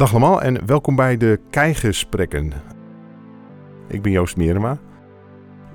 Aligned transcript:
Dag 0.00 0.10
allemaal 0.10 0.42
en 0.42 0.66
welkom 0.66 0.96
bij 0.96 1.16
de 1.16 1.40
Keigesprekken. 1.50 2.52
Ik 3.88 4.02
ben 4.02 4.12
Joost 4.12 4.36
Mierema. 4.36 4.78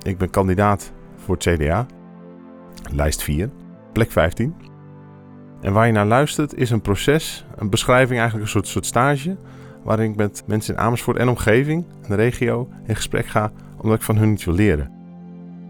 Ik 0.01 0.17
ben 0.17 0.29
kandidaat 0.29 0.91
voor 1.15 1.35
het 1.35 1.43
CDA. 1.43 1.85
Lijst 2.91 3.23
4, 3.23 3.49
plek 3.93 4.11
15. 4.11 4.55
En 5.61 5.73
waar 5.73 5.85
je 5.85 5.91
naar 5.91 6.05
luistert 6.05 6.53
is 6.53 6.69
een 6.69 6.81
proces, 6.81 7.45
een 7.55 7.69
beschrijving, 7.69 8.19
eigenlijk 8.19 8.41
een 8.43 8.51
soort, 8.51 8.67
soort 8.67 8.85
stage... 8.85 9.37
waarin 9.83 10.11
ik 10.11 10.15
met 10.15 10.43
mensen 10.47 10.73
in 10.73 10.79
Amersfoort 10.79 11.17
en 11.17 11.29
omgeving, 11.29 11.85
de 12.07 12.15
regio, 12.15 12.69
in 12.85 12.95
gesprek 12.95 13.25
ga... 13.25 13.51
omdat 13.77 13.97
ik 13.97 14.03
van 14.03 14.17
hun 14.17 14.31
iets 14.31 14.45
wil 14.45 14.55
leren. 14.55 14.91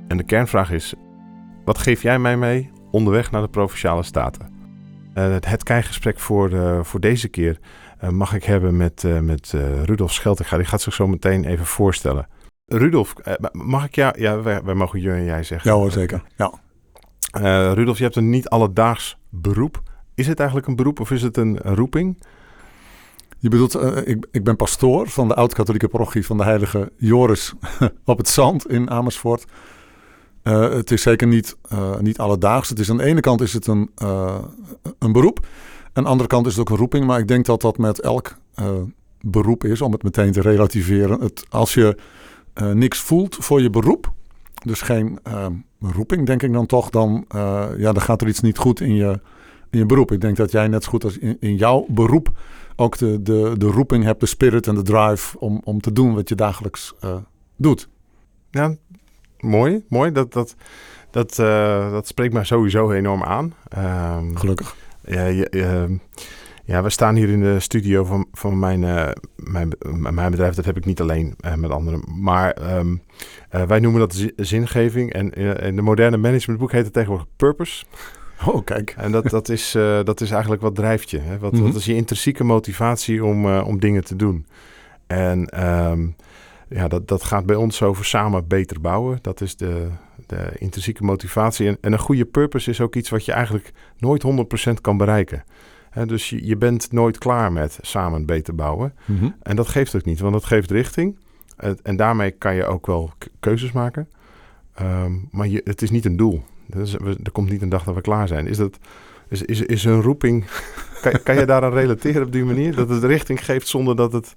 En 0.08 0.18
de 0.18 0.24
kernvraag 0.24 0.72
is, 0.72 0.94
wat 1.66 1.78
geef 1.78 2.02
jij 2.02 2.20
mij 2.20 2.38
mee 2.38 2.72
onderweg 2.92 3.32
naar 3.32 3.42
de 3.42 3.50
Provinciale 3.50 4.04
Staten? 4.04 4.54
Uh, 5.16 5.36
het 5.40 5.64
keigesprek 5.64 6.20
voor, 6.20 6.52
uh, 6.52 6.84
voor 6.84 7.00
deze 7.00 7.28
keer 7.28 7.60
mag 8.10 8.34
ik 8.34 8.44
hebben 8.44 8.78
met, 8.78 9.04
met 9.22 9.54
Rudolf 9.84 10.14
Scheltinga. 10.14 10.58
Die 10.58 10.66
gaat 10.66 10.82
zich 10.82 10.94
zo 10.94 11.08
meteen 11.08 11.46
even 11.46 11.66
voorstellen. 11.66 12.28
Rudolf, 12.66 13.14
mag 13.52 13.86
ik 13.86 13.96
jou... 13.96 14.22
Ja, 14.22 14.42
wij, 14.42 14.64
wij 14.64 14.74
mogen 14.74 15.02
je 15.02 15.12
en 15.12 15.24
jij 15.24 15.44
zeggen. 15.44 15.72
Ja 15.72 15.78
hoor, 15.78 15.92
zeker. 15.92 16.24
Ja. 16.38 16.54
Rudolf, 17.74 17.98
je 17.98 18.04
hebt 18.04 18.16
een 18.16 18.30
niet 18.30 18.50
alledaags 18.50 19.18
beroep. 19.30 19.82
Is 20.16 20.28
het 20.28 20.38
eigenlijk 20.38 20.68
een 20.68 20.76
beroep 20.76 21.00
of 21.00 21.12
is 21.12 21.22
het 21.22 21.38
een 21.38 21.58
roeping? 21.58 22.24
Je 23.38 23.50
bedoelt, 23.50 23.76
ik, 24.08 24.28
ik 24.32 24.44
ben 24.44 24.56
pastoor 24.56 25.10
van 25.10 25.28
de 25.28 25.36
oud-katholieke 25.36 25.88
parochie 25.88 26.26
van 26.26 26.38
de 26.38 26.44
heilige 26.44 26.92
Joris 26.98 27.54
op 28.06 28.18
het 28.18 28.30
Zand 28.30 28.70
in 28.70 28.90
Amersfoort. 28.90 29.46
Uh, 30.44 30.70
het 30.70 30.92
is 30.92 31.02
zeker 31.02 31.28
niet, 31.28 31.58
niet 32.00 32.18
alledaags. 32.18 32.70
Het 32.70 32.80
is 32.80 32.90
aan 32.90 32.98
de 32.98 33.04
ene 33.04 33.20
kant 33.20 33.42
is 33.42 33.54
het 33.54 33.68
een, 33.68 33.92
een 35.00 35.12
beroep. 35.12 35.46
Aan 35.96 36.04
de 36.04 36.10
andere 36.10 36.30
kant 36.30 36.46
is 36.46 36.52
het 36.52 36.62
ook 36.62 36.70
een 36.70 36.78
roeping. 36.78 37.06
Maar 37.06 37.20
ik 37.20 37.28
denk 37.28 37.46
dat 37.46 37.62
dat 37.62 37.78
met 37.78 38.00
elk 38.02 38.38
beroep 39.22 39.64
is, 39.64 39.82
om 39.82 39.92
het 39.92 40.04
meteen 40.04 40.32
te 40.32 40.42
relativeren. 40.42 41.22
Het, 41.22 41.46
als 41.50 41.74
je 41.74 41.98
niks 42.74 43.00
voelt 43.00 43.36
voor 43.40 43.62
je 43.62 43.70
beroep, 43.70 44.14
dus 44.64 44.82
geen 44.82 45.20
roeping 45.80 46.26
denk 46.26 46.44
ik 46.44 46.54
dan 46.54 46.66
toch, 46.66 46.90
dan, 46.90 47.26
ja, 47.78 47.92
dan 47.92 48.02
gaat 48.02 48.22
er 48.22 48.28
iets 48.28 48.42
niet 48.42 48.58
goed 48.58 48.80
in 48.82 48.96
je, 48.96 49.20
in 49.70 49.80
je 49.80 49.86
beroep. 49.86 50.12
Ik 50.12 50.22
denk 50.22 50.38
dat 50.38 50.52
jij 50.52 50.68
net 50.68 50.84
zo 50.84 50.90
goed 50.90 51.04
als 51.04 51.18
in, 51.18 51.38
in 51.40 51.56
jouw 51.56 51.86
beroep 51.90 52.30
ook 52.76 52.98
de, 52.98 53.22
de, 53.22 53.54
de 53.58 53.68
roeping 53.68 54.04
hebt, 54.04 54.20
de 54.20 54.26
spirit 54.26 54.68
en 54.68 54.76
de 54.76 54.82
drive 54.82 55.40
om, 55.40 55.62
om 55.64 55.82
te 55.82 55.92
doen 55.92 56.14
wat 56.14 56.30
je 56.30 56.36
dagelijks 56.36 56.94
doet. 57.56 57.90
Ja, 58.52 58.76
mooi, 59.40 59.86
mooi. 59.90 60.12
Dat, 60.12 60.34
dat, 60.34 60.56
dat, 61.12 61.36
dat 61.92 62.08
spreekt 62.08 62.34
mij 62.34 62.44
sowieso 62.44 62.92
enorm 62.92 63.24
aan. 63.24 63.54
Um, 64.18 64.38
Gelukkig. 64.38 64.76
Ja, 65.06 65.26
ja, 65.26 65.44
ehm, 65.44 65.98
ja, 66.66 66.84
we 66.84 66.90
staan 66.90 67.16
hier 67.16 67.30
in 67.30 67.40
de 67.40 67.60
studio 67.60 68.04
van, 68.04 68.28
van 68.32 68.60
mijn, 68.60 68.82
uh, 68.82 69.10
mijn, 69.36 69.70
mijn 70.14 70.32
bedrijf. 70.32 70.56
Dat 70.56 70.66
heb 70.66 70.78
ik 70.78 70.86
niet 70.86 71.02
alleen 71.02 71.36
uh, 71.46 71.54
met 71.54 71.72
anderen. 71.72 72.04
Maar 72.22 72.78
um, 72.78 73.02
wij 73.68 73.80
noemen 73.80 74.00
dat 74.00 74.32
zingeving. 74.36 75.14
En 75.14 75.30
in 75.62 75.76
de 75.76 75.82
moderne 75.82 76.18
managementboek 76.18 76.72
heet 76.72 76.84
het 76.84 76.94
tegenwoordig 76.94 77.28
purpose. 77.36 77.86
Oh, 78.46 78.64
kijk. 78.64 78.94
En 78.98 79.12
dat, 79.12 79.30
dat, 79.30 79.50
is, 79.50 79.72
dat 80.04 80.22
is 80.22 80.32
eigenlijk 80.32 80.62
wat 80.62 80.76
drijft 80.76 81.10
je. 81.10 81.20
Hè? 81.20 81.38
Wat, 81.38 81.52
mm 81.52 81.58
-hmm. 81.58 81.68
wat 81.68 81.76
is 81.76 81.86
je 81.86 81.96
intrinsieke 81.96 82.44
motivatie 82.44 83.26
om, 83.26 83.58
om 83.58 83.80
dingen 83.80 84.04
te 84.04 84.16
doen? 84.16 84.46
En 85.08 85.66
um, 85.66 86.16
ja, 86.70 86.88
dat, 86.88 87.08
dat 87.08 87.24
gaat 87.24 87.46
bij 87.46 87.56
ons 87.56 87.82
over 87.82 88.06
samen 88.06 88.48
beter 88.48 88.82
bouwen. 88.82 89.20
Dat 89.22 89.42
is 89.42 89.56
de, 89.56 89.88
de 90.26 90.52
intrinsieke 90.58 91.04
motivatie. 91.04 91.68
En, 91.68 91.78
en 91.82 91.94
een 91.94 92.00
goede 92.00 92.26
purpose 92.26 92.70
is 92.70 92.82
ook 92.82 92.96
iets 92.96 93.10
wat 93.10 93.26
je 93.26 93.32
eigenlijk 93.32 93.72
nooit 93.98 94.24
100% 94.70 94.82
kan 94.82 94.98
bereiken. 94.98 95.44
He, 95.90 96.06
dus 96.06 96.30
je, 96.30 96.46
je 96.46 96.58
bent 96.58 96.92
nooit 96.92 97.18
klaar 97.18 97.52
met 97.52 97.78
samen 97.82 98.26
beter 98.26 98.56
bouwen. 98.56 98.94
Mm 99.06 99.18
-hmm. 99.18 99.36
En 99.42 99.56
dat 99.56 99.68
geeft 99.68 99.96
ook 99.96 100.06
niet, 100.06 100.20
want 100.20 100.34
dat 100.34 100.46
geeft 100.46 100.72
richting. 100.72 101.18
En, 101.58 101.78
en 101.84 101.96
daarmee 101.96 102.32
kan 102.32 102.56
je 102.56 102.66
ook 102.66 102.86
wel 102.86 103.12
keuzes 103.40 103.72
maken. 103.72 104.10
Um, 104.82 105.28
maar 105.32 105.48
je, 105.48 105.62
het 105.64 105.82
is 105.82 105.90
niet 105.90 106.06
een 106.06 106.18
doel. 106.18 106.44
Dus, 106.68 106.94
er 106.94 107.32
komt 107.32 107.50
niet 107.50 107.62
een 107.62 107.70
dag 107.70 107.84
dat 107.84 107.96
we 107.96 108.02
klaar 108.02 108.28
zijn. 108.28 108.48
Is 108.48 108.58
dat... 108.58 108.78
Is, 109.30 109.42
is, 109.42 109.62
is 109.62 109.84
een 109.84 110.02
roeping. 110.02 110.46
kan, 111.02 111.24
kan 111.24 111.36
je 111.36 111.46
daaraan 111.46 111.74
relateren 111.74 112.24
op 112.24 112.32
die 112.32 112.44
manier? 112.44 112.76
Dat 112.76 112.90
het 112.90 113.04
richting 113.04 113.46
geeft 113.46 113.68
zonder 113.68 113.96
dat 113.96 114.14
het 114.14 114.36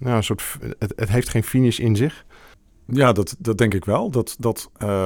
nou, 0.00 0.16
een 0.16 0.24
soort, 0.24 0.42
het, 0.78 0.92
het 0.96 1.08
heeft 1.08 1.28
geen 1.28 1.42
finish 1.42 1.78
in 1.78 1.96
zich. 1.96 2.24
Ja, 2.90 3.12
dat, 3.12 3.36
dat 3.38 3.58
denk 3.58 3.74
ik 3.74 3.84
wel. 3.84 4.10
Dat, 4.10 4.36
dat, 4.38 4.70
uh, 4.78 5.04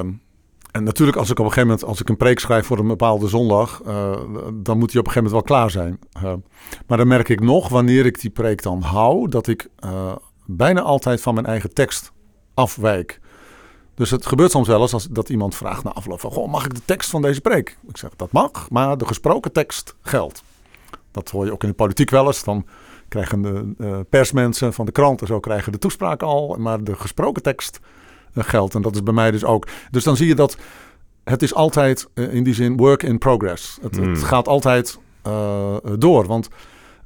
en 0.70 0.84
natuurlijk, 0.84 1.18
als 1.18 1.30
ik 1.30 1.38
op 1.38 1.44
een 1.44 1.52
gegeven 1.52 1.68
moment, 1.68 1.88
als 1.88 2.00
ik 2.00 2.08
een 2.08 2.16
preek 2.16 2.38
schrijf 2.38 2.66
voor 2.66 2.78
een 2.78 2.86
bepaalde 2.86 3.28
zondag, 3.28 3.82
uh, 3.86 4.16
dan 4.54 4.78
moet 4.78 4.90
die 4.90 5.00
op 5.00 5.06
een 5.06 5.12
gegeven 5.12 5.22
moment 5.22 5.30
wel 5.32 5.42
klaar 5.42 5.70
zijn. 5.70 5.98
Uh, 6.16 6.32
maar 6.86 6.98
dan 6.98 7.08
merk 7.08 7.28
ik 7.28 7.40
nog, 7.40 7.68
wanneer 7.68 8.06
ik 8.06 8.20
die 8.20 8.30
preek 8.30 8.62
dan 8.62 8.82
hou, 8.82 9.28
dat 9.28 9.46
ik 9.46 9.68
uh, 9.84 10.12
bijna 10.46 10.80
altijd 10.80 11.20
van 11.20 11.34
mijn 11.34 11.46
eigen 11.46 11.74
tekst 11.74 12.12
afwijk. 12.54 13.20
Dus 13.94 14.10
het 14.10 14.26
gebeurt 14.26 14.50
soms 14.50 14.68
wel 14.68 14.80
eens 14.80 14.92
als 14.92 15.08
dat 15.10 15.28
iemand 15.28 15.54
vraagt 15.54 15.84
na 15.84 15.92
afloop 15.92 16.20
van, 16.20 16.30
goh, 16.30 16.50
mag 16.50 16.64
ik 16.64 16.74
de 16.74 16.84
tekst 16.84 17.10
van 17.10 17.22
deze 17.22 17.40
preek? 17.40 17.78
Ik 17.88 17.96
zeg, 17.96 18.10
dat 18.16 18.32
mag, 18.32 18.70
maar 18.70 18.98
de 18.98 19.06
gesproken 19.06 19.52
tekst 19.52 19.96
geldt. 20.02 20.42
Dat 21.10 21.30
hoor 21.30 21.44
je 21.44 21.52
ook 21.52 21.62
in 21.62 21.68
de 21.68 21.74
politiek 21.74 22.10
wel 22.10 22.26
eens. 22.26 22.44
Dan 22.44 22.66
krijgen 23.14 23.42
de 23.42 23.74
uh, 23.78 23.98
persmensen 24.10 24.72
van 24.72 24.86
de 24.86 24.92
kranten 24.92 25.26
zo 25.26 25.40
krijgen 25.40 25.72
de 25.72 25.78
toespraak 25.78 26.22
al, 26.22 26.56
maar 26.58 26.84
de 26.84 26.94
gesproken 26.94 27.42
tekst 27.42 27.80
uh, 28.34 28.44
geldt. 28.44 28.74
En 28.74 28.82
dat 28.82 28.94
is 28.94 29.02
bij 29.02 29.12
mij 29.12 29.30
dus 29.30 29.44
ook. 29.44 29.66
Dus 29.90 30.04
dan 30.04 30.16
zie 30.16 30.26
je 30.26 30.34
dat 30.34 30.56
het 31.24 31.42
is 31.42 31.54
altijd 31.54 32.08
uh, 32.14 32.34
in 32.34 32.44
die 32.44 32.54
zin 32.54 32.76
work 32.76 33.02
in 33.02 33.18
progress. 33.18 33.78
Het, 33.82 34.00
mm. 34.00 34.08
het 34.08 34.22
gaat 34.22 34.48
altijd 34.48 34.98
door. 35.98 36.26
Want 36.26 36.48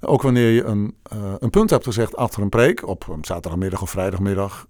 ook 0.01 0.23
wanneer 0.23 0.51
je 0.51 0.65
een, 0.65 0.95
een 1.39 1.51
punt 1.51 1.71
hebt 1.71 1.85
gezegd 1.85 2.17
achter 2.17 2.43
een 2.43 2.49
preek, 2.49 2.87
op 2.87 3.09
een 3.09 3.25
zaterdagmiddag 3.25 3.83
of 3.83 3.91
vrijdagmiddag, 3.91 4.67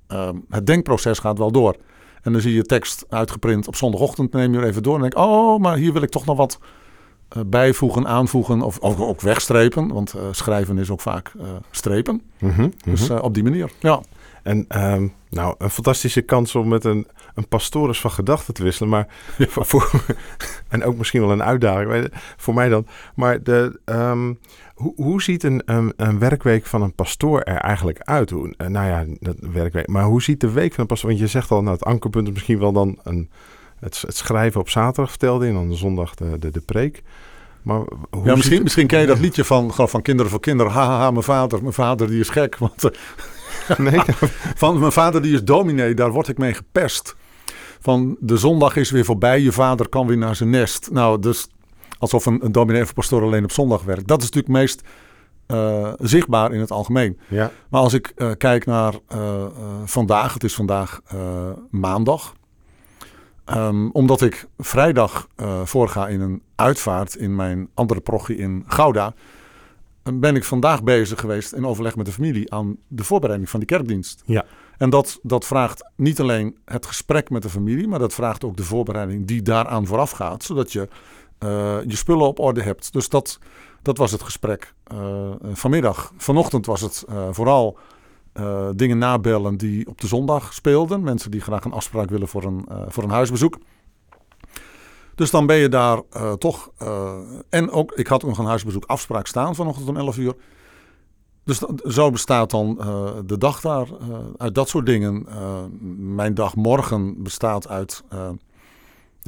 het 0.48 0.66
denkproces 0.66 1.18
gaat 1.18 1.38
wel 1.38 1.52
door. 1.52 1.76
En 2.22 2.32
dan 2.32 2.40
zie 2.40 2.54
je 2.54 2.62
tekst 2.62 3.04
uitgeprint 3.08 3.68
op 3.68 3.76
zondagochtend, 3.76 4.32
neem 4.32 4.52
je 4.52 4.58
er 4.58 4.64
even 4.64 4.82
door 4.82 4.94
en 4.94 5.00
denk 5.00 5.16
oh, 5.16 5.60
maar 5.60 5.76
hier 5.76 5.92
wil 5.92 6.02
ik 6.02 6.10
toch 6.10 6.24
nog 6.24 6.36
wat 6.36 6.58
bijvoegen, 7.46 8.06
aanvoegen 8.06 8.62
of 8.62 8.80
ook, 8.80 9.00
ook 9.00 9.20
wegstrepen. 9.20 9.92
Want 9.92 10.14
uh, 10.14 10.22
schrijven 10.30 10.78
is 10.78 10.90
ook 10.90 11.00
vaak 11.00 11.32
uh, 11.36 11.42
strepen. 11.70 12.22
Mm 12.38 12.50
-hmm, 12.50 12.72
dus 12.84 13.10
op 13.10 13.34
die 13.34 13.42
manier, 13.42 13.70
ja. 13.80 14.00
En 14.42 14.66
um, 14.92 15.12
nou, 15.30 15.54
een 15.58 15.70
fantastische 15.70 16.20
kans 16.20 16.54
om 16.54 16.68
met 16.68 16.84
een, 16.84 17.06
een 17.34 17.48
pastoris 17.48 18.00
van 18.00 18.10
gedachten 18.10 18.54
te 18.54 18.62
wisselen. 18.62 18.90
Maar 18.90 19.06
ja. 19.38 19.46
voor, 19.46 19.64
voor, 19.64 19.90
en 20.68 20.84
ook 20.84 20.96
misschien 20.96 21.20
wel 21.20 21.30
een 21.30 21.42
uitdaging 21.42 22.08
voor 22.36 22.54
mij 22.54 22.68
dan. 22.68 22.86
Maar 23.14 23.42
de, 23.42 23.80
um, 23.84 24.38
hoe, 24.74 24.92
hoe 24.96 25.22
ziet 25.22 25.42
een, 25.42 25.62
een, 25.64 25.92
een, 25.96 26.18
werkweek 26.18 26.66
van 26.66 26.82
een 26.82 26.94
pastoor 26.94 27.40
er 27.40 27.56
eigenlijk 27.56 27.98
uit? 27.98 28.30
Hoe, 28.30 28.54
nou 28.56 28.86
ja, 28.86 29.04
dat 29.20 29.36
werkweek. 29.52 29.86
Maar 29.86 30.04
hoe 30.04 30.22
ziet 30.22 30.40
de 30.40 30.50
week 30.50 30.72
van 30.72 30.80
een 30.80 30.86
pastoor? 30.86 31.08
Want 31.10 31.22
je 31.22 31.26
zegt 31.26 31.50
al, 31.50 31.62
nou, 31.62 31.72
het 31.74 31.84
ankerpunt 31.84 32.26
is 32.26 32.32
misschien 32.32 32.58
wel 32.58 32.72
dan 32.72 32.98
een 33.02 33.30
het, 33.80 34.00
het, 34.00 34.16
schrijven 34.16 34.60
op 34.60 34.68
zaterdag 34.68 35.10
vertelde 35.10 35.46
en 35.46 35.54
dan 35.54 35.76
zondag 35.76 36.14
de, 36.14 36.38
de, 36.38 36.50
de 36.50 36.60
preek. 36.60 37.02
Maar 37.62 37.80
ja, 38.24 38.34
misschien, 38.34 38.62
misschien 38.62 38.86
ken 38.86 39.00
je 39.00 39.06
dat 39.06 39.18
liedje 39.18 39.44
van, 39.44 39.72
van 39.74 40.02
Kinderen 40.02 40.30
voor 40.30 40.40
Kinderen. 40.40 40.72
Haha, 40.72 41.10
mijn 41.10 41.22
vader, 41.22 41.60
mijn 41.60 41.72
vader 41.72 42.08
die 42.08 42.20
is 42.20 42.28
gek. 42.28 42.56
Want, 42.56 42.82
nee. 43.78 44.00
van 44.62 44.78
mijn 44.78 44.92
vader 44.92 45.22
die 45.22 45.34
is 45.34 45.44
dominee, 45.44 45.94
daar 45.94 46.10
word 46.10 46.28
ik 46.28 46.38
mee 46.38 46.54
gepest. 46.54 47.16
Van 47.80 48.16
de 48.20 48.36
zondag 48.36 48.76
is 48.76 48.90
weer 48.90 49.04
voorbij, 49.04 49.40
je 49.40 49.52
vader 49.52 49.88
kan 49.88 50.06
weer 50.06 50.18
naar 50.18 50.36
zijn 50.36 50.50
nest. 50.50 50.88
Nou, 50.92 51.20
dus 51.20 51.48
alsof 51.98 52.26
een, 52.26 52.44
een 52.44 52.52
dominee 52.52 52.82
of 52.82 52.94
pastoor 52.94 53.22
alleen 53.22 53.44
op 53.44 53.52
zondag 53.52 53.82
werkt. 53.82 54.06
Dat 54.08 54.22
is 54.22 54.24
natuurlijk 54.24 54.54
meest 54.54 54.82
uh, 55.46 55.92
zichtbaar 55.98 56.52
in 56.52 56.60
het 56.60 56.70
algemeen. 56.70 57.18
Ja. 57.28 57.50
Maar 57.68 57.80
als 57.80 57.92
ik 57.92 58.12
uh, 58.16 58.30
kijk 58.38 58.66
naar 58.66 58.94
uh, 59.14 59.46
vandaag, 59.84 60.34
het 60.34 60.44
is 60.44 60.54
vandaag 60.54 61.00
maandag. 61.70 62.34
Um, 63.54 63.90
omdat 63.90 64.20
ik 64.20 64.48
vrijdag 64.58 65.28
uh, 65.36 65.60
voorga 65.64 66.08
in 66.08 66.20
een 66.20 66.42
uitvaart 66.54 67.14
in 67.14 67.36
mijn 67.36 67.68
andere 67.74 68.00
prochie 68.00 68.36
in 68.36 68.64
Gouda, 68.66 69.14
ben 70.12 70.36
ik 70.36 70.44
vandaag 70.44 70.82
bezig 70.82 71.20
geweest 71.20 71.52
in 71.52 71.66
overleg 71.66 71.96
met 71.96 72.06
de 72.06 72.12
familie 72.12 72.52
aan 72.52 72.76
de 72.88 73.04
voorbereiding 73.04 73.50
van 73.50 73.60
die 73.60 73.68
kerkdienst. 73.68 74.22
Ja. 74.24 74.44
En 74.78 74.90
dat, 74.90 75.18
dat 75.22 75.46
vraagt 75.46 75.90
niet 75.96 76.20
alleen 76.20 76.56
het 76.64 76.86
gesprek 76.86 77.30
met 77.30 77.42
de 77.42 77.48
familie, 77.48 77.88
maar 77.88 77.98
dat 77.98 78.14
vraagt 78.14 78.44
ook 78.44 78.56
de 78.56 78.64
voorbereiding 78.64 79.26
die 79.26 79.42
daaraan 79.42 79.86
vooraf 79.86 80.10
gaat, 80.10 80.42
zodat 80.42 80.72
je 80.72 80.88
uh, 81.44 81.76
je 81.86 81.96
spullen 81.96 82.26
op 82.26 82.38
orde 82.38 82.62
hebt. 82.62 82.92
Dus 82.92 83.08
dat, 83.08 83.38
dat 83.82 83.98
was 83.98 84.12
het 84.12 84.22
gesprek 84.22 84.74
uh, 84.92 85.30
vanmiddag. 85.52 86.12
Vanochtend 86.16 86.66
was 86.66 86.80
het 86.80 87.04
vooral 87.30 87.78
uh, 88.38 88.68
dingen 88.74 88.98
nabellen 88.98 89.56
die 89.56 89.88
op 89.88 90.00
de 90.00 90.06
zondag 90.06 90.54
speelden. 90.54 91.02
Mensen 91.02 91.30
die 91.30 91.40
graag 91.40 91.64
een 91.64 91.72
afspraak 91.72 92.10
willen 92.10 92.28
voor 92.28 92.44
een, 92.44 92.64
uh, 92.70 92.82
voor 92.88 93.02
een 93.02 93.10
huisbezoek. 93.10 93.58
Dus 95.14 95.30
dan 95.30 95.46
ben 95.46 95.56
je 95.56 95.68
daar 95.68 96.02
uh, 96.16 96.32
toch. 96.32 96.70
en 97.48 97.70
ook, 97.70 97.92
ik 97.92 98.06
had 98.06 98.22
nog 98.22 98.38
een 98.38 98.44
huisbezoek 98.44 98.84
afspraak 98.84 99.26
staan 99.26 99.54
vanochtend 99.54 99.88
om 99.88 99.96
11 99.96 100.16
uur. 100.16 100.34
Dus 101.44 101.58
zo 101.84 102.10
bestaat 102.10 102.50
dan 102.50 102.74
de 103.26 103.38
dag 103.38 103.60
daar 103.60 103.86
uit 104.36 104.54
dat 104.54 104.68
soort 104.68 104.86
dingen. 104.86 105.26
mijn 106.16 106.34
dag 106.34 106.56
morgen 106.56 107.22
bestaat 107.22 107.68
uit 107.68 108.02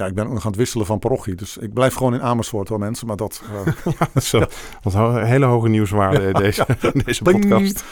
Ja, 0.01 0.07
ik 0.07 0.15
ben 0.15 0.27
ook 0.27 0.33
nog 0.33 0.45
aan 0.45 0.51
het 0.51 0.61
wisselen 0.61 0.87
van 0.87 0.99
parochie. 0.99 1.35
Dus 1.35 1.57
ik 1.57 1.73
blijf 1.73 1.95
gewoon 1.95 2.15
in 2.15 2.23
Amersfoort 2.23 2.69
hoor 2.69 2.79
mensen. 2.79 3.07
Maar 3.07 3.17
dat... 3.17 3.43
Uh, 3.67 3.95
ja, 3.99 4.21
zo, 4.91 5.15
een 5.17 5.25
hele 5.25 5.45
hoge 5.45 5.69
nieuwswaarde 5.69 6.21
ja, 6.21 6.33
deze, 6.33 6.67
deze 7.05 7.23
podcast. 7.23 7.85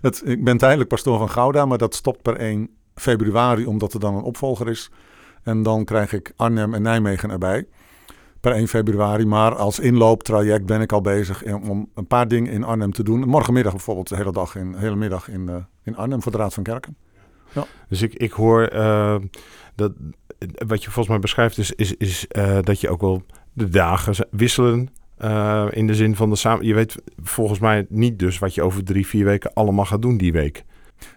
Het, 0.00 0.22
ik 0.24 0.44
ben 0.44 0.56
tijdelijk 0.56 0.88
pastoor 0.88 1.18
van 1.18 1.28
Gouda, 1.28 1.66
maar 1.66 1.78
dat 1.78 1.94
stopt 1.94 2.22
per 2.22 2.36
1 2.36 2.70
februari 2.94 3.66
omdat 3.66 3.92
er 3.92 4.00
dan 4.00 4.14
een 4.14 4.22
opvolger 4.22 4.68
is. 4.68 4.90
En 5.42 5.62
dan 5.62 5.84
krijg 5.84 6.12
ik 6.12 6.32
Arnhem 6.36 6.74
en 6.74 6.82
Nijmegen 6.82 7.30
erbij 7.30 7.66
per 8.40 8.52
1 8.52 8.68
februari. 8.68 9.26
Maar 9.26 9.54
als 9.54 9.78
inlooptraject 9.78 10.66
ben 10.66 10.80
ik 10.80 10.92
al 10.92 11.00
bezig 11.00 11.44
om 11.52 11.88
een 11.94 12.06
paar 12.06 12.28
dingen 12.28 12.52
in 12.52 12.64
Arnhem 12.64 12.92
te 12.92 13.02
doen. 13.02 13.28
Morgenmiddag 13.28 13.72
bijvoorbeeld 13.72 14.08
de 14.08 14.16
hele 14.16 14.32
dag 14.32 14.56
in, 14.56 14.74
hele 14.74 14.96
middag 14.96 15.28
in, 15.28 15.48
uh, 15.48 15.56
in 15.82 15.96
Arnhem 15.96 16.22
voor 16.22 16.32
de 16.32 16.38
Raad 16.38 16.54
van 16.54 16.62
Kerken. 16.62 16.96
Ja. 17.52 17.64
Dus 17.88 18.02
ik, 18.02 18.14
ik 18.14 18.32
hoor 18.32 18.72
uh, 18.72 19.16
dat 19.74 19.92
wat 20.66 20.82
je 20.82 20.90
volgens 20.90 21.08
mij 21.08 21.18
beschrijft 21.18 21.58
is, 21.58 21.72
is, 21.72 21.94
is 21.96 22.26
uh, 22.36 22.58
dat 22.62 22.80
je 22.80 22.88
ook 22.88 23.00
wel 23.00 23.22
de 23.52 23.68
dagen 23.68 24.28
wisselen. 24.30 24.90
in 25.70 25.86
de 25.86 25.94
zin 25.94 26.16
van 26.16 26.30
de 26.30 26.36
samen. 26.36 26.66
Je 26.66 26.74
weet 26.74 26.96
volgens 27.22 27.58
mij 27.58 27.86
niet 27.88 28.18
dus 28.18 28.38
wat 28.38 28.54
je 28.54 28.62
over 28.62 28.84
drie, 28.84 29.06
vier 29.06 29.24
weken 29.24 29.52
allemaal 29.54 29.84
gaat 29.84 30.02
doen 30.02 30.16
die 30.16 30.32
week. 30.32 30.64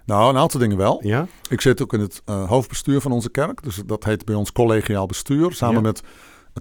Nou, 0.06 0.30
een 0.30 0.38
aantal 0.38 0.60
dingen 0.60 0.77
wel. 0.77 1.00
Ja? 1.04 1.27
Ik 1.50 1.62
zit 1.62 1.81
ook 1.81 1.94
in 1.94 2.00
het 2.00 2.22
hoofdbestuur 2.25 3.01
van 3.01 3.12
onze 3.12 3.30
kerk. 3.30 3.63
Dus 3.63 3.81
dat 3.86 4.04
heet 4.04 4.25
bij 4.25 4.36
ons 4.36 4.51
collegiaal 4.51 5.06
bestuur. 5.06 5.54
Samen 5.54 5.75
ja. 5.75 5.81
met 5.81 6.01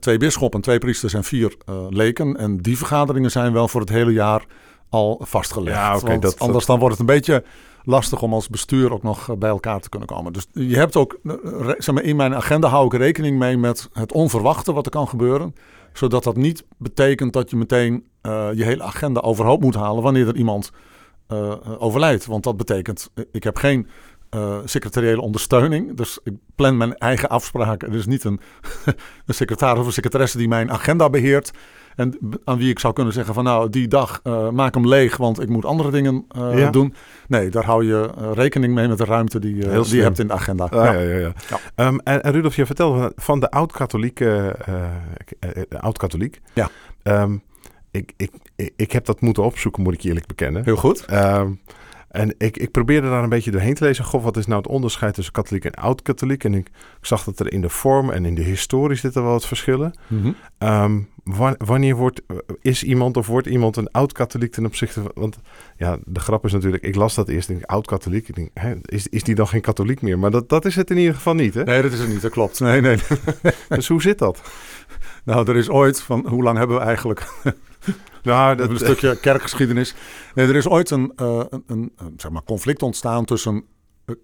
twee 0.01 0.19
bisschoppen, 0.19 0.61
twee 0.61 0.79
priesters 0.79 1.15
en 1.15 1.25
vier 1.25 1.57
leken. 1.89 2.37
En 2.37 2.57
die 2.57 2.77
vergaderingen 2.77 3.31
zijn 3.31 3.53
wel 3.53 3.69
voor 3.69 3.81
het 3.81 3.91
hele 3.91 4.13
jaar 4.13 4.45
al 4.95 5.21
vastgelegd. 5.25 5.77
Ja, 5.77 5.97
okay, 5.97 6.19
dat, 6.19 6.39
anders 6.39 6.67
dan 6.67 6.79
wordt 6.79 6.99
het 6.99 7.09
een 7.09 7.15
beetje 7.15 7.45
lastig 7.85 8.23
om 8.23 8.33
als 8.33 8.49
bestuur 8.49 8.93
ook 8.93 9.03
nog 9.03 9.29
eh, 9.29 9.37
bij 9.37 9.49
elkaar 9.49 9.81
te 9.81 9.89
kunnen 9.89 10.09
komen. 10.09 10.33
Dus 10.33 10.47
je 10.53 10.77
hebt 10.77 10.97
ook, 10.97 11.19
eh, 11.23 11.35
zeg 11.79 11.95
maar, 11.95 12.03
in 12.03 12.17
mijn 12.17 12.35
agenda 12.35 12.69
hou 12.69 12.87
ik 12.87 12.93
rekening 12.93 13.39
mee 13.39 13.57
met 13.57 13.89
het 13.93 14.13
onverwachte 14.13 14.73
wat 14.73 14.85
er 14.85 14.93
kan 14.93 15.09
gebeuren. 15.09 15.55
Zodat 15.93 16.25
dat 16.25 16.37
niet 16.37 16.65
betekent 16.79 17.33
dat 17.33 17.51
je 17.51 17.57
meteen 17.57 18.05
uh, 18.23 18.49
je 18.55 18.65
hele 18.65 18.83
agenda 18.83 19.21
overhoop 19.21 19.63
moet 19.63 19.75
halen 19.75 20.03
wanneer 20.03 20.29
er 20.29 20.37
iemand 20.37 20.71
overlijdt. 21.79 22.27
Want 22.27 22.45
dat 22.45 22.57
betekent, 22.57 23.11
ik 23.33 23.45
heb 23.45 23.57
geen 23.57 23.89
uh, 24.35 24.59
secretariële 24.65 25.21
ondersteuning. 25.21 25.97
Dus 25.97 26.19
ik 26.23 26.33
plan 26.55 26.77
mijn 26.77 26.97
eigen 26.97 27.29
afspraken. 27.29 27.89
Er 27.89 27.99
is 27.99 28.07
niet 28.07 28.25
een, 28.25 28.41
een 29.27 29.35
secretaris 29.35 29.81
of 29.81 29.87
een 29.87 29.93
secretaresse 29.93 30.39
die 30.39 30.49
mijn 30.49 30.71
agenda 30.71 31.11
beheert. 31.11 31.51
En 31.97 32.19
aan 32.45 32.59
wie 32.59 32.71
ik 32.71 32.79
zou 32.79 32.93
kunnen 32.93 33.13
zeggen 33.13 33.35
van 33.35 33.45
nou, 33.45 33.71
die 33.71 33.89
dag 33.89 34.21
uh, 34.25 34.51
maak 34.51 34.75
hem 34.75 34.89
leeg, 34.89 35.17
want 35.17 35.41
ik 35.41 35.49
moet 35.49 35.65
andere 35.65 35.91
dingen 35.91 36.27
uh, 36.37 36.59
ja. 36.59 36.71
doen. 36.71 36.95
Nee, 37.29 37.49
daar 37.49 37.65
hou 37.65 37.87
je 37.87 38.11
rekening 38.35 38.75
mee 38.75 38.89
met 38.89 38.99
de 38.99 39.05
ruimte 39.05 39.39
die, 39.39 39.55
die 39.55 39.97
je 39.97 40.03
hebt 40.03 40.19
in 40.19 40.27
de 40.27 40.33
agenda. 40.33 40.65
Ah, 40.65 40.85
ja. 40.85 40.93
Ja, 40.93 41.01
ja, 41.01 41.33
ja. 41.49 41.87
Um, 41.87 42.01
en, 42.01 42.23
en, 42.23 42.33
Rudolf, 42.33 42.57
je 42.57 42.67
vertelde 42.67 43.13
van 43.17 43.41
de 43.41 43.51
oud-katholieke, 43.51 44.57
oud-katholiek. 45.81 46.41
Ja. 46.53 46.69
Um, 47.03 47.43
ik, 47.91 48.13
ik, 48.17 48.31
ik 48.77 48.93
heb 48.93 49.05
dat 49.05 49.21
moeten 49.21 49.43
opzoeken, 49.43 49.83
moet 49.83 49.95
ik 49.95 50.01
je 50.01 50.09
eerlijk 50.09 50.27
bekennen. 50.27 50.65
Heel 50.65 50.77
goed. 50.77 51.07
Um, 51.13 51.61
en 52.15 52.35
ik, 52.39 52.57
ik 52.57 52.71
probeerde 52.71 53.09
daar 53.09 53.23
een 53.23 53.29
beetje 53.29 53.51
doorheen 53.51 53.75
te 53.75 53.85
lezen. 53.85 54.05
Goh, 54.05 54.23
wat 54.23 54.37
is 54.37 54.47
nou 54.47 54.63
het 54.63 54.71
onderscheid 54.71 55.15
tussen 55.15 55.33
katholiek 55.33 55.65
en 55.65 55.75
oud-katholiek? 55.75 56.45
En 56.45 56.55
ik, 56.55 56.69
ik, 56.69 57.07
zag 57.07 57.25
dat 57.25 57.41
er 57.41 57.53
in 57.53 57.61
de 57.61 57.69
vorm 57.69 58.11
en 58.11 58.25
in 58.25 58.35
de 58.35 58.43
historie 58.43 58.97
zitten 58.97 59.23
wel 59.23 59.33
wat 59.33 59.47
verschillen. 59.47 59.95
Mm 60.07 60.23
-hmm. 60.23 60.37
um, 60.69 61.09
wanneer 61.59 61.97
wordt, 61.97 62.23
is 62.61 62.83
iemand 62.83 63.17
of 63.17 63.27
wordt 63.27 63.47
iemand 63.47 63.77
een 63.77 63.91
oud-katholiek 63.91 64.53
ten 64.53 64.67
opzichte 64.67 65.01
van... 65.01 65.11
Want 65.15 65.39
ja, 65.77 65.99
de 66.05 66.21
grap 66.21 66.45
is 66.45 66.53
natuurlijk, 66.53 66.83
ik 66.83 66.95
las 66.95 67.15
dat 67.15 67.29
eerst, 67.29 67.49
denk 67.49 67.61
ik, 67.61 67.71
oud-katholiek. 67.71 68.29
Ik 68.29 68.35
denk, 68.35 68.51
hè, 68.55 68.75
is, 68.83 69.09
is 69.09 69.23
die 69.23 69.35
dan 69.35 69.49
geen 69.49 69.61
katholiek 69.61 70.03
meer? 70.03 70.19
Maar 70.19 70.31
dat, 70.31 70.49
dat 70.49 70.65
is 70.65 70.77
het 70.77 70.91
in 70.91 70.99
ieder 70.99 71.15
geval 71.15 71.35
niet, 71.35 71.55
hè? 71.55 71.65
Nee, 71.65 71.83
dat 71.83 71.93
is 71.93 71.99
het 71.99 72.09
niet, 72.09 72.23
dat 72.23 72.31
klopt. 72.31 72.61
Nee, 72.61 72.81
nee. 72.81 72.99
dus 73.69 73.89
hoe 73.89 74.03
zit 74.03 74.19
dat? 74.19 74.43
Nou, 75.25 75.49
er 75.49 75.57
is 75.57 75.69
ooit 75.69 76.01
van, 76.01 76.27
hoe 76.29 76.43
lang 76.43 76.59
hebben 76.59 76.77
we 76.77 76.83
eigenlijk... 76.83 77.27
Nou, 78.23 78.57
dat, 78.57 78.71
een 78.71 78.77
stukje 78.77 79.21
kerkgeschiedenis. 79.21 79.95
Nee, 80.35 80.47
er 80.47 80.57
is 80.57 80.69
ooit 80.69 80.91
een, 80.91 81.13
uh, 81.23 81.43
een, 81.67 81.93
een, 81.97 82.15
zeg 82.17 82.31
maar 82.31 82.43
conflict 82.43 82.83
ontstaan 82.83 83.25
tussen 83.25 83.65
uh, 84.07 84.17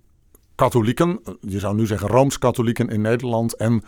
katholieken, 0.54 1.20
je 1.40 1.58
zou 1.58 1.74
nu 1.74 1.86
zeggen 1.86 2.08
rooms-katholieken 2.08 2.88
in 2.88 3.00
Nederland 3.00 3.56
en 3.56 3.82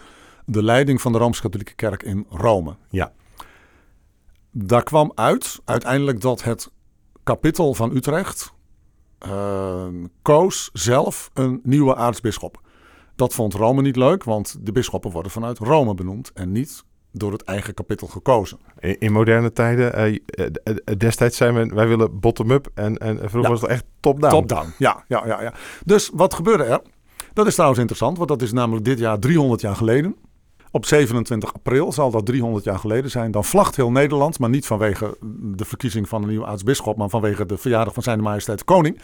de 0.44 0.62
leiding 0.62 1.00
van 1.00 1.12
de 1.12 1.19
rooms-katholieke 1.19 1.75
kerk 1.75 2.03
in 2.03 2.27
Rome. 2.31 2.77
Ja. 2.91 3.12
Daar 4.50 4.83
kwam 4.83 5.12
uit 5.15 5.61
uiteindelijk 5.65 6.21
dat 6.21 6.43
het 6.43 6.71
kapittel 7.23 7.75
van 7.75 7.97
Utrecht 7.97 8.53
uh, 9.27 9.87
koos 10.23 10.71
zelf 10.73 11.31
een 11.35 11.61
nieuwe 11.62 11.97
aartsbisschop. 11.97 12.61
Dat 13.15 13.35
vond 13.35 13.55
Rome 13.55 13.83
niet 13.83 13.97
leuk, 13.97 14.25
want 14.25 14.56
de 14.61 14.73
bisschoppen 14.73 15.11
worden 15.11 15.33
vanuit 15.33 15.59
Rome 15.59 15.94
benoemd 15.94 16.33
en 16.33 16.53
niet 16.53 16.85
door 17.12 17.33
het 17.33 17.43
eigen 17.43 17.75
kapittel 17.75 18.06
gekozen. 18.06 18.59
In, 18.79 18.99
in 18.99 19.12
moderne 19.12 19.53
tijden, 19.53 20.19
uh, 20.37 20.97
destijds 20.99 21.37
zijn 21.37 21.55
we, 21.55 21.75
wij 21.75 21.89
willen 21.89 22.21
bottom-up 22.21 22.71
en, 22.75 22.99
en 22.99 23.17
vroeger 23.17 23.43
ja. 23.43 23.49
was 23.49 23.61
het 23.61 23.71
echt 23.71 23.85
top-down. 24.00 24.35
Top-down, 24.35 24.75
ja, 24.79 25.05
ja, 25.09 25.27
ja, 25.27 25.43
ja. 25.43 25.55
Dus 25.85 26.11
wat 26.12 26.35
gebeurde 26.35 26.65
er? 26.65 26.81
Dat 27.33 27.47
is 27.47 27.53
trouwens 27.53 27.81
interessant, 27.81 28.17
want 28.17 28.29
dat 28.29 28.43
is 28.43 28.53
namelijk 28.53 28.85
dit 28.85 28.99
jaar 28.99 29.19
300 29.19 29.61
jaar 29.61 29.77
geleden. 29.77 30.17
Op 30.75 30.87
27 30.87 31.55
april 31.55 31.93
zal 31.93 32.11
dat 32.11 32.27
300 32.27 32.65
jaar 32.65 32.79
geleden 32.79 33.11
zijn. 33.11 33.31
Dan 33.31 33.45
vlagt 33.45 33.77
heel 33.77 33.91
Nederland, 33.91 34.39
maar 34.39 34.51
niet 34.51 34.67
vanwege 34.67 35.17
de 35.43 35.65
verkiezing 35.65 36.09
van 36.09 36.23
een 36.23 36.29
nieuwe 36.29 36.47
aartsbisschop, 36.47 36.97
maar 36.97 37.09
vanwege 37.09 37.47
de 37.47 37.59
verjaardag 37.59 37.95
van 37.95 38.03
zijn 38.03 38.21
majesteit 38.21 38.59
de 38.59 38.65
koning. 38.65 39.01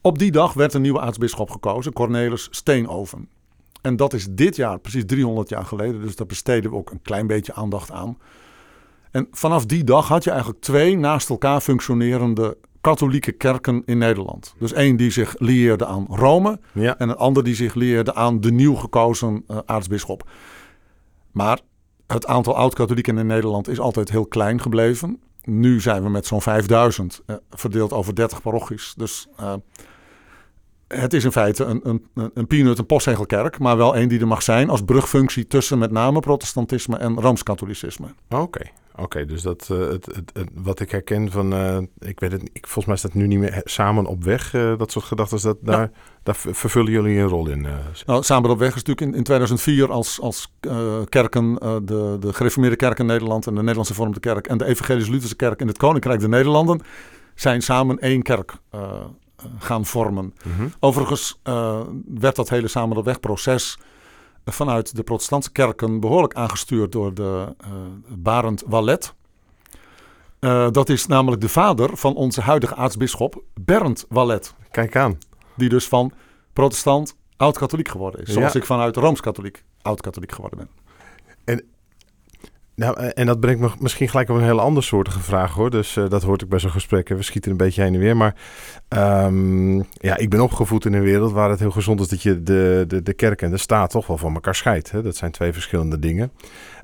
Op 0.00 0.18
die 0.18 0.30
dag 0.30 0.52
werd 0.52 0.74
een 0.74 0.82
nieuwe 0.82 1.00
aartsbisschop 1.00 1.50
gekozen, 1.50 1.92
Cornelis 1.92 2.48
Steenoven. 2.50 3.28
En 3.82 3.96
dat 3.96 4.12
is 4.12 4.26
dit 4.30 4.56
jaar 4.56 4.78
precies 4.78 5.02
300 5.06 5.48
jaar 5.48 5.64
geleden. 5.64 6.00
Dus 6.00 6.16
daar 6.16 6.26
besteden 6.26 6.70
we 6.70 6.76
ook 6.76 6.90
een 6.90 7.02
klein 7.02 7.26
beetje 7.26 7.54
aandacht 7.54 7.90
aan. 7.90 8.18
En 9.10 9.28
vanaf 9.30 9.66
die 9.66 9.84
dag 9.84 10.08
had 10.08 10.24
je 10.24 10.30
eigenlijk 10.30 10.60
twee 10.60 10.96
naast 10.96 11.30
elkaar 11.30 11.60
functionerende 11.60 12.56
katholieke 12.80 13.32
kerken 13.32 13.82
in 13.84 13.98
Nederland. 13.98 14.54
Dus 14.58 14.72
één 14.72 14.96
die 14.96 15.10
zich 15.10 15.34
lieerde 15.38 15.86
aan 15.86 16.06
Rome 16.10 16.60
ja. 16.72 16.98
en 16.98 17.08
een 17.08 17.16
ander 17.16 17.44
die 17.44 17.54
zich 17.54 17.74
lieerde 17.74 18.14
aan 18.14 18.40
de 18.40 18.52
nieuw 18.52 18.74
gekozen 18.74 19.44
uh, 19.48 19.58
aartsbisschop. 19.66 20.28
Maar 21.32 21.60
het 22.06 22.26
aantal 22.26 22.56
oud-katholieken 22.56 23.18
in 23.18 23.26
Nederland 23.26 23.68
is 23.68 23.80
altijd 23.80 24.10
heel 24.10 24.26
klein 24.26 24.60
gebleven. 24.60 25.20
Nu 25.42 25.80
zijn 25.80 26.02
we 26.02 26.08
met 26.08 26.26
zo'n 26.26 26.42
5000 26.42 27.22
uh, 27.26 27.36
verdeeld 27.50 27.92
over 27.92 28.14
30 28.14 28.42
parochies. 28.42 28.94
Dus 28.96 29.28
uh, 29.40 29.54
het 30.88 31.12
is 31.12 31.24
in 31.24 31.32
feite 31.32 31.64
een, 31.64 31.80
een, 32.14 32.30
een 32.34 32.46
peanut, 32.46 32.78
een 32.78 33.58
maar 33.58 33.76
wel 33.76 33.96
een 33.96 34.08
die 34.08 34.20
er 34.20 34.26
mag 34.26 34.42
zijn 34.42 34.70
als 34.70 34.84
brugfunctie 34.84 35.46
tussen 35.46 35.78
met 35.78 35.90
name 35.90 36.20
protestantisme 36.20 36.96
en 36.96 37.20
rooms-katholicisme. 37.20 38.14
Oké. 38.28 38.60
Oké. 38.96 39.24
dus 39.24 39.42
dat, 39.42 39.68
uh, 39.72 39.78
het, 39.78 40.06
het, 40.06 40.30
het, 40.32 40.48
wat 40.54 40.80
ik 40.80 40.90
herken 40.90 41.30
van, 41.30 41.54
uh, 41.54 41.78
ik 41.98 42.20
weet 42.20 42.32
het, 42.32 42.42
ik, 42.52 42.66
volgens 42.66 42.86
mij 42.86 42.96
staat 42.96 43.14
nu 43.14 43.26
niet 43.26 43.38
meer 43.38 43.60
samen 43.64 44.06
op 44.06 44.24
weg, 44.24 44.54
uh, 44.54 44.78
dat 44.78 44.92
soort 44.92 45.04
gedachten, 45.04 45.42
dat, 45.42 45.58
daar, 45.60 45.80
ja. 45.80 45.90
daar 46.22 46.36
vervullen 46.36 46.92
jullie 46.92 47.18
een 47.18 47.28
rol 47.28 47.48
in. 47.48 47.66
Nou, 48.06 48.22
samen 48.22 48.50
op 48.50 48.58
weg 48.58 48.68
is 48.68 48.74
natuurlijk 48.74 49.06
in, 49.06 49.14
in 49.14 49.22
2004 49.22 49.90
als, 49.90 50.20
als 50.20 50.54
kerken, 51.08 51.54
de, 51.84 52.16
de 52.20 52.32
gereformeerde 52.32 52.76
kerk 52.76 52.98
in 52.98 53.06
Nederland 53.06 53.46
en 53.46 53.54
de 53.54 53.60
Nederlandse 53.60 53.94
Vormde 53.94 54.20
Kerk 54.20 54.46
en 54.46 54.58
de 54.58 54.64
Evangelisch-Lutherse 54.64 55.36
kerk 55.36 55.60
in 55.60 55.66
het 55.66 55.78
Koninkrijk 55.78 56.20
der 56.20 56.28
Nederlanden 56.28 56.80
zijn 57.34 57.62
samen 57.62 57.98
één 57.98 58.22
kerk 58.22 58.54
gaan 59.58 59.86
vormen. 59.86 60.34
Mm 60.44 60.52
-hmm. 60.56 60.72
Overigens 60.80 61.40
werd 62.14 62.36
dat 62.36 62.48
hele 62.48 62.68
samen 62.68 62.96
op 62.96 63.04
weg 63.04 63.20
proces 63.20 63.78
vanuit 64.44 64.96
de 64.96 65.02
protestantse 65.02 65.52
kerken 65.52 66.00
behoorlijk 66.00 66.34
aangestuurd 66.34 66.92
door 66.92 67.14
de 67.14 67.54
uh, 67.64 67.70
Barend 68.08 68.62
Wallet. 68.66 69.14
Uh, 70.40 70.70
dat 70.70 70.88
is 70.88 71.06
namelijk 71.06 71.40
de 71.40 71.48
vader 71.48 71.96
van 71.96 72.14
onze 72.14 72.40
huidige 72.40 72.74
aartsbisschop 72.74 73.42
Bernd 73.54 74.04
Wallet. 74.08 74.54
Kijk 74.70 74.96
aan. 74.96 75.18
Die 75.56 75.68
dus 75.68 75.88
van 75.88 76.12
protestant 76.52 77.16
oud-katholiek 77.36 77.88
geworden 77.88 78.20
is. 78.20 78.32
Zoals 78.32 78.52
ja. 78.52 78.58
ik 78.58 78.66
vanuit 78.66 78.96
rooms-katholiek 78.96 79.64
oud-katholiek 79.82 80.32
geworden 80.32 80.58
ben. 80.58 80.68
En 81.44 81.64
nou, 82.80 82.98
en 82.98 83.26
dat 83.26 83.40
brengt 83.40 83.60
me 83.60 83.70
misschien 83.78 84.08
gelijk 84.08 84.28
op 84.28 84.36
een 84.36 84.42
hele 84.42 84.60
andere 84.60 84.86
soortige 84.86 85.20
vraag 85.20 85.54
hoor. 85.54 85.70
Dus 85.70 85.96
uh, 85.96 86.08
dat 86.08 86.22
hoort 86.22 86.42
ik 86.42 86.48
bij 86.48 86.58
zo'n 86.58 86.70
gesprek. 86.70 87.08
We 87.08 87.22
schieten 87.22 87.50
een 87.50 87.56
beetje 87.56 87.82
heen 87.82 87.94
en 87.94 88.00
weer. 88.00 88.16
Maar 88.16 88.34
um, 89.24 89.76
ja, 89.92 90.16
ik 90.16 90.30
ben 90.30 90.40
opgevoed 90.40 90.84
in 90.84 90.92
een 90.92 91.02
wereld 91.02 91.32
waar 91.32 91.50
het 91.50 91.58
heel 91.58 91.70
gezond 91.70 92.00
is 92.00 92.08
dat 92.08 92.22
je 92.22 92.42
de, 92.42 92.84
de, 92.88 93.02
de 93.02 93.12
kerk 93.12 93.42
en 93.42 93.50
de 93.50 93.56
staat 93.56 93.90
toch 93.90 94.06
wel 94.06 94.16
van 94.16 94.34
elkaar 94.34 94.54
scheidt. 94.54 94.90
Hè? 94.90 95.02
Dat 95.02 95.16
zijn 95.16 95.30
twee 95.30 95.52
verschillende 95.52 95.98
dingen. 95.98 96.32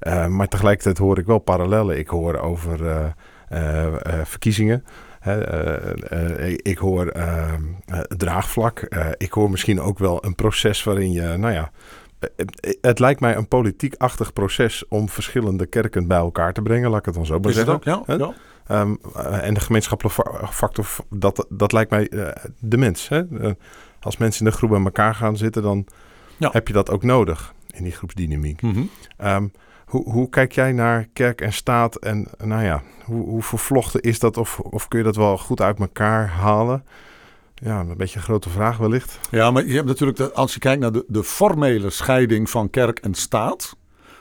Uh, 0.00 0.26
maar 0.26 0.48
tegelijkertijd 0.48 0.98
hoor 0.98 1.18
ik 1.18 1.26
wel 1.26 1.38
parallellen. 1.38 1.98
Ik 1.98 2.08
hoor 2.08 2.38
over 2.38 3.14
verkiezingen. 4.24 4.84
ik 6.62 6.78
hoor 6.78 7.06
ehm, 7.06 7.62
draagvlak. 8.08 8.80
ik 9.16 9.32
hoor 9.32 9.50
misschien 9.50 9.80
ook 9.80 9.98
wel 9.98 10.24
een 10.24 10.34
proces 10.34 10.84
waarin 10.84 11.12
je, 11.12 11.36
nou 11.36 11.52
ja 11.52 11.70
het 12.80 12.98
lijkt 12.98 13.20
mij 13.20 13.36
een 13.36 13.48
politiek-achtig 13.48 14.32
proces 14.32 14.88
om 14.88 15.08
verschillende 15.08 15.66
kerken 15.66 16.06
bij 16.06 16.18
elkaar 16.18 16.52
te 16.52 16.62
brengen, 16.62 16.90
laat 16.90 16.98
ik 16.98 17.04
het 17.04 17.14
dan 17.14 17.26
zo 17.26 17.38
maar 17.38 17.50
Is 17.50 17.56
zeggen. 17.56 17.74
Het 17.74 17.88
ook? 17.88 18.06
Ja, 18.06 18.16
ja. 18.16 18.34
Um, 18.70 18.98
en 19.30 19.54
de 19.54 19.60
gemeenschappelijke 19.60 20.22
factor, 20.50 20.86
dat, 21.10 21.46
dat 21.48 21.72
lijkt 21.72 21.90
mij 21.90 22.10
uh, 22.10 22.28
de 22.58 22.76
mens. 22.76 23.08
Hè? 23.08 23.22
Uh, 23.30 23.50
als 24.00 24.16
mensen 24.16 24.44
in 24.44 24.50
de 24.50 24.56
groep 24.56 24.70
bij 24.70 24.82
elkaar 24.82 25.14
gaan 25.14 25.36
zitten, 25.36 25.62
dan 25.62 25.86
ja. 26.36 26.50
heb 26.52 26.66
je 26.66 26.72
dat 26.72 26.90
ook 26.90 27.02
nodig. 27.02 27.54
in 27.66 27.82
die 27.82 27.92
groepsdynamiek. 27.92 28.62
Mhm. 28.62 28.82
Ehm, 29.16 29.46
hoe, 29.86 30.10
hoe 30.10 30.28
kijk 30.28 30.52
jij 30.52 30.72
naar 30.72 31.08
kerk 31.12 31.40
en 31.40 31.52
staat 31.52 31.96
en 31.96 32.28
nou 32.38 32.62
ja, 32.62 32.82
hoe, 33.04 33.28
hoe 33.28 33.42
vervlochten 33.42 34.00
is 34.00 34.18
dat 34.18 34.36
of, 34.36 34.58
of 34.58 34.88
kun 34.88 34.98
je 34.98 35.04
dat 35.04 35.16
wel 35.16 35.38
goed 35.38 35.60
uit 35.60 35.78
elkaar 35.78 36.28
halen? 36.28 36.84
Ja, 37.62 37.80
een 37.80 37.96
beetje 37.96 38.18
een 38.18 38.24
grote 38.24 38.50
vraag 38.50 38.76
wellicht. 38.76 39.18
Ja, 39.30 39.50
maar 39.50 39.66
je 39.66 39.74
hebt 39.74 39.86
natuurlijk, 39.86 40.18
de, 40.18 40.32
als 40.32 40.54
je 40.54 40.58
kijkt 40.58 40.80
naar 40.80 40.92
de, 40.92 41.04
de 41.08 41.24
formele 41.24 41.90
scheiding 41.90 42.50
van 42.50 42.70
kerk 42.70 42.98
en 42.98 43.14
staat, 43.14 43.76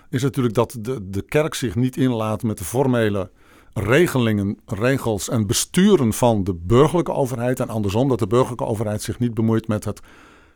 is 0.10 0.24
natuurlijk 0.24 0.56
dat 0.56 0.78
de, 0.80 1.10
de 1.10 1.22
kerk 1.22 1.54
zich 1.54 1.76
niet 1.76 1.98
inlaat 1.98 2.44
met 2.44 2.58
de 2.58 2.64
formele 2.64 3.32
regelingen, 3.74 4.60
regels 4.66 5.30
en 5.30 5.48
besturen 5.48 6.14
van 6.14 6.44
de 6.44 6.54
burgerlijke 6.54 7.12
overheid. 7.12 7.60
En 7.60 7.70
andersom, 7.70 8.10
dat 8.10 8.20
de 8.20 8.28
burgerlijke 8.28 8.66
overheid 8.66 9.02
zich 9.02 9.20
niet 9.20 9.34
bemoeit 9.34 9.68
met 9.68 9.84
het, 9.84 10.00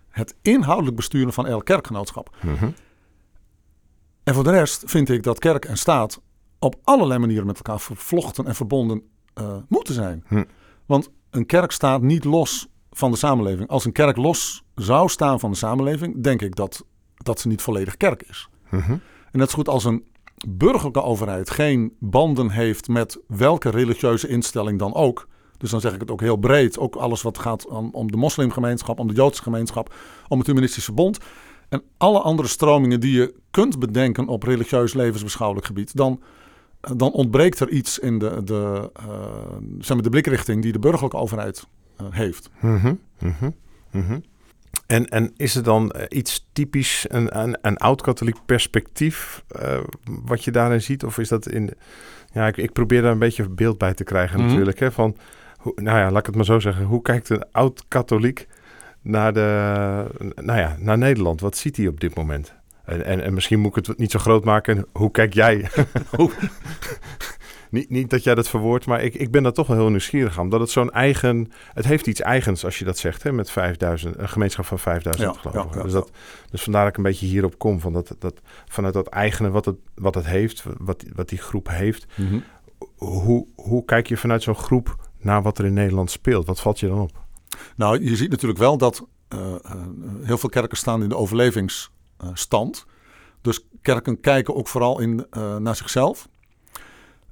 het 0.10 0.36
inhoudelijk 0.42 0.96
besturen 0.96 1.34
van 1.34 1.48
elk 1.48 1.66
kerkgenootschap. 1.66 2.36
Mhm. 2.42 2.70
En 4.24 4.34
voor 4.34 4.44
de 4.44 4.52
rest 4.52 4.84
vind 4.86 5.10
ik 5.10 5.24
dat 5.24 5.40
kerk 5.40 5.66
en 5.66 5.78
staat 5.78 6.22
op 6.60 6.76
allerlei 6.84 7.20
manieren 7.20 7.46
met 7.46 7.56
elkaar 7.56 7.80
vervlochten 7.80 8.46
en 8.46 8.56
verbonden 8.56 9.04
eh, 9.34 9.56
moeten 9.68 9.94
zijn. 9.94 10.24
Hm. 10.28 10.44
Want 10.86 11.10
een 11.30 11.46
kerk 11.46 11.72
staat 11.72 12.02
niet 12.02 12.24
los 12.24 12.69
van 12.92 13.12
de 13.12 13.18
samenleving. 13.18 13.70
Als 13.70 13.86
een 13.86 13.92
kerk 13.92 14.18
los 14.18 14.64
zou 14.76 15.10
staan 15.10 15.40
van 15.40 15.52
de 15.52 15.58
samenleving, 15.58 16.24
denk 16.24 16.42
ik 16.42 16.56
dat, 16.56 16.86
dat 17.16 17.40
ze 17.40 17.48
niet 17.48 17.62
volledig 17.62 17.98
kerk 17.98 18.24
is. 18.30 18.50
Mhm. 18.70 18.92
En 19.32 19.40
net 19.40 19.50
zo 19.50 19.56
goed 19.56 19.70
als 19.70 19.84
een 19.84 20.04
burgerlijke 20.48 21.02
overheid 21.02 21.50
geen 21.50 21.94
banden 22.00 22.50
heeft 22.50 22.88
met 22.88 23.20
welke 23.28 23.70
religieuze 23.70 24.28
instelling 24.28 24.80
dan 24.80 24.94
ook. 24.94 25.28
Dus 25.58 25.70
dan 25.70 25.82
zeg 25.82 25.94
ik 25.94 26.00
het 26.00 26.12
ook 26.12 26.22
heel 26.22 26.38
breed. 26.38 26.80
Ook 26.80 26.96
alles 26.96 27.22
wat 27.22 27.38
gaat 27.38 27.68
om, 27.68 27.90
om 27.92 28.12
de 28.12 28.18
moslimgemeenschap, 28.18 29.00
om 29.00 29.08
de 29.08 29.14
Joodse 29.14 29.44
gemeenschap, 29.44 29.94
om 30.28 30.38
het 30.38 30.48
Humanistische 30.48 30.92
Bond. 30.92 31.18
En 31.70 31.82
alle 31.98 32.20
andere 32.20 32.48
stromingen 32.48 33.00
die 33.00 33.14
je 33.14 33.34
kunt 33.52 33.80
bedenken 33.80 34.28
op 34.28 34.44
religieus 34.44 34.94
levensbeschouwelijk 34.94 35.66
gebied. 35.66 35.96
Dan, 35.96 36.22
dan 36.80 37.12
ontbreekt 37.12 37.60
er 37.60 37.70
iets 37.70 38.00
in 38.00 38.20
de, 38.20 38.44
de, 38.44 38.92
eh, 38.94 39.06
zeg 39.80 39.94
maar 39.94 40.04
de 40.04 40.10
blikrichting 40.10 40.62
die 40.62 40.72
de 40.72 40.80
burgerlijke 40.80 41.18
overheid 41.18 41.68
heeft. 42.10 42.50
Mhm, 42.60 42.94
mhm, 43.20 43.50
mhm. 43.92 44.20
En, 44.88 45.06
en 45.08 45.34
is 45.38 45.56
er 45.56 45.64
dan 45.64 45.92
eh, 45.92 46.18
iets 46.18 46.48
typisch, 46.54 47.06
een, 47.08 47.40
een, 47.40 47.58
een 47.62 47.78
oud-katholiek 47.78 48.38
perspectief, 48.46 49.44
eh, 49.48 49.80
wat 50.04 50.44
je 50.44 50.52
daarin 50.52 50.82
ziet? 50.82 51.04
Of 51.04 51.18
is 51.18 51.28
dat 51.30 51.48
in. 51.48 51.74
ja, 52.34 52.48
ik, 52.48 52.58
ik 52.58 52.74
probeer 52.74 53.02
daar 53.02 53.12
een 53.12 53.20
beetje 53.20 53.50
beeld 53.50 53.78
bij 53.78 53.94
te 53.94 54.04
krijgen, 54.04 54.40
natuurlijk. 54.48 54.80
Hè, 54.80 54.92
van, 54.92 55.18
hoe, 55.58 55.74
nou 55.76 55.98
ja, 55.98 56.10
laat 56.12 56.20
ik 56.20 56.26
het 56.26 56.36
maar 56.36 56.46
zo 56.46 56.60
zeggen. 56.60 56.86
Hoe 56.86 57.02
kijkt 57.02 57.30
een 57.30 57.44
oud-katholiek 57.52 58.48
naar, 59.02 59.34
de, 59.34 60.06
nou 60.36 60.60
ja, 60.60 60.76
naar 60.80 60.98
Nederland? 60.98 61.42
Wat 61.42 61.58
ziet 61.58 61.78
hij 61.78 61.88
op 61.88 62.00
dit 62.00 62.16
moment? 62.16 62.54
En, 62.86 63.06
en, 63.06 63.24
en 63.24 63.34
misschien 63.34 63.60
moet 63.60 63.78
ik 63.78 63.86
het 63.86 63.98
niet 63.98 64.12
zo 64.12 64.20
groot 64.20 64.44
maken. 64.44 64.86
Hoe 64.92 65.12
kijk 65.12 65.34
jij? 65.34 65.70
Hoe- 66.16 66.32
niet, 67.70 67.90
niet 67.90 68.10
dat 68.10 68.24
jij 68.24 68.36
dat 68.36 68.50
verwoordt, 68.50 68.86
maar 68.86 69.04
ik, 69.04 69.14
ik 69.14 69.32
ben 69.32 69.44
daar 69.44 69.52
toch 69.52 69.68
wel 69.68 69.78
heel 69.78 69.90
nieuwsgierig 69.90 70.38
aan. 70.38 70.44
Omdat 70.44 70.60
het 70.60 70.70
zo'n 70.70 70.92
eigen... 70.92 71.52
Het 71.74 71.86
heeft 71.86 72.08
iets 72.08 72.22
eigens 72.22 72.66
als 72.66 72.80
je 72.80 72.86
dat 72.86 72.98
zegt, 72.98 73.24
hè, 73.24 73.32
met 73.32 73.52
5000, 73.52 74.18
een 74.18 74.30
gemeenschap 74.30 74.66
van 74.66 74.80
5000 74.80 75.28
Ja, 75.28 75.42
gelovigen. 75.42 75.70
ja, 75.70 75.78
ja, 75.78 75.84
dus, 75.84 75.94
dat, 75.94 76.12
dus 76.50 76.64
vandaar 76.64 76.82
dat 76.82 76.92
ik 76.92 76.98
een 76.98 77.04
beetje 77.04 77.26
hierop 77.26 77.58
kom. 77.58 77.80
Van 77.80 77.94
dat, 77.94 78.16
dat, 78.20 78.42
vanuit 78.68 78.94
dat 78.94 79.08
eigene 79.08 79.50
wat 79.50 79.66
het, 79.66 79.78
wat 79.96 80.16
het 80.16 80.26
heeft, 80.26 80.64
wat, 80.78 81.04
wat 81.16 81.30
die 81.30 81.38
groep 81.40 81.68
heeft. 81.68 82.06
Hoe, 82.96 83.48
hoe 83.56 83.86
kijk 83.86 84.08
je 84.08 84.18
vanuit 84.18 84.44
zo'n 84.44 84.56
groep 84.56 84.96
naar 85.18 85.42
wat 85.42 85.58
er 85.58 85.66
in 85.66 85.74
Nederland 85.74 86.12
speelt? 86.12 86.48
Wat 86.48 86.62
valt 86.62 86.80
je 86.80 86.88
dan 86.88 87.00
op? 87.00 87.28
Nou, 87.76 88.04
je 88.04 88.16
ziet 88.16 88.30
natuurlijk 88.30 88.60
wel 88.60 88.78
dat 88.78 89.08
eh, 89.28 89.56
eh, 89.56 89.72
heel 90.22 90.38
veel 90.38 90.50
kerken 90.50 90.78
staan 90.78 91.04
in 91.04 91.10
de 91.10 91.16
overlevingsstand. 91.16 92.86
dus 93.42 93.68
kerken 93.82 94.20
kijken 94.20 94.56
ook 94.56 94.68
vooral 94.68 95.00
in, 95.00 95.26
eh, 95.30 95.58
naar 95.58 95.76
zichzelf. 95.76 96.28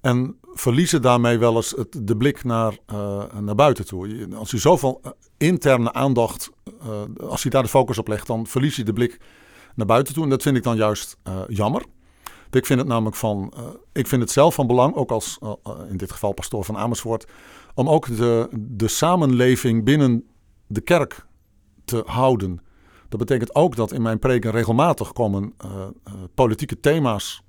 En 0.08 0.40
verliezen 0.54 1.02
daarmee 1.02 1.38
wel 1.38 1.56
eens 1.56 1.76
de 1.90 2.18
blik 2.18 2.44
naar, 2.44 2.78
eh, 2.86 3.24
naar 3.40 3.56
buiten 3.56 3.86
toe. 3.86 4.28
Als 4.36 4.52
je 4.52 4.58
zoveel 4.58 5.00
eh, 5.04 5.12
interne 5.38 5.94
aandacht, 5.94 6.50
eh, 6.82 7.28
als 7.30 7.44
je 7.44 7.50
daar 7.50 7.64
de 7.64 7.70
focus 7.70 7.98
op 7.98 8.08
legt, 8.08 8.28
dan 8.28 8.48
verlies 8.48 8.76
je 8.76 8.84
de 8.84 8.94
blik 8.94 9.20
naar 9.76 9.86
buiten 9.86 10.14
toe. 10.14 10.24
En 10.24 10.30
dat 10.30 10.42
vind 10.42 10.58
ik 10.58 10.64
dan 10.64 10.76
juist 10.76 11.18
jammer. 11.48 11.86
Ik 12.52 12.66
vind 12.66 12.80
het 12.80 12.88
namelijk 12.88 13.16
van, 13.16 13.54
ik 13.94 14.08
vind 14.08 14.22
het 14.22 14.32
zelf 14.32 14.54
van 14.54 14.68
belang, 14.68 14.96
ook 14.96 15.12
als 15.12 15.40
in 15.90 15.98
dit 15.98 16.12
geval 16.12 16.34
pastoor 16.34 16.64
van 16.64 16.78
Amersfoort, 16.78 17.26
om 17.74 17.90
ook 17.90 18.18
de, 18.18 18.48
de 18.52 18.88
samenleving 18.88 19.84
binnen 19.84 20.28
de 20.68 20.82
kerk 20.82 21.26
te 21.86 22.04
houden. 22.06 22.62
Dat 23.10 23.20
betekent 23.20 23.56
ook 23.56 23.76
dat 23.76 23.92
in 23.92 24.02
mijn 24.02 24.20
preken 24.20 24.52
regelmatig 24.52 25.14
komen 25.14 25.56
politieke 26.34 26.80
thema's 26.80 27.44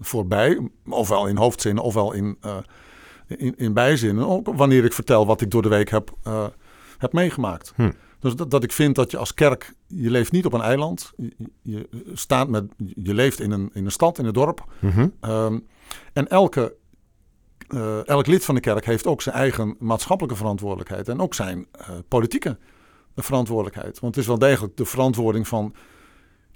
voorbij. 0.00 0.68
Ofwel 0.88 1.26
in 1.26 1.36
hoofdzinnen, 1.36 1.82
ofwel 1.82 2.12
in, 2.12 2.36
eh, 2.40 2.56
in, 3.26 3.54
in 3.56 3.72
bijzinnen. 3.72 4.28
Ook 4.28 4.46
wanneer 4.54 4.84
ik 4.84 4.92
vertel 4.92 5.26
wat 5.26 5.40
ik 5.40 5.50
door 5.50 5.62
de 5.62 5.68
week 5.68 5.90
heb, 5.90 6.10
eh, 6.22 6.46
heb 6.98 7.12
meegemaakt. 7.12 7.72
Hm. 7.76 7.90
Dus 8.18 8.34
dat, 8.34 8.50
dat 8.50 8.64
ik 8.64 8.72
vind 8.72 8.94
dat 8.94 9.10
je 9.10 9.16
als 9.16 9.34
kerk, 9.34 9.74
je 9.86 10.10
leeft 10.10 10.32
niet 10.32 10.46
op 10.46 10.52
een 10.52 10.60
eiland. 10.60 11.12
Je, 11.16 11.48
je 11.62 11.88
staat 12.12 12.48
met, 12.48 12.64
je 12.76 13.14
leeft 13.14 13.40
in 13.40 13.50
een, 13.50 13.70
in 13.72 13.84
een 13.84 13.90
stad, 13.90 14.18
in 14.18 14.24
een 14.24 14.32
dorp. 14.32 14.64
Mhm. 14.78 15.08
Ehm, 15.20 15.58
en 16.12 16.28
elke, 16.28 16.74
eh, 17.68 18.08
elk 18.08 18.26
lid 18.26 18.44
van 18.44 18.54
de 18.54 18.60
kerk 18.60 18.84
heeft 18.84 19.06
ook 19.06 19.22
zijn 19.22 19.34
eigen 19.34 19.76
maatschappelijke 19.78 20.38
verantwoordelijkheid. 20.38 21.08
En 21.08 21.20
ook 21.20 21.34
zijn 21.34 21.66
eh, 21.70 21.88
politieke 22.08 22.58
verantwoordelijkheid. 23.16 24.00
Want 24.00 24.14
het 24.14 24.24
is 24.24 24.30
wel 24.30 24.38
degelijk 24.38 24.76
de 24.76 24.84
verantwoording 24.84 25.48
van 25.48 25.74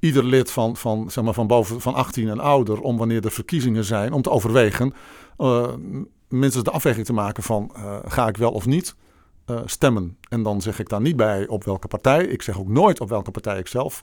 ieder 0.01 0.25
lid 0.25 0.51
van, 0.51 0.77
van, 0.77 1.11
zeg 1.11 1.25
maar, 1.25 1.35
van 1.35 1.47
boven 1.47 1.81
van 1.81 1.95
18 1.95 2.29
en 2.29 2.41
ouder. 2.41 2.81
om 2.81 2.97
wanneer 2.97 3.25
er 3.25 3.31
verkiezingen 3.31 3.85
zijn, 3.85 4.13
om 4.13 4.23
te 4.23 4.31
overwegen. 4.31 4.95
eh, 5.37 5.69
minstens 6.29 6.65
de 6.65 6.71
afweging 6.71 7.07
te 7.07 7.13
maken 7.13 7.43
van 7.43 7.71
eh, 7.77 7.97
ga 8.05 8.29
ik 8.29 8.37
wel 8.37 8.51
of 8.53 8.67
niet 8.67 8.95
eh, 9.45 9.61
stemmen. 9.65 10.17
En 10.29 10.43
dan 10.43 10.61
zeg 10.61 10.79
ik 10.79 10.89
daar 10.89 11.01
niet 11.01 11.17
bij 11.17 11.47
op 11.49 11.65
welke 11.65 11.89
partij. 11.89 12.25
Ik 12.27 12.43
zeg 12.43 12.59
ook 12.59 12.69
nooit 12.69 13.01
op 13.01 13.09
welke 13.09 13.31
partij 13.31 13.59
ik 13.59 13.67
zelf 13.67 14.01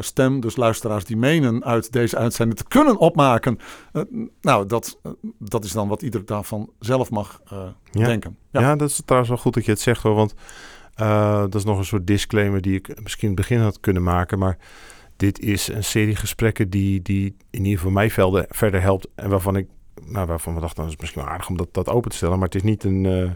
stem. 0.00 0.40
Dus 0.40 0.56
luisteraars 0.56 1.04
die 1.04 1.16
menen 1.16 1.64
uit 1.64 1.92
deze 1.92 2.16
uitzending 2.16 2.58
te 2.58 2.64
kunnen 2.68 2.96
opmaken. 2.98 3.58
nou, 4.40 4.66
dat, 4.66 4.98
dat 5.38 5.64
is 5.64 5.72
dan 5.72 5.88
wat 5.88 6.02
ieder 6.02 6.24
daarvan 6.26 6.70
zelf 6.78 7.10
mag 7.10 7.40
eh, 7.50 7.58
Ja. 7.90 8.06
denken. 8.06 8.36
Ja. 8.50 8.76
dat 8.76 8.88
is 8.90 9.02
trouwens 9.04 9.32
wel 9.32 9.42
goed 9.42 9.54
dat 9.54 9.64
je 9.64 9.70
het 9.70 9.80
zegt 9.80 10.02
hoor. 10.02 10.14
Want 10.14 10.34
dat 11.50 11.54
is 11.54 11.64
nog 11.64 11.78
een 11.78 11.84
soort 11.84 12.06
disclaimer 12.06 12.60
die 12.60 12.74
ik 12.74 12.88
misschien 13.02 13.28
in 13.30 13.36
het 13.36 13.48
begin 13.48 13.60
had 13.60 13.80
kunnen 13.80 14.02
maken. 14.02 14.38
Maar 14.38 14.58
dit 15.18 15.40
is 15.40 15.68
een 15.68 15.84
serie 15.84 16.16
gesprekken 16.16 16.70
die, 16.70 17.02
die 17.02 17.36
in 17.50 17.64
ieder 17.64 17.78
geval 17.78 17.92
mij 17.92 18.10
velden 18.10 18.46
verder 18.48 18.80
helpt. 18.80 19.08
En 19.14 19.28
waarvan 19.28 19.56
ik, 19.56 19.66
nou 20.04 20.26
waarvan 20.26 20.54
we 20.54 20.60
dachten, 20.60 20.82
dat 20.82 20.92
is 20.92 20.98
misschien 20.98 21.22
wel 21.22 21.30
aardig 21.30 21.48
om 21.48 21.56
dat, 21.56 21.68
dat 21.74 21.88
open 21.88 22.10
te 22.10 22.16
stellen. 22.16 22.38
Maar 22.38 22.46
het 22.46 22.54
is 22.54 22.62
niet 22.62 22.84
een, 22.84 23.06
eh, 23.06 23.30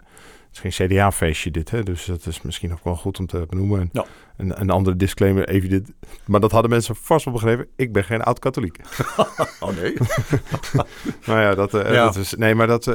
het 0.53 0.65
is 0.65 0.73
geen 0.73 0.89
CDA-feestje 0.89 1.51
dit. 1.51 1.71
Hè? 1.71 1.83
Dus 1.83 2.05
dat 2.05 2.27
is 2.27 2.43
misschien 2.43 2.73
ook 2.73 2.85
wel 2.85 2.97
goed 2.97 3.19
om 3.19 3.27
te 3.27 3.47
benoemen. 3.49 3.81
En 3.81 3.89
Ja. 3.93 4.07
Een, 4.37 4.61
een 4.61 4.71
andere 4.71 4.97
disclaimer, 4.97 5.49
even 5.49 5.69
dit. 5.69 5.93
Maar 6.25 6.41
dat 6.41 6.53
hadden 6.53 6.71
mensen 6.71 6.97
vast 6.97 7.25
wel 7.25 7.35
begrepen. 7.35 7.67
Ik 7.77 7.93
ben 7.93 8.05
geen 8.05 8.23
oud-katholiek. 8.23 8.79
Oh 9.61 9.69
nee. 9.81 9.95
Nou 11.27 11.41
ja, 11.41 11.55
dat, 11.55 11.75
eh, 11.75 11.93
Ja. 11.93 12.05
dat 12.05 12.17
is. 12.17 12.35
Nee, 12.35 12.55
maar 12.55 12.67
dat. 12.67 12.87
eh, 12.87 12.95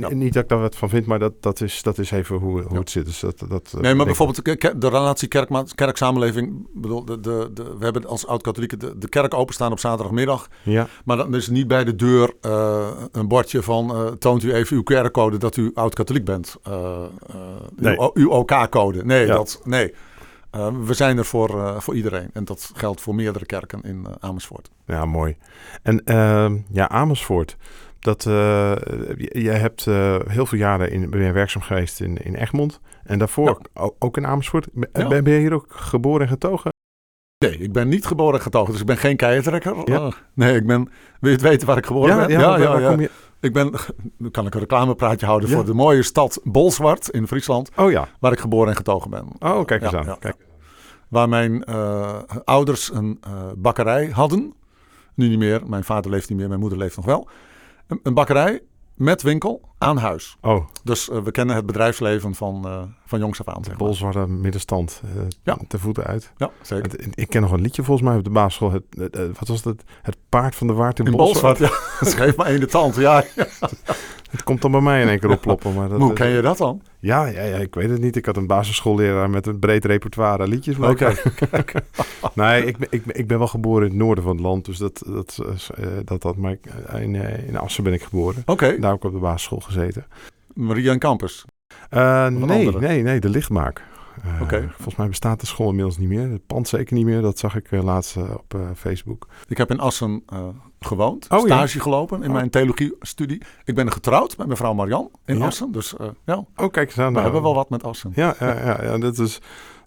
Ja. 0.00 0.08
Niet 0.08 0.32
dat 0.32 0.42
ik 0.42 0.48
daar 0.48 0.60
wat 0.60 0.76
van 0.76 0.88
vind, 0.88 1.06
maar 1.06 1.18
dat, 1.18 1.32
dat, 1.42 1.60
is, 1.60 1.82
dat 1.82 1.98
is 1.98 2.10
even 2.10 2.36
hoe, 2.36 2.60
hoe 2.62 2.72
Ja. 2.72 2.78
het 2.78 2.90
zit. 2.90 3.04
Dus 3.04 3.20
dat, 3.20 3.44
dat, 3.48 3.74
Nee, 3.80 3.94
maar 3.94 4.06
bijvoorbeeld 4.06 4.44
de, 4.80 4.88
relatie 4.88 5.28
kerk, 5.28 5.50
kerk-samenleving. 5.74 6.66
Bedoel, 6.74 7.04
de, 7.04 7.20
de, 7.20 7.50
de, 7.54 7.62
we 7.78 7.84
hebben 7.84 8.06
als 8.06 8.26
oud-katholieken 8.26 8.78
de, 8.78 8.98
de 8.98 9.08
kerk 9.08 9.34
openstaan 9.34 9.72
op 9.72 9.78
zaterdagmiddag. 9.78 10.48
Ja, 10.62 10.86
Maar 11.04 11.16
dan 11.16 11.34
is 11.34 11.48
niet 11.48 11.66
bij 11.68 11.84
de 11.84 11.96
deur 11.96 12.32
eh, 12.40 12.88
een 13.12 13.28
bordje 13.28 13.62
van... 13.62 14.16
toont 14.18 14.42
u 14.42 14.52
even 14.54 14.76
uw 14.76 14.82
QR-code 14.82 15.36
dat 15.36 15.56
u 15.56 15.70
oud-katholiek 15.74 16.24
bent. 16.24 16.56
Nee. 17.76 17.98
uw, 17.98 18.10
uw 18.14 18.30
OK-code. 18.30 19.04
Nee, 19.04 19.26
dat, 19.26 19.60
nee. 19.64 19.94
Eh, 20.50 20.68
we 20.84 20.94
zijn 20.94 21.18
er 21.18 21.24
voor, 21.24 21.48
eh, 21.64 21.80
voor 21.80 21.94
iedereen. 21.94 22.30
En 22.32 22.44
dat 22.44 22.70
geldt 22.74 23.00
voor 23.00 23.14
meerdere 23.14 23.46
kerken 23.46 23.82
in 23.82 24.06
eh, 24.06 24.12
Amersfoort. 24.20 24.70
ja, 24.86 25.04
mooi. 25.04 25.36
En 25.82 26.04
ehm, 26.04 26.58
ja, 26.72 26.88
Amersfoort. 26.88 27.56
Dat, 28.00 28.26
eh, 28.26 28.72
jij 29.16 29.58
hebt 29.58 29.84
heel 30.28 30.46
veel 30.46 30.58
jaren 30.58 30.90
in, 30.90 31.10
ben 31.10 31.20
je 31.20 31.32
werkzaam 31.32 31.62
geweest 31.62 32.00
in, 32.00 32.16
in 32.16 32.34
Egmond. 32.34 32.80
En 33.04 33.18
daarvoor 33.18 33.60
ook 33.98 34.16
in 34.16 34.26
Amersfoort. 34.26 34.68
Ben, 34.72 34.88
Ja. 34.92 35.08
ben 35.22 35.32
je 35.32 35.38
hier 35.38 35.54
ook 35.54 35.66
geboren 35.68 36.20
en 36.22 36.28
getogen? 36.28 36.72
Nee, 37.44 37.58
ik 37.58 37.72
ben 37.72 37.88
niet 37.88 38.06
geboren 38.06 38.34
en 38.34 38.40
getogen, 38.40 38.72
dus 38.72 38.80
ik 38.80 38.86
ben 38.86 38.96
geen 38.96 39.16
keitrekker. 39.16 39.76
Ja. 39.84 40.00
Eh, 40.00 40.12
nee, 40.34 40.54
ik 40.56 40.66
ben... 40.66 40.82
Wil 41.20 41.30
je 41.30 41.36
het 41.36 41.40
weten 41.46 41.66
waar 41.66 41.76
ik 41.76 41.86
geboren 41.86 42.26
ben? 42.26 42.40
waar- 42.40 42.58
waar 42.60 42.90
kom 42.90 43.00
je? 43.00 43.10
Ik 43.40 43.52
ben... 43.52 43.72
Nu 44.16 44.30
kan 44.36 44.46
ik 44.46 44.54
een 44.54 44.60
reclamepraatje 44.60 45.26
houden 45.26 45.48
Ja. 45.48 45.54
voor 45.56 45.64
de 45.64 45.74
mooie 45.74 46.02
stad 46.02 46.40
Bolsward 46.44 47.08
in 47.08 47.26
Friesland, 47.26 47.70
Oh 47.76 47.90
ja. 47.90 48.08
waar 48.20 48.32
ik 48.32 48.40
geboren 48.40 48.68
en 48.70 48.76
getogen 48.76 49.10
ben. 49.10 49.26
Oh, 49.38 49.64
kijk 49.64 49.82
eens 49.82 49.90
Ja, 49.90 50.04
aan. 50.04 50.18
Kijk. 50.18 50.36
Waar 51.08 51.28
mijn 51.28 51.64
eh, 51.64 52.18
ouders 52.44 52.92
een 52.92 53.18
eh, 53.20 53.32
bakkerij 53.56 54.06
hadden. 54.08 54.54
Nu 55.14 55.28
niet 55.28 55.38
meer, 55.38 55.60
mijn 55.66 55.84
vader 55.84 56.10
leeft 56.10 56.28
niet 56.28 56.38
meer, 56.38 56.48
mijn 56.48 56.60
moeder 56.60 56.78
leeft 56.78 56.96
nog 56.96 57.04
wel. 57.04 57.28
Een, 57.86 58.00
een 58.02 58.14
bakkerij 58.14 58.62
met 59.00 59.22
winkel 59.22 59.60
aan 59.78 59.96
huis. 59.96 60.36
Oh, 60.40 60.66
Dus 60.84 61.10
eh, 61.10 61.18
we 61.22 61.30
kennen 61.30 61.56
het 61.56 61.66
bedrijfsleven 61.66 62.34
van, 62.34 62.66
eh, 62.66 62.82
van 63.06 63.18
jongs 63.18 63.40
af 63.40 63.54
aan. 63.54 63.62
de 63.62 63.70
bolzwarte 63.76 64.26
middenstand. 64.26 65.00
eh 65.04 65.22
Ja. 65.42 65.58
Te 65.68 65.78
voeten 65.78 66.04
uit. 66.04 66.32
Ja, 66.36 66.50
zeker. 66.62 66.90
Het- 66.90 67.06
ik 67.14 67.28
ken 67.28 67.40
nog 67.42 67.52
een 67.52 67.60
liedje 67.60 67.82
volgens 67.82 68.08
mij 68.08 68.16
op 68.16 68.24
de 68.24 68.30
basisschool. 68.30 68.70
Het, 68.72 69.16
wat 69.38 69.48
was 69.48 69.64
het? 69.64 69.82
Het 70.02 70.16
paard 70.28 70.54
van 70.54 70.66
de 70.66 70.72
waard 70.72 70.98
in, 70.98 71.04
In 71.06 71.12
Bolzwart. 71.16 71.58
Ja. 71.58 71.70
Schreef 72.00 72.36
maar 72.36 72.46
één 72.46 72.60
de 72.60 72.66
tand. 72.66 72.94
Ja, 72.96 73.24
Het 74.30 74.42
komt 74.44 74.62
dan 74.62 74.70
bij 74.70 74.80
mij 74.80 75.02
in 75.02 75.08
één 75.08 75.20
keer 75.20 75.30
oploppen. 75.30 75.74
Maar 75.74 75.88
dat, 75.88 76.00
hoe 76.00 76.12
ken 76.12 76.28
je 76.28 76.42
dat 76.42 76.58
dan? 76.58 76.82
Ja, 77.00 77.26
ja, 77.26 77.42
ja, 77.42 77.56
ik 77.56 77.74
weet 77.74 77.90
het 77.90 78.00
niet. 78.00 78.16
Ik 78.16 78.26
had 78.26 78.36
een 78.36 78.46
basisschoolleraar 78.46 79.30
met 79.30 79.46
een 79.46 79.58
breed 79.58 79.84
repertoire 79.84 80.42
aan 80.42 80.48
liedjes. 80.48 80.76
maar 80.76 80.90
Oké. 80.90 81.08
ik- 81.52 81.72
Nee, 82.34 82.64
ik, 82.66 82.76
ben- 82.78 82.88
ik, 82.90 83.06
ik 83.06 83.26
ben 83.26 83.38
wel 83.38 83.46
geboren 83.46 83.82
in 83.84 83.88
het 83.92 83.98
noorden 83.98 84.24
van 84.24 84.32
het 84.32 84.42
land. 84.44 84.64
Dus 84.64 84.78
dat, 84.78 85.02
dat, 85.06 85.40
is, 85.54 85.70
eh, 85.74 85.86
dat, 86.04 86.22
dat 86.22 86.36
maar 86.36 86.52
ik- 86.52 86.66
in, 87.00 87.14
eh, 87.14 87.48
in 87.48 87.56
Assen 87.58 87.84
ben 87.84 87.92
ik 87.92 88.02
geboren. 88.02 88.42
Oké, 88.46 88.78
Daar 88.80 88.90
heb 88.90 88.98
ik 88.98 89.04
op 89.04 89.12
de 89.12 89.18
basisschool 89.18 89.60
gezeten. 89.60 90.06
Maria 90.54 90.92
en 90.92 90.98
Campus. 90.98 91.44
Eh, 91.90 92.26
nee, 92.26 92.58
andere? 92.58 92.80
nee, 92.80 93.02
nee, 93.02 93.20
de 93.20 93.28
lichtmaak. 93.28 93.84
Eh, 94.22 94.40
Oké. 94.42 94.68
Volgens 94.74 94.96
mij 94.96 95.08
bestaat 95.08 95.40
de 95.40 95.46
school 95.46 95.68
inmiddels 95.68 95.98
niet 95.98 96.08
meer. 96.08 96.30
Het 96.30 96.46
pand 96.46 96.68
zeker 96.68 96.94
niet 96.96 97.04
meer. 97.04 97.20
Dat 97.22 97.38
zag 97.38 97.56
ik 97.56 97.70
eh, 97.72 97.82
laatst 97.82 98.16
eh, 98.16 98.22
op 98.34 98.54
eh, 98.54 98.60
Facebook. 98.76 99.26
Ik 99.48 99.56
heb 99.56 99.70
in 99.70 99.78
Assen 99.80 100.22
eh, 100.26 100.38
gewoond, 100.86 101.26
Oh, 101.28 101.38
ja. 101.38 101.44
stage 101.56 101.80
gelopen 101.80 102.22
in 102.22 102.28
Oh. 102.28 102.34
mijn 102.34 102.50
theologie-studie. 102.50 103.42
Ik 103.64 103.74
ben 103.74 103.92
getrouwd 103.92 104.36
met 104.36 104.46
mevrouw 104.46 104.74
Marian 104.74 105.10
in 105.24 105.38
Ja. 105.38 105.46
Assen. 105.46 105.72
Dus 105.72 105.96
eh, 105.96 106.06
ja, 106.24 106.44
Oh, 106.56 106.70
kijk 106.70 106.88
eens 106.88 106.98
aan. 106.98 107.04
we 107.06 107.10
nou. 107.10 107.22
hebben 107.24 107.42
wel 107.42 107.54
wat 107.54 107.70
met 107.70 107.84
Assen. 107.84 108.12
Ja, 108.14 108.34
ja, 108.38 108.64
ja, 108.64 108.82
ja, 108.84 108.98
dat 108.98 109.18
is... 109.18 109.40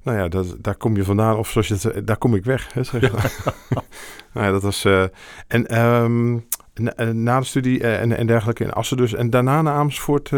Nou 0.03 0.17
ja, 0.17 0.27
dat, 0.27 0.55
daar 0.59 0.75
kom 0.75 0.95
je 0.95 1.03
vandaan. 1.03 1.37
Of 1.37 1.49
zoals 1.49 1.67
je 1.67 1.73
het 1.89 2.07
daar 2.07 2.17
kom 2.17 2.35
ik 2.35 2.43
weg. 2.45 2.73
Hè, 2.73 2.83
zeg 2.83 3.11
maar. 3.11 3.53
nou 4.33 4.45
ja, 4.45 4.51
dat 4.51 4.61
was... 4.61 4.85
eh, 4.85 5.03
en 5.47 5.67
ehm, 5.67 6.33
na, 6.73 6.93
eh, 6.95 7.07
na 7.09 7.39
de 7.39 7.45
studie 7.45 7.83
en, 7.83 8.17
en 8.17 8.27
dergelijke 8.27 8.63
in 8.63 8.71
Assen 8.73 8.97
dus. 8.97 9.13
En 9.13 9.29
daarna 9.29 9.61
naar 9.61 9.73
Amersfoort 9.75 10.31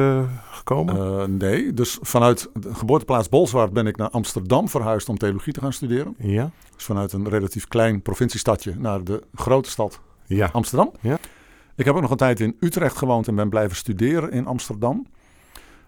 gekomen? 0.52 1.38
Nee, 1.38 1.74
dus 1.74 1.98
vanuit 2.02 2.50
de 2.54 2.74
geboorteplaats 2.76 3.30
Bolsward 3.30 3.74
ben 3.74 3.88
ik 3.88 3.98
naar 3.98 4.10
Amsterdam 4.10 4.70
verhuisd 4.70 5.10
om 5.10 5.18
theologie 5.18 5.54
te 5.54 5.60
gaan 5.60 5.74
studeren. 5.74 6.16
ja? 6.18 6.52
Dus 6.76 6.86
vanuit 6.86 7.14
een 7.14 7.30
relatief 7.30 7.68
klein 7.68 8.02
provinciestadje 8.02 8.76
naar 8.78 9.04
de 9.04 9.22
grote 9.36 9.70
stad 9.70 10.00
Ja. 10.26 10.50
Amsterdam. 10.52 10.92
Ja. 11.02 11.18
Ik 11.76 11.86
heb 11.86 11.96
ook 11.96 12.02
nog 12.02 12.12
een 12.12 12.18
tijd 12.18 12.40
in 12.40 12.56
Utrecht 12.60 12.98
gewoond 12.98 13.28
en 13.28 13.36
ben 13.36 13.50
blijven 13.50 13.76
studeren 13.78 14.32
in 14.32 14.46
Amsterdam. 14.46 15.08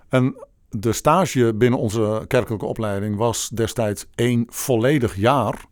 En 0.09 0.35
de 0.69 0.91
stage 0.93 1.53
binnen 1.53 1.79
onze 1.79 2.25
kerkelijke 2.27 2.65
opleiding 2.65 3.15
was 3.15 3.49
destijds 3.49 4.05
één 4.15 4.45
volledig 4.49 5.15
jaar. 5.15 5.65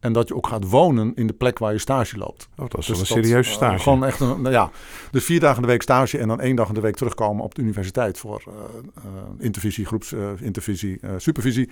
En 0.00 0.12
dat 0.12 0.28
je 0.28 0.34
ook 0.34 0.46
gaat 0.46 0.68
wonen 0.68 1.12
in 1.14 1.26
de 1.26 1.32
plek 1.32 1.58
waar 1.58 1.72
je 1.72 1.78
stage 1.78 2.18
loopt. 2.18 2.48
Oh, 2.56 2.68
dat 2.68 2.78
is 2.78 2.86
Dus 2.86 2.86
wel 2.86 2.96
een 2.96 3.14
dat, 3.14 3.24
serieuze 3.24 3.50
eh, 3.50 3.56
stage. 3.56 3.82
gewoon 3.82 4.04
echt 4.04 4.20
een, 4.20 4.42
nou 4.42 4.50
ja. 4.50 4.70
Dus 5.10 5.24
vier 5.24 5.40
dagen 5.40 5.56
in 5.56 5.62
de 5.62 5.68
week 5.68 5.82
stage 5.82 6.18
en 6.18 6.28
dan 6.28 6.40
één 6.40 6.56
dag 6.56 6.68
in 6.68 6.74
de 6.74 6.80
week 6.80 6.96
terugkomen 6.96 7.44
op 7.44 7.54
de 7.54 7.62
universiteit 7.62 8.18
voor 8.18 8.42
eh, 8.46 8.52
eh, 8.94 9.02
intervisie, 9.38 9.86
groepsintervisie, 9.86 11.00
supervisie. 11.16 11.70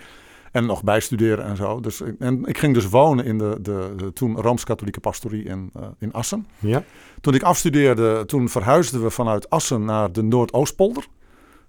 En 0.55 0.67
nog 0.67 0.83
bijstuderen 0.83 1.45
en 1.45 1.57
zo. 1.57 1.81
Dus, 1.81 2.03
en 2.19 2.45
ik 2.45 2.59
ging 2.59 2.75
dus 2.75 2.89
wonen 2.89 3.25
in 3.25 3.39
de, 3.39 3.59
de, 3.61 3.93
de 3.97 4.13
toen 4.13 4.37
Rooms-Katholieke 4.37 5.01
pastorie 5.01 5.45
in, 5.45 5.71
eh, 5.75 5.83
in 5.99 6.13
Assen. 6.13 6.47
Ja? 6.59 6.85
Toen 7.21 7.35
ik 7.35 7.43
afstudeerde, 7.43 8.25
toen 8.27 8.49
verhuisden 8.49 9.03
we 9.03 9.11
vanuit 9.11 9.51
Assen 9.51 9.85
naar 9.85 10.13
de 10.13 10.23
Noordoostpolder. 10.23 11.07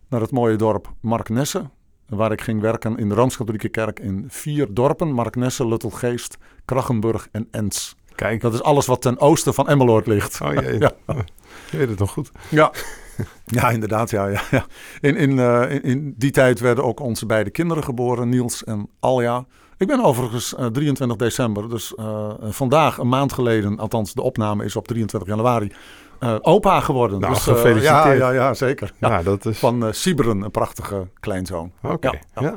Naar 0.10 0.22
het 0.22 0.32
mooie 0.32 0.56
dorp 0.56 0.94
Marknesse. 1.02 1.70
Waar 2.08 2.32
ik 2.32 2.42
ging 2.42 2.62
werken 2.62 2.98
in 2.98 3.10
de 3.10 3.16
Rooms-Katholieke 3.16 3.70
kerk 3.70 4.00
in 4.00 4.26
vier 4.28 4.68
dorpen. 4.74 5.12
Marknesse, 5.12 5.68
Luttelgeest, 5.68 6.38
Krachenburg 6.66 7.28
en 7.32 7.48
Ens. 7.52 7.96
Kijk. 8.16 8.42
Dat 8.42 8.54
is 8.54 8.62
alles 8.62 8.86
wat 8.86 9.02
ten 9.02 9.20
oosten 9.20 9.54
van 9.54 9.68
Emmeloord 9.68 10.08
ligt. 10.08 10.42
Oh 10.42 10.54
jee. 10.54 10.80
Ja. 10.86 10.92
Je 11.72 11.78
weet 11.78 11.90
het 11.90 12.00
nog 12.00 12.12
goed. 12.12 12.32
Ja, 12.50 12.72
ja 13.46 13.70
inderdaad. 13.70 14.10
Ja, 14.10 14.28
ja, 14.28 14.42
ja. 14.52 14.66
In, 15.02 15.16
in, 15.16 15.40
eh, 15.40 15.72
in, 15.72 15.82
in 15.82 16.14
die 16.18 16.32
tijd 16.32 16.60
werden 16.60 16.84
ook 16.84 17.00
onze 17.00 17.26
beide 17.26 17.50
kinderen 17.50 17.84
geboren, 17.84 18.30
Niels 18.30 18.64
en 18.64 18.90
Alja. 19.00 19.46
Ik 19.78 19.88
ben 19.88 20.04
overigens 20.04 20.56
eh, 20.56 20.66
23 20.66 21.18
december, 21.18 21.70
dus 21.70 21.96
eh, 21.96 22.32
vandaag, 22.42 22.98
een 22.98 23.10
maand 23.10 23.34
geleden, 23.34 23.80
althans 23.80 24.14
de 24.14 24.22
opname 24.22 24.64
is 24.66 24.76
op 24.76 24.88
23 24.88 25.30
januari, 25.30 25.72
eh, 26.20 26.36
opa 26.42 26.80
geworden. 26.80 27.20
Nou, 27.20 27.34
dus, 27.34 27.48
eh, 27.48 27.54
gefeliciteerd. 27.54 28.04
ja, 28.04 28.14
ja, 28.14 28.32
ja, 28.32 28.54
zeker. 28.54 28.94
Ja. 29.00 29.24
Dat 29.24 29.46
is... 29.46 29.60
Van 29.60 29.86
eh 29.86 29.92
Siberen, 29.92 30.42
een 30.42 30.52
prachtige 30.52 31.08
kleinzoon. 31.20 31.72
Oké. 31.82 32.20
Ja. 32.40 32.56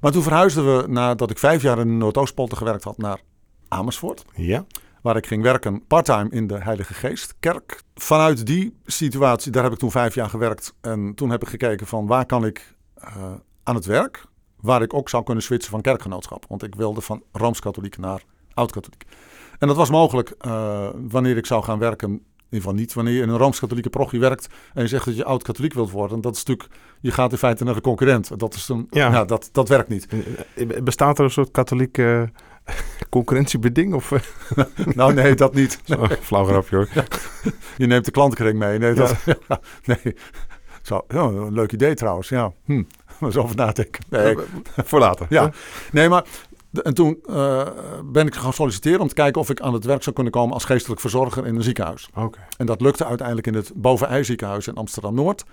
Maar 0.00 0.12
toen 0.12 0.22
verhuisden 0.22 0.76
we, 0.76 0.88
nadat 0.88 1.30
ik 1.30 1.38
vijf 1.38 1.62
jaar 1.62 1.78
in 1.78 1.86
de 1.86 1.92
Noordoostpolder 1.92 2.56
gewerkt 2.56 2.84
had, 2.84 2.98
naar 2.98 3.20
Amersfoort. 3.68 4.24
Ja. 4.34 4.64
Waar 5.02 5.16
ik 5.16 5.26
ging 5.26 5.42
werken 5.42 5.86
parttime 5.86 6.30
in 6.30 6.46
de 6.46 6.58
Heilige 6.58 6.94
Geest 6.94 7.34
kerk. 7.40 7.82
Vanuit 7.94 8.46
die 8.46 8.76
situatie, 8.84 9.52
daar 9.52 9.62
heb 9.62 9.72
ik 9.72 9.78
toen 9.78 9.90
vijf 9.90 10.14
jaar 10.14 10.28
gewerkt. 10.28 10.74
En 10.80 11.14
toen 11.14 11.30
heb 11.30 11.42
ik 11.42 11.48
gekeken 11.48 11.86
van 11.86 12.06
waar 12.06 12.26
kan 12.26 12.46
ik 12.46 12.74
eh, 12.94 13.32
aan 13.62 13.74
het 13.74 13.84
werk. 13.84 14.24
Waar 14.60 14.82
ik 14.82 14.94
ook 14.94 15.08
zou 15.08 15.24
kunnen 15.24 15.42
switchen 15.42 15.70
van 15.70 15.80
kerkgenootschap. 15.80 16.44
Want 16.48 16.62
ik 16.62 16.74
wilde 16.74 17.00
van 17.00 17.22
Rooms-Katholiek 17.32 17.98
naar 17.98 18.22
Oud-Katholiek. 18.54 19.04
En 19.58 19.68
dat 19.68 19.76
was 19.76 19.90
mogelijk 19.90 20.34
eh, 20.38 20.88
wanneer 21.08 21.36
ik 21.36 21.46
zou 21.46 21.62
gaan 21.64 21.78
werken. 21.78 22.08
In 22.08 22.58
ieder 22.58 22.68
geval 22.68 22.74
niet 22.74 22.92
wanneer 22.94 23.14
je 23.14 23.22
in 23.22 23.28
een 23.28 23.38
Rooms-Katholieke 23.38 23.90
parochie 23.90 24.20
werkt. 24.20 24.46
En 24.74 24.82
je 24.82 24.88
zegt 24.88 25.04
dat 25.04 25.16
je 25.16 25.24
Oud-Katholiek 25.24 25.74
wilt 25.74 25.90
worden. 25.90 26.20
Dat 26.20 26.36
is 26.36 26.44
natuurlijk, 26.44 26.78
je 27.00 27.10
gaat 27.10 27.32
in 27.32 27.38
feite 27.38 27.64
naar 27.64 27.74
de 27.74 27.80
concurrent. 27.80 28.38
Dat, 28.38 28.54
is 28.54 28.68
een, 28.68 28.86
Ja. 28.90 29.24
dat, 29.24 29.48
dat 29.52 29.68
werkt 29.68 29.88
niet. 29.88 30.06
Bestaat 30.84 31.18
er 31.18 31.24
een 31.24 31.30
soort 31.30 31.50
katholieke 31.50 32.30
concurrentiebeding? 33.08 33.94
Of, 33.94 34.12
eh, 34.12 34.20
Nou 34.94 35.14
nee, 35.14 35.34
dat 35.34 35.54
niet. 35.54 35.80
zo, 35.84 36.06
flauw 36.20 36.44
grapje 36.44 36.76
hoor. 36.76 36.88
Je 37.76 37.86
neemt 37.86 38.04
de 38.04 38.10
klantenkring 38.10 38.58
mee. 38.58 38.78
Nee, 38.78 38.94
dat, 38.94 39.16
ja, 39.48 39.60
nee. 39.84 40.16
Zo, 40.82 41.04
ja, 41.08 41.20
een 41.20 41.52
leuk 41.52 41.72
idee 41.72 41.94
trouwens. 41.94 42.28
Ja, 42.28 42.52
hm. 42.64 42.82
eens 43.20 43.36
over 43.36 43.56
nadenken. 43.56 44.04
Nee, 44.08 44.36
Voor 44.84 44.98
later. 44.98 45.26
ja. 45.28 45.50
nee 45.92 46.08
maar 46.08 46.24
en 46.72 46.94
toen 46.94 47.18
eh, 47.26 47.66
ben 48.04 48.26
ik 48.26 48.34
gaan 48.34 48.52
solliciteren 48.52 49.00
om 49.00 49.08
te 49.08 49.14
kijken 49.14 49.40
of 49.40 49.50
ik 49.50 49.60
aan 49.60 49.72
het 49.72 49.84
werk 49.84 50.02
zou 50.02 50.14
kunnen 50.14 50.32
komen 50.32 50.54
als 50.54 50.64
geestelijk 50.64 51.00
verzorger 51.00 51.46
in 51.46 51.56
een 51.56 51.62
ziekenhuis. 51.62 52.08
Oké. 52.14 52.38
En 52.56 52.66
dat 52.66 52.80
lukte 52.80 53.04
uiteindelijk 53.04 53.46
in 53.46 53.54
het 53.54 53.72
Bovenij 53.74 54.24
ziekenhuis 54.24 54.66
in 54.66 54.74
Amsterdam-Noord. 54.74 55.44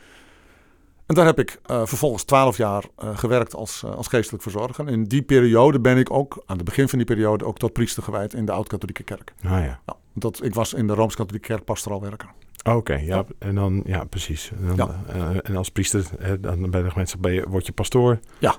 En 1.10 1.16
daar 1.16 1.26
heb 1.26 1.40
ik 1.40 1.60
eh, 1.66 1.86
vervolgens 1.86 2.24
twaalf 2.24 2.58
jaar 2.58 2.84
eh, 2.98 3.18
gewerkt 3.18 3.56
als, 3.56 3.84
eh, 3.84 3.96
als 3.96 4.08
geestelijk 4.08 4.44
verzorger. 4.44 4.90
In 4.90 5.04
die 5.04 5.22
periode 5.22 5.80
ben 5.80 5.98
ik 5.98 6.12
ook, 6.12 6.44
aan 6.46 6.56
het 6.56 6.66
begin 6.66 6.90
van 6.90 6.98
die 6.98 7.08
periode, 7.08 7.46
ook 7.46 7.58
tot 7.58 7.74
priester 7.74 8.04
gewijd 8.04 8.34
in 8.34 8.46
de 8.46 8.52
Oud-Katholieke 8.52 9.04
Kerk. 9.04 9.34
Ah 9.44 9.50
ja. 9.52 9.80
Ja, 9.86 9.96
dat, 10.14 10.44
ik 10.44 10.54
was 10.54 10.74
in 10.74 10.88
de 10.88 10.94
Rooms-Katholieke 10.94 11.48
Kerk 11.48 11.64
pastoraal 11.64 12.02
werker. 12.02 12.30
Oké, 12.64 12.94
ja. 12.94 13.24
En 13.40 13.56
dan, 13.56 13.82
ja, 13.86 14.04
precies. 14.04 14.52
En, 14.70 14.76
dan, 14.76 14.92
eh, 15.08 15.30
en 15.44 15.56
als 15.56 15.70
priester, 15.70 16.06
dan 16.42 16.70
bij 16.70 16.82
de 16.82 17.32
je, 17.34 17.46
word 17.50 17.66
je 17.66 17.72
pastoor. 17.72 18.20
Ja, 18.40 18.56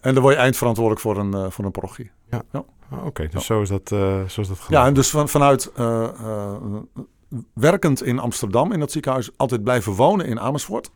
en 0.00 0.14
dan 0.14 0.22
word 0.22 0.34
je 0.34 0.40
eindverantwoordelijk 0.40 1.02
voor 1.02 1.18
een, 1.18 1.52
voor 1.52 1.64
een 1.64 1.70
parochie. 1.70 2.10
Ah, 2.30 2.60
Oké, 3.04 3.22
dus 3.22 3.32
Ja. 3.32 3.40
zo 3.40 3.60
is 3.62 3.68
dat, 3.68 3.92
eh 3.92 4.24
zo 4.28 4.40
is 4.40 4.48
dat 4.48 4.56
Ja, 4.58 4.64
gelopen. 4.64 4.86
en 4.88 4.94
dus 4.94 5.10
van, 5.10 5.28
vanuit 5.28 5.72
werkend 7.54 8.02
in 8.02 8.18
Amsterdam 8.18 8.72
in 8.72 8.80
dat 8.80 8.92
ziekenhuis 8.92 9.30
altijd 9.36 9.62
blijven 9.64 9.92
wonen 9.92 10.26
in 10.26 10.40
Amersfoort. 10.40 10.90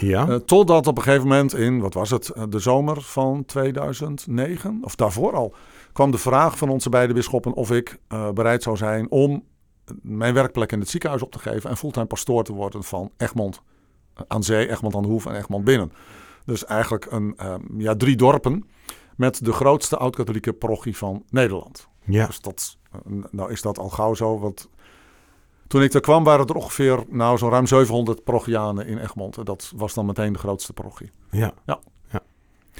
Ja? 0.00 0.28
Eh, 0.28 0.34
totdat 0.34 0.86
op 0.86 0.96
een 0.96 1.02
gegeven 1.02 1.28
moment 1.28 1.54
in, 1.54 1.80
wat 1.80 1.94
was 1.94 2.10
het, 2.10 2.28
eh, 2.28 2.42
de 2.48 2.58
zomer 2.58 3.02
van 3.02 3.44
2009, 3.44 4.78
of 4.82 4.94
daarvoor 4.94 5.34
al, 5.34 5.54
kwam 5.92 6.10
de 6.10 6.18
vraag 6.18 6.58
van 6.58 6.68
onze 6.68 6.88
beide 6.88 7.12
bisschoppen 7.12 7.52
of 7.52 7.70
ik 7.70 7.98
eh, 8.08 8.30
bereid 8.30 8.62
zou 8.62 8.76
zijn 8.76 9.10
om 9.10 9.44
mijn 10.02 10.34
werkplek 10.34 10.72
in 10.72 10.80
het 10.80 10.88
ziekenhuis 10.88 11.22
op 11.22 11.32
te 11.32 11.38
geven 11.38 11.70
en 11.70 11.76
fulltime 11.76 12.06
pastoor 12.06 12.44
te 12.44 12.52
worden 12.52 12.84
van 12.84 13.10
Egmond 13.16 13.62
aan 14.28 14.42
zee, 14.42 14.70
Egmond 14.70 14.94
aan 14.94 15.02
de 15.02 15.08
Hoef 15.08 15.26
en 15.26 15.34
Egmond 15.34 15.64
binnen. 15.64 15.92
Dus 16.44 16.64
eigenlijk 16.64 17.06
een, 17.10 17.34
eh, 17.36 17.54
ja, 17.78 17.96
drie 17.96 18.16
dorpen 18.16 18.68
met 19.16 19.44
de 19.44 19.52
grootste 19.52 19.96
oud-katholieke 19.96 20.52
parochie 20.52 20.96
van 20.96 21.24
Nederland. 21.30 21.88
ja. 22.04 22.26
Dus 22.26 22.40
dat, 22.40 22.76
nou 23.30 23.52
is 23.52 23.62
dat 23.62 23.78
al 23.78 23.88
gauw 23.88 24.14
zo. 24.14 24.38
Want 24.38 24.68
toen 25.70 25.82
ik 25.82 25.92
er 25.94 26.00
kwam 26.00 26.24
waren 26.24 26.46
er 26.46 26.54
ongeveer 26.54 27.04
nou, 27.08 27.38
zo'n 27.38 27.50
ruim 27.50 27.66
700 27.66 28.24
parochianen 28.24 28.86
in 28.86 28.98
Egmond. 28.98 29.36
En 29.36 29.44
dat 29.44 29.72
was 29.76 29.94
dan 29.94 30.06
meteen 30.06 30.32
de 30.32 30.38
grootste 30.38 30.72
parochie. 30.72 31.10
ja. 31.30 31.52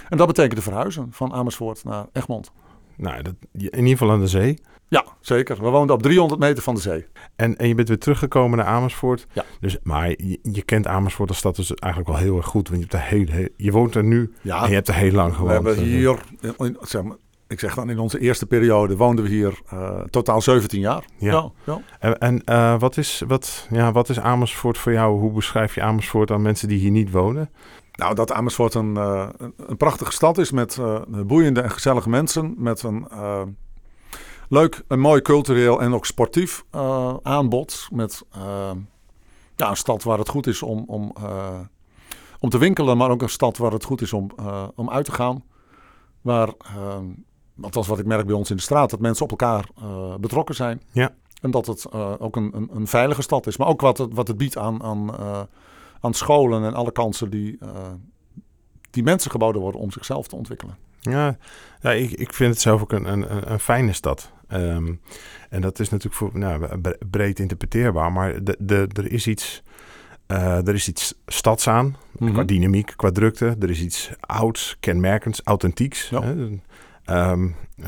En 0.09 0.17
dat 0.17 0.27
betekende 0.27 0.63
verhuizen 0.63 1.09
van 1.11 1.33
Amersfoort 1.33 1.85
naar 1.85 2.07
Egmond. 2.13 2.51
Nou, 2.97 3.23
dat, 3.23 3.35
in 3.53 3.61
ieder 3.75 3.89
geval 3.89 4.11
aan 4.11 4.21
de 4.21 4.27
zee. 4.27 4.59
Ja, 4.89 5.05
zeker. 5.21 5.63
We 5.63 5.69
woonden 5.69 5.97
op 5.97 6.03
300 6.03 6.41
meter 6.41 6.63
van 6.63 6.75
de 6.75 6.81
zee. 6.81 7.07
En, 7.37 7.57
en 7.57 7.69
je 7.69 7.75
bent 7.75 7.89
weer 7.89 7.99
teruggekomen 7.99 8.59
naar 8.59 8.67
Amersfoort. 8.67 9.27
Ja. 9.33 9.45
Dus, 9.61 9.77
maar 9.83 10.09
je, 10.09 10.39
je 10.43 10.63
kent 10.63 10.87
Amersfoort 10.87 11.29
als 11.29 11.39
stad 11.39 11.57
dus 11.57 11.75
eigenlijk 11.75 12.13
wel 12.13 12.21
heel 12.23 12.37
erg 12.37 12.47
goed. 12.47 12.69
Want 12.69 12.81
je, 12.81 12.87
hebt 12.91 13.05
er 13.05 13.11
heel, 13.17 13.27
heel- 13.27 13.49
je 13.57 13.71
woont 13.73 13.95
er 13.95 14.05
nu 14.05 14.33
Ja, 14.43 14.63
en 14.63 14.69
je 14.69 14.75
hebt 14.75 14.89
er 14.89 14.95
heel 14.95 15.13
lang 15.13 15.31
we 15.31 15.37
gewoond. 15.37 15.53
hebben 15.67 15.85
hier, 15.85 16.19
in- 16.41 16.55
in- 16.67 16.77
zeg 16.81 17.03
maar, 17.03 17.17
ik 17.51 17.61
zeg 17.61 17.75
dan 17.75 17.91
in 17.91 17.99
onze 17.99 18.19
eerste 18.19 18.47
periode, 18.47 18.97
woonden 18.97 19.25
we 19.25 19.31
hier 19.31 19.61
eh, 19.69 20.01
totaal 20.11 20.41
17 20.41 20.81
jaar. 20.81 21.05
Ja. 21.17 21.31
ja, 21.31 21.51
ja. 21.65 21.81
En, 21.99 22.19
en 22.19 22.45
eh, 22.45 22.79
wat, 22.79 22.97
is, 22.97 23.23
wat, 23.27 23.67
ja, 23.71 23.93
wat 23.93 24.09
is 24.09 24.21
Amersfoort 24.21 24.79
voor 24.79 24.93
jou? 24.93 25.21
Hoe 25.21 25.33
beschrijf 25.33 25.75
je 25.75 25.83
Amersfoort 25.83 26.31
aan 26.31 26.43
mensen 26.43 26.69
die 26.69 26.79
hier 26.79 26.91
niet 26.91 27.11
wonen? 27.11 27.51
Nou, 28.01 28.15
dat 28.15 28.33
Amersfoort 28.33 28.75
een, 28.75 28.97
eh, 28.97 29.29
een, 29.37 29.55
een 29.57 29.77
prachtige 29.77 30.13
stad 30.13 30.39
is 30.39 30.51
met 30.51 30.79
eh, 30.79 31.01
boeiende 31.27 31.61
en 31.61 31.71
gezellige 31.71 32.09
mensen. 32.09 32.55
Met 32.57 32.83
een 32.83 33.09
leuk 34.49 34.83
en 34.89 34.99
mooi 34.99 35.23
cultureel 35.23 35.81
en 35.81 35.95
ook 35.95 36.07
sportief 36.07 36.65
eh, 36.71 37.15
aanbod. 37.23 37.89
Met 37.93 38.25
ja, 39.57 39.71
een 39.71 39.77
stad 39.77 40.03
waar 40.03 40.19
het 40.19 40.29
goed 40.29 40.47
is 40.47 40.63
om, 40.63 40.85
om, 40.87 41.15
om 42.41 42.49
te 42.49 42.59
winkelen, 42.59 42.97
maar 42.97 43.11
ook 43.11 43.23
een 43.23 43.29
stad 43.29 43.57
waar 43.57 43.73
het 43.73 43.85
goed 43.85 44.01
is 44.01 44.13
om, 44.13 44.31
om 44.75 44.91
uit 44.91 45.05
te 45.05 45.13
gaan. 45.13 45.45
Waar, 46.21 46.53
althans 47.61 47.87
wat 47.87 47.99
ik 47.99 48.07
merk 48.07 48.27
bij 48.27 48.35
ons 48.35 48.51
in 48.51 48.57
de 48.57 48.63
straat, 48.63 48.91
dat 48.91 49.01
mensen 49.01 49.25
op 49.25 49.31
elkaar 49.31 49.65
betrokken 50.21 50.55
zijn. 50.55 50.83
Ja. 50.93 51.15
En 51.41 51.51
dat 51.51 51.67
het 51.67 51.93
ook 52.19 52.37
een, 52.37 52.51
een, 52.55 52.71
een, 52.73 52.87
veilige 52.87 53.23
stad 53.23 53.47
is. 53.47 53.57
Maar 53.57 53.69
ook 53.69 53.81
wat 53.81 53.99
het, 53.99 54.15
wat 54.15 54.29
het 54.29 54.37
biedt 54.37 54.57
aan, 54.57 54.83
aan, 54.83 55.11
aan 56.01 56.15
scholen 56.15 56.65
en 56.65 56.75
alle 56.75 56.93
kansen 56.93 57.31
die, 57.31 57.59
die 58.91 59.03
mensen 59.03 59.31
geboden 59.31 59.61
worden 59.61 59.81
om 59.81 59.91
zichzelf 59.91 60.29
te 60.29 60.37
ontwikkelen. 60.37 60.77
Ja, 61.01 61.37
ja 61.81 61.93
ik, 61.93 62.11
ik 62.11 62.33
vind 62.33 62.53
het 62.53 62.63
zelf 62.63 62.83
ook 62.83 62.93
een, 62.93 63.13
een, 63.13 63.53
een 63.53 63.61
fijne 63.61 63.93
stad. 63.93 64.33
Ehm, 64.51 64.93
en 65.51 65.61
dat 65.61 65.79
is 65.79 65.89
natuurlijk 65.89 66.17
voor, 66.17 66.31
nou, 66.39 66.81
breed 67.11 67.39
interpreteerbaar, 67.39 68.13
maar 68.13 68.45
de, 68.45 68.57
de, 68.59 68.89
er 68.93 69.13
is 69.13 69.27
iets. 69.27 69.63
Uh, 70.27 70.67
er 70.67 70.75
is 70.75 70.89
iets 70.89 71.15
stads 71.27 71.69
aan, 71.69 71.97
mm 72.19 72.33
qua 72.33 72.45
dynamiek, 72.45 72.93
qua 72.97 73.11
drukte. 73.11 73.57
Er 73.61 73.71
is 73.71 73.81
iets 73.81 74.11
ouds, 74.21 74.77
kenmerkends, 74.81 75.41
authentieks. 75.45 76.09
Ja. 76.09 76.23
Hè? 76.23 76.61
Um, 77.07 77.57
uh, 77.77 77.87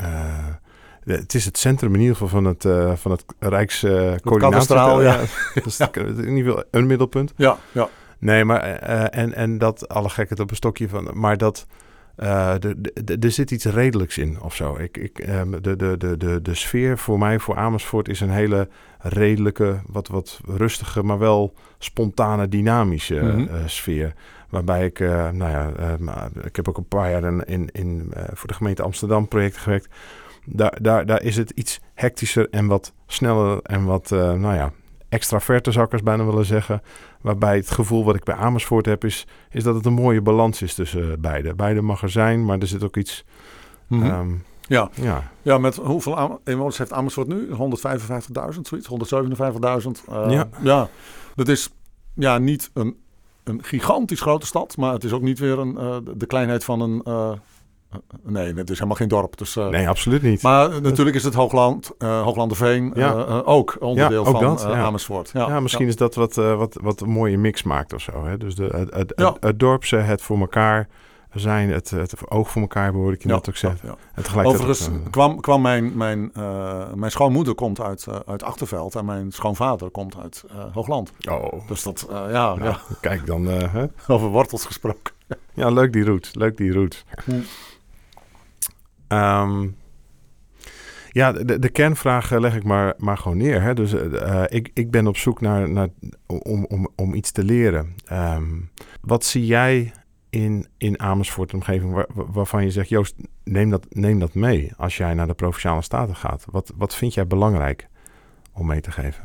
het 1.03 1.33
is 1.33 1.45
het 1.45 1.57
centrum 1.57 1.93
in 1.93 1.99
ieder 1.99 2.15
geval 2.15 2.29
van 2.29 2.45
het, 2.45 2.63
uh, 2.63 2.95
van 2.95 3.11
het 3.11 3.25
Rijkscoördinatie. 3.39 4.75
ja. 4.75 5.01
ja. 5.01 5.17
dat 5.53 5.65
is 5.65 5.79
in 6.25 6.35
ieder 6.35 6.51
geval 6.51 6.63
een 6.71 6.87
middelpunt. 6.87 7.33
Ja, 7.35 7.57
ja. 7.71 7.89
Nee, 8.19 8.45
maar 8.45 8.61
en, 8.61 9.33
en 9.33 9.57
dat, 9.57 9.89
alle 9.89 10.09
gekheid 10.09 10.39
op 10.39 10.49
een 10.49 10.55
stokje 10.55 10.89
van, 10.89 11.09
maar 11.13 11.37
dat 11.37 11.67
uh, 12.17 12.63
er 13.23 13.31
zit 13.31 13.51
iets 13.51 13.65
redelijks 13.65 14.17
in 14.17 14.41
of 14.41 14.55
zo. 14.55 14.75
Ik, 14.77 14.97
ik, 14.97 15.27
um, 15.27 15.61
de, 15.61 15.75
de, 15.75 15.97
de, 15.97 16.17
de, 16.17 16.41
de 16.41 16.53
sfeer 16.55 16.97
voor 16.97 17.19
mij, 17.19 17.39
voor 17.39 17.55
Amersfoort, 17.55 18.09
is 18.09 18.19
een 18.19 18.29
hele 18.29 18.67
redelijke, 18.99 19.81
wat, 19.87 20.07
wat 20.07 20.39
rustige, 20.45 21.03
maar 21.03 21.19
wel 21.19 21.53
spontane, 21.77 22.47
dynamische 22.47 23.21
mm 23.21 23.29
-hmm. 23.29 23.39
uh, 23.41 23.61
sfeer. 23.65 24.13
Waarbij 24.53 24.85
ik, 24.85 24.99
uh, 24.99 25.29
nou 25.29 25.51
ja, 25.51 26.29
ik 26.43 26.55
heb 26.55 26.69
ook 26.69 26.77
een 26.77 26.87
paar 26.87 27.11
jaar 27.11 27.23
in, 27.23 27.43
in, 27.45 27.69
in 27.71 28.13
voor 28.33 28.47
de 28.47 28.53
gemeente 28.53 28.83
Amsterdam 28.83 29.27
projecten 29.27 29.61
gewerkt. 29.61 29.87
Daar, 30.45 30.77
daar, 30.81 31.05
daar 31.05 31.21
is 31.21 31.35
het 31.35 31.49
iets 31.49 31.79
hectischer 31.93 32.49
en 32.49 32.67
wat 32.67 32.93
sneller 33.07 33.59
en 33.61 33.85
wat, 33.85 34.09
nou 34.09 34.53
ja, 34.53 34.71
extraverte 35.13 35.71
zou 35.71 35.87
ik 35.91 36.03
bijna 36.03 36.25
willen 36.25 36.45
zeggen. 36.45 36.81
Waarbij 37.21 37.55
het 37.55 37.71
gevoel 37.71 38.03
wat 38.03 38.15
ik 38.15 38.23
bij 38.23 38.35
Amersfoort 38.35 38.85
heb 38.85 39.03
is, 39.03 39.27
is 39.49 39.63
dat 39.63 39.75
het 39.75 39.85
een 39.85 39.93
mooie 39.93 40.21
balans 40.21 40.61
is 40.61 40.73
tussen 40.73 41.11
eh, 41.11 41.17
beide. 41.19 41.53
Beide 41.53 41.81
mag 41.81 42.01
er 42.01 42.09
zijn, 42.09 42.45
maar 42.45 42.59
er 42.59 42.67
zit 42.67 42.83
ook 42.83 42.97
iets... 42.97 43.25
Mm 43.87 44.01
-hmm. 44.01 44.43
ja. 44.61 44.89
Ja. 44.93 45.31
ja, 45.41 45.57
met 45.57 45.75
hoeveel 45.75 46.41
inwoners 46.43 46.77
heeft 46.77 46.93
Amersfoort 46.93 47.27
nu? 47.27 47.47
155.000, 47.49 48.59
zoiets? 48.61 48.89
157.000? 50.07 50.09
Uh, 50.09 50.31
ja. 50.31 50.49
ja, 50.61 50.89
dat 51.35 51.47
is 51.47 51.69
ja, 52.13 52.37
niet 52.37 52.69
een, 52.73 53.02
een 53.43 53.63
gigantisch 53.63 54.21
grote 54.21 54.45
stad, 54.45 54.77
maar 54.77 54.93
het 54.93 55.03
is 55.03 55.11
ook 55.11 55.21
niet 55.21 55.39
weer 55.39 55.59
een, 55.59 55.75
uh, 55.79 55.97
de 56.15 56.25
kleinheid 56.25 56.63
van 56.63 56.81
een... 56.81 57.01
Uh, 57.07 57.31
Nee, 58.23 58.53
het 58.53 58.69
is 58.69 58.75
helemaal 58.75 58.95
geen 58.95 59.07
dorp. 59.07 59.37
Dus, 59.37 59.55
uh, 59.55 59.67
nee, 59.67 59.89
absoluut 59.89 60.21
niet. 60.21 60.41
Maar 60.41 60.81
natuurlijk 60.81 61.15
is 61.15 61.23
het 61.23 61.33
Hoogland, 61.33 61.91
Hooglanderveen 61.97 62.91
ja. 62.95 63.11
ook 63.45 63.77
onderdeel 63.79 64.23
ja, 64.23 64.29
ook 64.29 64.37
van 64.37 64.43
dat, 64.43 64.61
ja. 64.61 64.83
Amersfoort. 64.83 65.29
Ja, 65.33 65.59
misschien 65.59 65.87
is 65.87 65.95
dat 65.95 66.15
wat, 66.15 66.35
wat, 66.35 66.77
wat 66.81 67.01
een 67.01 67.09
mooie 67.09 67.37
mix 67.37 67.63
maakt 67.63 67.93
of 67.93 68.01
zo. 68.01 68.25
Hè? 68.25 68.37
Dus 68.37 68.55
de, 68.55 68.63
het, 68.63 68.93
het, 68.93 69.13
het, 69.15 69.37
het 69.39 69.59
dorpse, 69.59 69.95
het 69.95 70.21
voor 70.21 70.39
elkaar 70.39 70.87
zijn, 71.33 71.69
het, 71.69 71.89
het 71.89 72.29
oog 72.29 72.51
voor 72.51 72.61
elkaar 72.61 72.93
hoor 72.93 73.13
ik 73.13 73.21
je 73.21 73.27
net 73.27 73.49
ook 73.49 73.55
zeggen. 73.55 73.97
Overigens 74.33 74.89
kwam, 75.09 75.41
kwam 75.41 75.61
mijn, 75.61 75.97
mijn, 75.97 76.31
mijn 76.95 77.11
schoonmoeder 77.11 77.55
komt 77.55 77.81
uit, 77.81 78.07
uit 78.25 78.43
Achterveld 78.43 78.95
en 78.95 79.05
mijn 79.05 79.31
schoonvader 79.31 79.89
komt 79.89 80.17
uit 80.17 80.43
Hoogland. 80.73 81.13
Oh. 81.29 81.67
Dus 81.67 81.83
dat, 81.83 82.07
ja, 82.09 82.55
nou, 82.55 82.75
Kijk 83.01 83.25
dan. 83.25 83.45
Hè? 83.45 83.85
Over 84.13 84.27
wortels 84.27 84.65
gesproken. 84.65 85.13
Ja, 85.53 85.69
leuk 85.69 85.93
die 85.93 86.03
route. 86.03 86.29
Leuk 86.33 86.57
die 86.57 86.71
route. 86.71 86.97
Hm. 87.25 87.41
Um, 89.07 89.75
ja, 91.13 91.31
de, 91.31 91.59
de 91.59 91.69
kernvraag 91.69 92.31
eh, 92.31 92.39
leg 92.39 92.55
ik 92.55 92.63
maar, 92.63 92.93
maar 92.97 93.17
gewoon 93.17 93.37
neer. 93.37 93.61
Hè. 93.61 93.73
Dus 93.73 93.93
uh, 93.93 94.43
ik, 94.47 94.69
ik 94.73 94.91
ben 94.91 95.07
op 95.07 95.17
zoek 95.17 95.41
naar, 95.41 95.69
naar, 95.69 95.87
om, 96.25 96.65
om, 96.65 96.87
om 96.95 97.13
iets 97.13 97.31
te 97.31 97.43
leren. 97.43 97.95
Um, 98.11 98.69
wat 99.01 99.25
zie 99.25 99.45
jij 99.45 99.93
in, 100.33 100.67
in 100.77 100.99
Amersfoort 100.99 101.53
omgeving 101.53 101.93
waar, 101.93 102.07
waarvan 102.13 102.63
je 102.63 102.71
zegt... 102.71 102.89
Joost, 102.89 103.15
neem 103.43 103.69
dat, 103.69 103.85
neem 103.89 104.19
dat 104.19 104.33
mee 104.33 104.71
als 104.77 104.97
jij 104.97 105.13
naar 105.13 105.27
de 105.27 105.33
Provinciale 105.33 105.81
Staten 105.81 106.15
gaat. 106.15 106.45
Wat, 106.51 106.71
wat 106.75 106.95
vind 106.95 107.13
jij 107.13 107.27
belangrijk 107.27 107.87
om 108.53 108.65
mee 108.65 108.81
te 108.81 108.91
geven? 108.91 109.23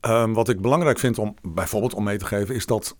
Um, 0.00 0.34
wat 0.34 0.48
ik 0.48 0.60
belangrijk 0.60 0.98
vind 0.98 1.18
om 1.18 1.34
bijvoorbeeld 1.42 1.94
om 1.94 2.04
mee 2.04 2.18
te 2.18 2.24
geven... 2.24 2.54
is 2.54 2.66
dat 2.66 2.96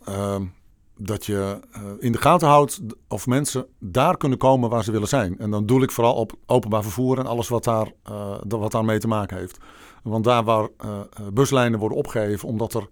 dat 0.96 1.26
je 1.26 1.60
uh, 1.76 1.82
in 1.98 2.12
de 2.12 2.18
gaten 2.18 2.48
houdt 2.48 2.80
of 3.08 3.26
mensen 3.26 3.66
daar 3.78 4.16
kunnen 4.16 4.38
komen 4.38 4.70
waar 4.70 4.84
ze 4.84 4.92
willen 4.92 5.08
zijn. 5.08 5.38
En 5.38 5.50
dan 5.50 5.66
doe 5.66 5.82
ik 5.82 5.90
vooral 5.90 6.14
op 6.14 6.32
openbaar 6.46 6.82
vervoer 6.82 7.18
en 7.18 7.26
alles 7.26 7.48
wat, 7.48 7.64
daar, 7.64 7.92
uh, 8.10 8.36
wat 8.48 8.72
daarmee 8.72 8.98
te 8.98 9.08
maken 9.08 9.36
heeft. 9.36 9.58
Want 10.02 10.24
daar 10.24 10.44
waar 10.44 10.68
uh, 10.84 11.00
buslijnen 11.32 11.78
worden 11.78 11.98
opgegeven 11.98 12.48
omdat 12.48 12.74
er 12.74 12.88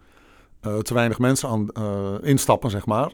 te 0.82 0.94
weinig 0.94 1.18
mensen 1.18 1.48
aan 1.48 1.68
instappen, 2.22 2.70
zeg 2.70 2.86
maar. 2.86 3.12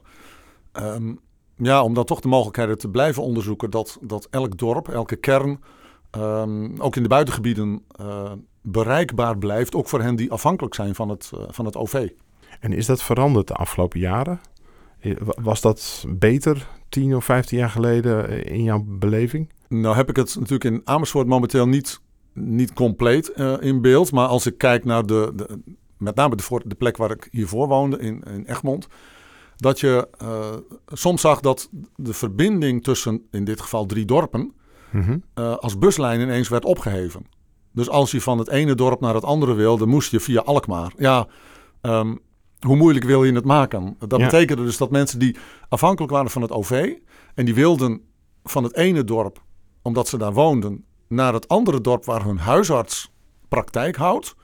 Um, 0.80 1.18
ja, 1.56 1.82
om 1.82 1.94
dan 1.94 2.04
toch 2.04 2.20
de 2.20 2.28
mogelijkheden 2.28 2.78
te 2.78 2.88
blijven 2.88 3.22
onderzoeken 3.22 3.70
dat, 3.70 3.98
dat 4.00 4.26
elk 4.30 4.58
dorp, 4.58 4.88
elke 4.88 5.16
kern, 5.16 5.60
um, 6.16 6.80
ook 6.80 6.96
in 6.96 7.02
de 7.02 7.08
buitengebieden, 7.08 7.84
bereikbaar 8.62 9.38
blijft. 9.38 9.74
Ook 9.74 9.88
voor 9.88 10.00
hen 10.00 10.16
die 10.16 10.30
afhankelijk 10.30 10.74
zijn 10.74 10.94
van 10.94 11.08
het, 11.08 11.30
van 11.48 11.64
het 11.64 11.76
OV. 11.76 12.08
En 12.60 12.72
is 12.72 12.86
dat 12.86 13.02
veranderd 13.02 13.48
de 13.48 13.54
afgelopen 13.54 14.00
jaren? 14.00 14.40
Was 15.24 15.60
dat 15.60 16.04
beter 16.08 16.68
10 16.88 17.16
of 17.16 17.24
15 17.24 17.58
jaar 17.58 17.70
geleden 17.70 18.28
eh, 18.28 18.54
in 18.54 18.62
jouw 18.62 18.84
beleving? 18.86 19.52
Nou 19.68 19.96
heb 19.96 20.08
ik 20.08 20.16
het 20.16 20.34
natuurlijk 20.34 20.64
in 20.64 20.80
Amersfoort 20.84 21.26
momenteel 21.26 21.68
niet, 21.68 22.00
niet 22.32 22.72
compleet 22.72 23.32
uh, 23.36 23.54
in 23.60 23.80
beeld. 23.80 24.12
Maar 24.12 24.26
als 24.26 24.46
ik 24.46 24.58
kijk 24.58 24.84
naar 24.84 25.06
de, 25.06 25.32
de 25.34 25.62
met 25.98 26.14
name 26.14 26.36
de, 26.36 26.60
de, 26.64 26.74
plek 26.74 26.96
waar 26.96 27.10
ik 27.10 27.28
hiervoor 27.30 27.68
woonde, 27.68 27.98
in, 27.98 28.22
in 28.22 28.46
Egmond. 28.46 28.86
Dat 29.56 29.80
je 29.80 30.08
uh, 30.22 30.54
soms 30.86 31.20
zag 31.20 31.40
dat 31.40 31.68
de 31.96 32.12
verbinding 32.14 32.82
tussen, 32.82 33.26
in 33.30 33.44
dit 33.44 33.60
geval 33.60 33.86
drie 33.86 34.04
dorpen, 34.04 34.54
mm 34.90 35.02
-hmm. 35.02 35.22
uh, 35.34 35.56
als 35.56 35.78
buslijn 35.78 36.20
ineens 36.20 36.48
werd 36.48 36.64
opgeheven. 36.64 37.26
Dus 37.72 37.88
als 37.88 38.10
je 38.10 38.20
van 38.20 38.38
het 38.38 38.48
ene 38.48 38.74
dorp 38.74 39.00
naar 39.00 39.14
het 39.14 39.24
andere 39.24 39.54
wilde, 39.54 39.86
moest 39.86 40.10
je 40.10 40.20
via 40.20 40.40
Alkmaar. 40.40 40.92
Ja, 40.96 41.26
um, 41.82 42.20
hoe 42.60 42.76
moeilijk 42.76 43.04
wil 43.04 43.24
je 43.24 43.32
het 43.32 43.44
maken? 43.44 43.96
Dat 43.98 44.20
betekende 44.20 44.62
dus 44.64 44.76
dat 44.76 44.90
mensen 44.90 45.18
die 45.18 45.36
afhankelijk 45.68 46.12
waren 46.12 46.30
van 46.30 46.42
het 46.42 46.50
OV 46.50 46.94
en 47.34 47.44
die 47.44 47.54
wilden 47.54 48.00
van 48.44 48.62
het 48.64 48.76
ene 48.76 49.04
dorp, 49.04 49.42
omdat 49.82 50.08
ze 50.08 50.18
daar 50.18 50.32
woonden, 50.32 50.84
naar 51.08 51.32
het 51.32 51.48
andere 51.48 51.80
dorp 51.80 52.04
waar 52.04 52.24
hun 52.24 52.38
huisarts 52.38 53.12
praktijk 53.48 53.96
houdt, 53.96 54.34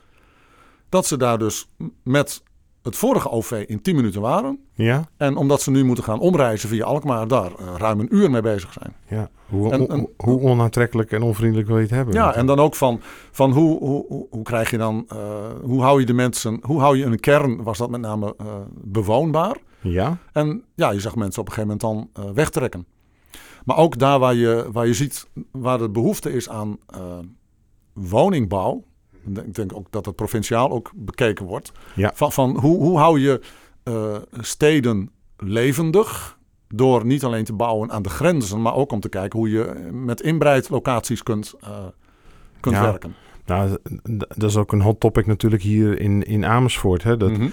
dat 0.88 1.06
ze 1.06 1.16
daar 1.16 1.38
dus 1.38 1.68
met 2.02 2.42
het 2.82 2.96
vorige 2.96 3.30
OV 3.30 3.64
in 3.66 3.82
10 3.82 3.96
minuten 3.96 4.20
waren. 4.20 4.58
Ja. 4.74 5.08
En 5.16 5.36
omdat 5.36 5.62
ze 5.62 5.70
nu 5.70 5.84
moeten 5.84 6.04
gaan 6.04 6.20
omreizen 6.20 6.68
via 6.68 6.84
Alkmaar, 6.84 7.28
daar 7.28 7.50
uh, 7.60 7.74
ruim 7.76 8.00
een 8.00 8.14
uur 8.14 8.30
mee 8.30 8.40
bezig 8.40 8.72
zijn. 8.72 8.94
Ja. 9.08 9.30
Hoe, 9.48 9.72
en, 9.72 9.88
en, 9.88 10.08
hoe 10.16 10.40
onaantrekkelijk 10.40 11.12
en 11.12 11.22
onvriendelijk 11.22 11.68
wil 11.68 11.76
je 11.76 11.82
het 11.82 11.92
hebben? 11.92 12.14
Ja, 12.14 12.34
en 12.34 12.46
dan 12.46 12.58
ook 12.58 12.74
van, 12.74 13.00
van 13.30 13.50
hoe, 13.50 13.78
hoe, 13.78 14.26
hoe 14.30 14.42
krijg 14.42 14.70
je 14.70 14.78
dan, 14.78 15.06
uh, 15.12 15.18
hoe 15.62 15.82
hou 15.82 16.00
je 16.00 16.06
de 16.06 16.12
mensen, 16.12 16.58
hoe 16.62 16.80
hou 16.80 16.96
je 16.96 17.04
een 17.04 17.20
kern, 17.20 17.62
was 17.62 17.78
dat 17.78 17.90
met 17.90 18.00
name 18.00 18.34
uh, 18.40 18.46
bewoonbaar. 18.74 19.56
Ja. 19.80 20.18
En 20.32 20.62
ja, 20.74 20.90
je 20.90 21.00
zag 21.00 21.16
mensen 21.16 21.40
op 21.40 21.48
een 21.48 21.54
gegeven 21.54 21.78
moment 21.78 22.12
dan 22.14 22.34
wegtrekken. 22.34 22.86
Maar 23.64 23.76
ook 23.76 23.98
daar 23.98 24.18
waar 24.18 24.34
je, 24.34 24.68
waar 24.72 24.86
je 24.86 24.94
ziet 24.94 25.26
waar 25.50 25.78
de 25.78 25.90
behoefte 25.90 26.32
is 26.32 26.48
aan 26.48 26.78
woningbouw, 27.92 28.84
ik 29.44 29.54
denk 29.54 29.76
ook 29.76 29.86
dat 29.90 30.06
het 30.06 30.16
provinciaal 30.16 30.70
ook 30.70 30.90
bekeken 30.94 31.46
wordt. 31.46 31.72
Ja. 31.94 32.12
Van, 32.14 32.32
van 32.32 32.58
hoe, 32.58 32.78
hoe 32.78 32.98
hou 32.98 33.20
je 33.20 33.40
uh, 33.84 34.16
steden 34.40 35.10
levendig? 35.36 36.40
Door 36.74 37.06
niet 37.06 37.24
alleen 37.24 37.44
te 37.44 37.52
bouwen 37.52 37.90
aan 37.90 38.02
de 38.02 38.08
grenzen, 38.08 38.62
maar 38.62 38.74
ook 38.74 38.92
om 38.92 39.00
te 39.00 39.08
kijken 39.08 39.38
hoe 39.38 39.50
je 39.50 39.90
met 39.92 40.20
inbreidlocaties 40.20 41.22
kunt, 41.22 41.54
uh, 41.64 41.68
kunt 42.60 42.74
ja. 42.74 42.82
werken. 42.82 43.14
Nou, 43.46 43.78
dat 44.28 44.50
is 44.50 44.56
ook 44.56 44.72
een 44.72 44.80
hot 44.80 45.00
topic 45.00 45.26
natuurlijk 45.26 45.62
hier 45.62 46.00
in, 46.00 46.22
in 46.22 46.46
Amersfoort. 46.46 47.02
Hè? 47.02 47.16
Dat, 47.16 47.30
mm 47.30 47.52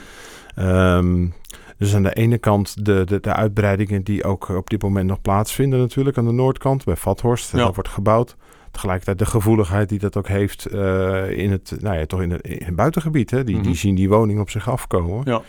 -hmm. 0.56 0.66
um, 0.66 1.34
dus 1.78 1.96
aan 1.96 2.04
de 2.04 2.14
ene 2.14 2.38
kant 2.38 2.86
de, 2.86 3.04
de, 3.06 3.20
de 3.20 3.34
uitbreidingen 3.34 4.04
die 4.04 4.24
ook 4.24 4.50
op 4.50 4.70
dit 4.70 4.82
moment 4.82 5.08
nog 5.08 5.22
plaatsvinden 5.22 5.80
natuurlijk 5.80 6.18
aan 6.18 6.26
de 6.26 6.32
noordkant 6.32 6.84
bij 6.84 6.96
Vathorst. 6.96 7.52
Ja. 7.52 7.58
Dat 7.58 7.76
wordt 7.76 7.90
gebouwd. 7.90 8.36
Tegelijkertijd 8.72 9.20
de 9.20 9.26
gevoeligheid 9.26 9.90
die 9.90 10.00
dat 10.00 10.18
ook 10.18 10.28
heeft 10.28 10.74
uh, 10.74 11.30
in 11.30 11.52
het, 11.52 11.76
nou 11.80 11.98
ja, 11.98 12.06
toch 12.06 12.22
in 12.22 12.32
het, 12.32 12.48
in 12.48 12.66
het 12.66 12.76
buitengebied. 12.76 13.32
Hè? 13.32 13.44
Die, 13.44 13.56
mm 13.56 13.62
-hmm. 13.62 13.70
die 13.70 13.80
zien 13.80 13.96
die 13.96 14.10
woning 14.10 14.40
op 14.40 14.50
zich 14.50 14.70
afkomen. 14.70 15.22
Ja. 15.26 15.42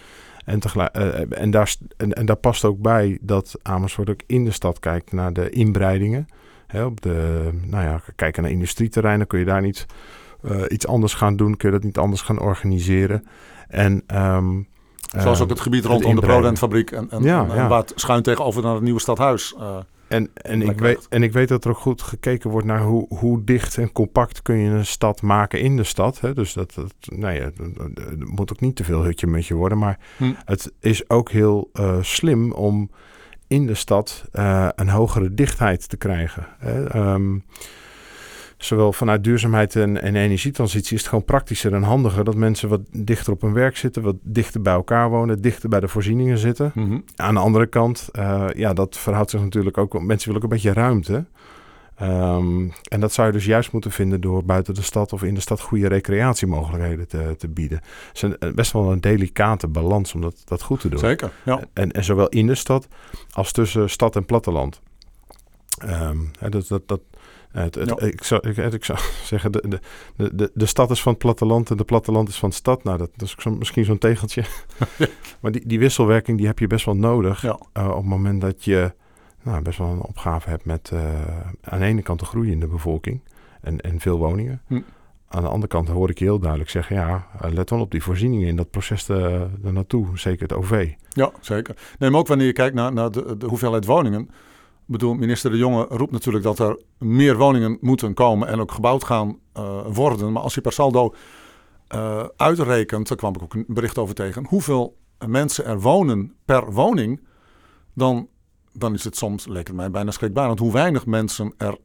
En, 0.45 0.61
tegelijk, 0.61 0.97
uh, 0.97 1.39
en, 1.43 1.51
daar, 1.51 1.75
en, 1.97 2.13
en, 2.13 2.27
daar 2.27 2.37
past 2.37 2.65
ook 2.65 2.79
bij 2.79 3.19
dat 3.21 3.59
Amersfoort 3.63 4.11
ook 4.11 4.21
in 4.27 4.45
de 4.45 4.51
stad 4.51 4.79
kijkt 4.79 5.13
naar 5.13 5.33
de 5.33 5.51
inbreidingen. 5.51 6.29
Hè, 6.67 6.85
op 6.85 7.01
de, 7.01 7.49
nou 7.67 7.85
ja, 7.85 8.01
kijken 8.17 8.43
naar 8.43 8.53
industrieterreinen, 8.53 9.27
kun 9.27 9.39
je 9.39 9.45
daar 9.45 9.63
niet 9.63 9.87
uh, 10.45 10.63
iets 10.69 10.87
anders 10.87 11.15
gaan 11.15 11.37
doen? 11.37 11.57
Kun 11.57 11.69
je 11.69 11.75
dat 11.75 11.85
niet 11.85 11.99
anders 11.99 12.21
gaan 12.21 12.41
organiseren? 12.41 13.27
En 13.69 14.03
um, 14.15 14.69
Zoals 15.19 15.41
ook 15.41 15.49
het 15.49 15.61
gebied 15.61 15.85
rondom 15.85 16.15
de 16.15 16.21
Prodent-fabriek 16.21 16.91
en, 16.91 17.11
en, 17.11 17.23
ja, 17.23 17.47
en, 17.49 17.69
waar 17.69 17.81
het 17.81 17.93
schuin 17.95 18.23
tegenover 18.23 18.63
naar 18.63 18.75
het 18.75 18.83
nieuwe 18.83 19.01
stadhuis. 19.01 19.55
Uh, 19.59 19.77
en, 20.11 20.31
en, 20.35 20.63
ik 20.63 20.79
weet, 20.79 21.07
en 21.09 21.23
ik 21.23 21.33
weet 21.33 21.49
dat 21.49 21.65
er 21.65 21.71
ook 21.71 21.79
goed 21.79 22.03
gekeken 22.03 22.51
wordt 22.51 22.67
naar 22.67 22.81
hoe, 22.81 23.07
hoe 23.09 23.45
dicht 23.45 23.79
en 23.79 23.93
compact 23.93 24.43
kun 24.43 24.57
je 24.57 24.71
een 24.71 24.87
stad 24.87 25.23
maken 25.23 25.61
in 25.61 25.77
de 25.77 25.85
stad. 25.85 26.21
Hè? 26.21 26.35
Dus 26.35 26.53
dat, 26.53 26.75
dat, 26.75 26.95
nou 27.01 27.35
ja, 27.35 27.51
moet 28.19 28.53
ook 28.53 28.61
niet 28.61 28.77
te 28.77 28.85
veel 28.85 29.03
hutje 29.03 29.27
met 29.27 29.47
je 29.47 29.55
worden. 29.55 29.79
Maar 29.79 29.99
hm. 30.17 30.33
het 30.45 30.73
is 30.81 31.11
ook 31.11 31.31
heel 31.31 31.71
uh, 31.73 31.97
slim 32.01 32.53
om 32.53 32.91
in 33.47 33.67
de 33.67 33.75
stad 33.75 34.25
uh, 34.33 34.69
een 34.75 34.89
hogere 34.89 35.35
dichtheid 35.35 35.89
te 35.89 35.97
krijgen. 35.97 36.47
Hè? 36.59 37.13
Um, 37.13 37.45
zowel 38.65 38.93
vanuit 38.93 39.25
duurzaamheid 39.25 39.77
en, 39.77 40.03
en, 40.03 40.17
energietransitie 40.17 40.95
is 40.95 41.01
het 41.01 41.09
gewoon 41.09 41.25
praktischer 41.25 41.75
en 41.75 41.83
handiger 41.83 42.25
dat 42.25 42.35
mensen 42.35 42.69
wat 42.69 42.81
dichter 42.93 43.33
op 43.33 43.41
hun 43.41 43.53
werk 43.53 43.77
zitten, 43.77 44.03
wat 44.03 44.17
dichter 44.23 44.63
bij 44.63 44.73
elkaar 44.73 45.11
wonen, 45.11 45.43
dichter 45.43 45.69
bij 45.69 45.81
de 45.81 45.89
voorzieningen 45.89 46.39
zitten. 46.39 46.73
Mm 46.75 47.05
Aan 47.17 47.35
de 47.35 47.41
andere 47.41 47.67
kant, 47.67 48.09
uh, 48.13 48.47
ja, 48.55 48.73
dat 48.73 48.97
verhoudt 48.97 49.31
zich 49.31 49.41
natuurlijk 49.41 49.79
ook, 49.79 50.03
mensen 50.03 50.29
willen 50.29 50.45
ook 50.45 50.51
een 50.51 50.57
beetje 50.57 50.73
ruimte. 50.73 51.25
Um, 52.03 52.73
en 52.89 53.01
dat 53.01 53.13
zou 53.13 53.27
je 53.27 53.33
dus 53.33 53.45
juist 53.45 53.73
moeten 53.73 53.91
vinden 53.91 54.21
door 54.21 54.45
buiten 54.45 54.75
de 54.75 54.83
stad 54.83 55.13
of 55.13 55.23
in 55.23 55.35
de 55.35 55.41
stad 55.41 55.61
goede 55.61 55.89
recreatiemogelijkheden 55.89 57.09
te, 57.09 57.35
te 57.39 57.49
bieden. 57.49 57.79
Het 57.79 58.11
is 58.13 58.23
een, 58.23 58.39
eh, 58.39 58.53
best 58.53 58.73
wel 58.73 58.93
een 58.93 59.01
delicate 59.01 59.69
balans 59.69 60.15
om 60.15 60.21
dat, 60.21 60.43
dat 60.45 60.63
goed 60.63 60.81
te 60.81 60.89
doen. 60.89 60.99
Zeker, 60.99 61.33
ja. 61.45 61.61
En, 61.73 61.93
en 61.93 62.05
zowel 62.05 62.29
in 62.29 62.47
de 62.47 62.55
stad 62.55 62.89
als 63.31 63.53
tussen 63.53 63.91
stad 63.91 64.17
en 64.17 64.25
platteland. 64.25 64.81
Um, 65.85 66.31
dat, 66.49 66.69
dat, 66.69 66.89
dat, 66.89 67.01
het, 67.53 67.75
het, 67.75 68.03
ik, 68.03 68.25
zou, 68.25 68.49
ik, 68.49 68.57
ik, 68.57 68.85
zou 68.85 68.99
zeggen, 69.25 69.53
de, 69.53 69.81
de, 70.17 70.35
de, 70.35 70.51
de 70.55 70.67
stad 70.67 70.91
is 70.91 71.03
van 71.03 71.13
het 71.13 71.21
platteland 71.21 71.71
en 71.71 71.77
de 71.77 71.85
platteland 71.85 72.29
is 72.29 72.39
van 72.39 72.49
de 72.49 72.55
stad. 72.55 72.85
Nou, 72.85 72.99
dat, 72.99 73.11
dat 73.17 73.29
is 73.29 73.35
zo, 73.39 73.51
misschien 73.51 73.85
zo'n 73.85 73.99
tegeltje. 73.99 74.45
maar 75.41 75.53
die, 75.53 75.67
die 75.67 75.79
wisselwerking 75.79 76.39
die 76.39 76.47
heb 76.47 76.59
je 76.59 76.67
best 76.67 76.85
wel 76.85 76.97
nodig 76.97 77.45
uh, 77.45 77.55
op 77.75 77.97
het 77.97 78.05
moment 78.05 78.41
dat 78.41 78.65
je 78.65 78.93
nou, 79.43 79.63
best 79.63 79.79
wel 79.79 79.89
een 79.89 80.03
opgave 80.03 80.49
hebt 80.49 80.65
met 80.65 80.91
uh, 80.95 81.01
aan 81.63 81.79
de 81.79 81.85
ene 81.85 82.03
kant 82.03 82.19
de 82.19 82.27
groei 82.27 82.51
in 82.51 82.61
de 82.61 82.67
bevolking 82.67 83.21
en, 83.61 83.81
en 83.81 84.01
veel 84.01 84.19
woningen. 84.19 84.63
Hm. 84.67 84.81
Aan 85.29 85.43
de 85.43 85.49
andere 85.49 85.67
kant 85.67 85.89
hoor 85.89 86.11
ik 86.11 86.19
je 86.19 86.25
heel 86.25 86.39
duidelijk 86.39 86.71
zeggen, 86.71 86.97
ja, 86.97 87.27
eh, 87.41 87.51
let 87.51 87.71
wel 87.71 87.81
op 87.81 87.91
die 87.91 88.03
voorzieningen 88.03 88.49
in 88.49 88.57
dat 88.57 88.71
proces 88.71 89.09
er 89.09 89.49
naartoe, 89.61 90.19
zeker 90.19 90.43
het 90.43 90.53
OV. 90.53 90.93
Ja, 91.09 91.31
zeker. 91.41 91.77
Nee, 91.99 92.11
maar 92.11 92.21
ook 92.21 92.27
wanneer 92.27 92.47
je 92.47 92.53
kijkt 92.53 92.75
naar, 92.75 92.93
naar 92.93 93.11
de, 93.11 93.37
de 93.37 93.47
hoeveelheid 93.47 93.85
woningen 93.85 94.31
bedoel, 94.91 95.15
minister 95.15 95.51
De 95.51 95.57
Jonge 95.57 95.87
roept 95.89 96.13
natuurlijk 96.13 96.45
dat 96.45 96.59
er 96.59 96.79
meer 96.99 97.37
woningen 97.37 97.79
moeten 97.81 98.15
komen 98.15 98.49
en 98.49 98.61
ook 98.61 98.73
gebouwd 98.73 99.05
gaan 99.05 99.39
uh, 99.59 99.81
worden. 99.93 100.33
Maar 100.33 100.43
als 100.43 100.55
je 100.55 100.61
per 100.61 100.73
saldo 100.73 101.15
uh, 101.95 102.25
uitrekent, 102.37 103.09
daar 103.09 103.17
kwam 103.17 103.35
ik 103.35 103.43
ook 103.43 103.55
een 103.55 103.65
bericht 103.69 103.99
over 103.99 104.15
tegen, 104.15 104.47
hoeveel 104.49 104.97
mensen 105.27 105.65
er 105.65 105.81
wonen 105.81 106.35
per 106.45 106.73
woning, 106.73 107.21
dan, 107.95 108.29
dan 108.73 108.95
is 108.95 109.05
het 109.05 109.17
soms, 109.17 109.47
leek 109.47 109.73
mij, 109.73 109.91
bijna 109.91 110.11
schrikbarend 110.11 110.59
hoe 110.59 110.73
weinig 110.73 111.07
mensen 111.07 111.55
er 111.57 111.79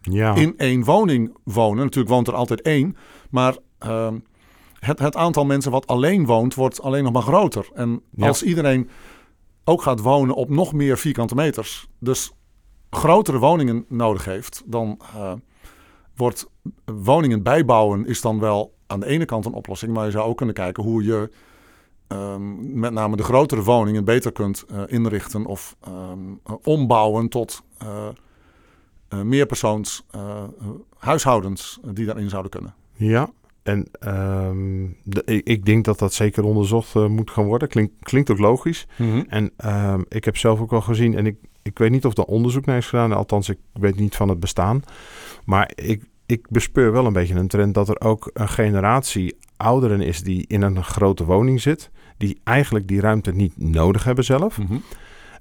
ja. 0.00 0.34
in 0.34 0.54
één 0.56 0.84
woning 0.84 1.36
wonen. 1.44 1.84
Natuurlijk 1.84 2.14
woont 2.14 2.28
er 2.28 2.34
altijd 2.34 2.62
één, 2.62 2.96
maar 3.30 3.56
uh, 3.86 4.12
het, 4.78 4.98
het 4.98 5.16
aantal 5.16 5.44
mensen 5.44 5.70
wat 5.70 5.86
alleen 5.86 6.26
woont, 6.26 6.54
wordt 6.54 6.82
alleen 6.82 7.04
nog 7.04 7.12
maar 7.12 7.22
groter. 7.22 7.68
En 7.74 8.02
als 8.18 8.42
iedereen 8.42 8.88
ook 9.64 9.82
gaat 9.82 10.00
wonen 10.00 10.34
op 10.34 10.48
nog 10.48 10.72
meer 10.72 10.98
vierkante 10.98 11.34
meters. 11.34 11.88
Dus 11.98 12.32
grotere 12.90 13.38
woningen 13.38 13.84
nodig 13.88 14.24
heeft, 14.24 14.62
dan 14.66 15.00
uh, 15.14 15.32
wordt 16.16 16.50
woningen 16.84 17.42
bijbouwen 17.42 18.06
is 18.06 18.20
dan 18.20 18.38
wel 18.38 18.74
aan 18.86 19.00
de 19.00 19.06
ene 19.06 19.24
kant 19.24 19.44
een 19.44 19.52
oplossing. 19.52 19.92
Maar 19.92 20.04
je 20.04 20.10
zou 20.10 20.28
ook 20.28 20.36
kunnen 20.36 20.54
kijken 20.54 20.82
hoe 20.82 21.04
je 21.04 21.30
um, 22.08 22.78
met 22.78 22.92
name 22.92 23.16
de 23.16 23.22
grotere 23.22 23.62
woningen 23.62 24.04
beter 24.04 24.32
kunt 24.32 24.64
uh, 24.70 24.82
inrichten 24.86 25.46
of 25.46 25.76
um, 25.88 26.40
ombouwen 26.62 27.28
tot 27.28 27.62
uh, 27.82 28.08
meerpersoons 29.22 30.06
huishoudens 30.98 31.80
die 31.92 32.06
daarin 32.06 32.28
zouden 32.28 32.50
kunnen. 32.50 32.74
Ja, 32.92 33.30
en 33.64 33.86
um, 34.46 34.96
de, 35.02 35.42
ik 35.42 35.64
denk 35.64 35.84
dat 35.84 35.98
dat 35.98 36.12
zeker 36.12 36.44
onderzocht 36.44 36.94
uh, 36.94 37.06
moet 37.06 37.30
gaan 37.30 37.44
worden. 37.44 37.68
Klink, 37.68 37.90
klinkt 38.00 38.30
ook 38.30 38.38
logisch. 38.38 38.86
Mm 38.96 39.10
-hmm. 39.10 39.24
En 39.28 39.52
um, 39.66 40.04
ik 40.08 40.24
heb 40.24 40.36
zelf 40.36 40.60
ook 40.60 40.72
al 40.72 40.80
gezien, 40.80 41.16
en 41.16 41.26
ik, 41.26 41.36
ik 41.62 41.78
weet 41.78 41.90
niet 41.90 42.04
of 42.04 42.16
er 42.16 42.24
onderzoek 42.24 42.64
naar 42.64 42.76
is 42.76 42.88
gedaan, 42.88 43.12
althans 43.12 43.48
ik 43.48 43.58
weet 43.72 43.96
niet 43.96 44.16
van 44.16 44.28
het 44.28 44.40
bestaan. 44.40 44.82
Maar 45.44 45.70
ik, 45.74 46.04
ik 46.26 46.46
bespeur 46.50 46.92
wel 46.92 47.06
een 47.06 47.12
beetje 47.12 47.34
een 47.34 47.48
trend 47.48 47.74
dat 47.74 47.88
er 47.88 48.00
ook 48.00 48.30
een 48.32 48.48
generatie 48.48 49.36
ouderen 49.56 50.00
is 50.00 50.22
die 50.22 50.44
in 50.46 50.62
een 50.62 50.84
grote 50.84 51.24
woning 51.24 51.60
zit, 51.60 51.90
die 52.16 52.40
eigenlijk 52.44 52.88
die 52.88 53.00
ruimte 53.00 53.32
niet 53.32 53.52
nodig 53.56 54.04
hebben 54.04 54.24
zelf. 54.24 54.58
Mm 54.58 54.66
-hmm. 54.66 54.82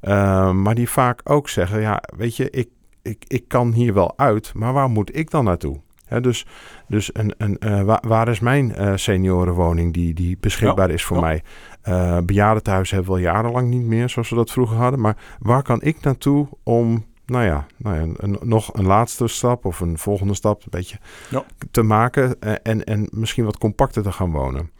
uh, 0.01 0.51
maar 0.51 0.75
die 0.75 0.89
vaak 0.89 1.21
ook 1.23 1.49
zeggen, 1.49 1.81
ja, 1.81 2.03
weet 2.17 2.35
je, 2.35 2.49
ik, 2.49 2.69
ik, 3.01 3.25
ik 3.27 3.47
kan 3.47 3.71
hier 3.71 3.93
wel 3.93 4.17
uit, 4.17 4.53
maar 4.53 4.73
waar 4.73 4.89
moet 4.89 5.15
ik 5.15 5.29
dan 5.29 5.43
naartoe? 5.43 5.81
Dus 6.21 6.45
dus 6.87 7.09
een, 7.13 7.33
een, 7.37 7.57
uh, 7.59 7.81
waar, 7.81 8.03
waar, 8.07 8.27
is 8.27 8.39
mijn 8.39 8.73
uh, 8.77 8.91
seniorenwoning 8.95 9.93
die, 9.93 10.13
die 10.13 10.37
beschikbaar 10.39 10.87
ja, 10.87 10.93
is 10.93 11.03
voor 11.03 11.17
ja. 11.17 11.23
mij? 11.23 11.43
Uh, 11.87 12.17
bejaardentehuis 12.25 12.91
hebben 12.91 13.11
we 13.11 13.17
al 13.17 13.23
jarenlang 13.23 13.69
niet 13.69 13.81
meer 13.81 14.09
zoals 14.09 14.29
we 14.29 14.35
dat 14.35 14.51
vroeger 14.51 14.77
hadden. 14.77 14.99
Maar 14.99 15.17
waar 15.39 15.63
kan 15.63 15.81
ik 15.81 16.01
naartoe 16.01 16.47
om, 16.63 17.05
nou 17.25 17.45
ja, 17.45 17.65
nou 17.77 17.95
ja 17.95 18.13
een, 18.17 18.37
nog 18.41 18.73
een 18.73 18.85
laatste 18.85 19.27
stap 19.27 19.65
of 19.65 19.79
een 19.79 19.97
volgende 19.97 20.33
stap 20.33 20.61
een 20.61 20.67
beetje 20.69 20.97
ja. 21.29 21.45
te 21.71 21.81
maken 21.81 22.41
en, 22.63 22.83
en 22.83 23.07
misschien 23.11 23.45
wat 23.45 23.57
compacter 23.57 24.03
te 24.03 24.11
gaan 24.11 24.31
wonen? 24.31 24.71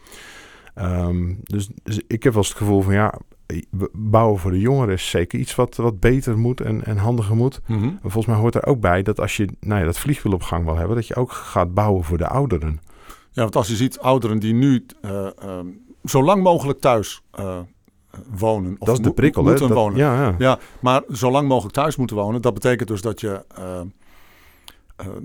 Um, 0.75 1.39
dus, 1.43 1.69
dus, 1.83 2.01
ik 2.07 2.23
heb 2.23 2.33
wel 2.33 2.41
eens 2.41 2.49
het 2.49 2.57
gevoel 2.57 2.81
van 2.81 2.93
ja, 2.93 3.13
bouwen 3.91 4.39
voor 4.39 4.51
de 4.51 4.59
jongeren 4.59 4.93
is 4.93 5.09
zeker 5.09 5.39
iets 5.39 5.55
wat, 5.55 5.75
wat 5.75 5.99
beter 5.99 6.37
moet 6.37 6.61
en, 6.61 6.85
en 6.85 6.97
handiger 6.97 7.35
moet. 7.35 7.61
Mm 7.67 7.79
-hmm. 7.79 7.99
Volgens 8.01 8.25
mij 8.25 8.35
hoort 8.35 8.55
er 8.55 8.65
ook 8.65 8.79
bij 8.79 9.01
dat 9.01 9.19
als 9.19 9.37
je 9.37 9.47
nou 9.59 9.79
ja, 9.79 9.85
dat 9.85 9.99
vliegwiel 9.99 10.33
op 10.33 10.41
gang 10.41 10.65
wil 10.65 10.75
hebben, 10.75 10.95
dat 10.95 11.07
je 11.07 11.15
ook 11.15 11.31
gaat 11.31 11.73
bouwen 11.73 12.03
voor 12.03 12.17
de 12.17 12.27
ouderen. 12.27 12.79
Ja, 13.31 13.41
want 13.41 13.55
als 13.55 13.67
je 13.67 13.75
ziet 13.75 13.99
ouderen 13.99 14.39
die 14.39 14.53
nu 14.53 14.85
uh, 15.01 15.11
uh, 15.11 15.59
zo 16.03 16.23
lang 16.23 16.43
mogelijk 16.43 16.79
thuis 16.79 17.21
uh, 17.39 17.59
wonen. 18.31 18.75
Of 18.79 18.87
dat 18.87 18.97
is 18.97 19.03
de 19.03 19.13
prikkel, 19.13 19.43
moeten 19.43 19.67
hè? 19.67 19.73
wonen. 19.73 19.97
Ja, 19.97 20.21
ja. 20.21 20.35
ja, 20.37 20.59
maar 20.79 21.01
zo 21.11 21.31
lang 21.31 21.47
mogelijk 21.47 21.73
thuis 21.73 21.95
moeten 21.95 22.15
wonen, 22.15 22.41
dat 22.41 22.53
betekent 22.53 22.87
dus 22.89 23.01
dat 23.01 23.21
je. 23.21 23.45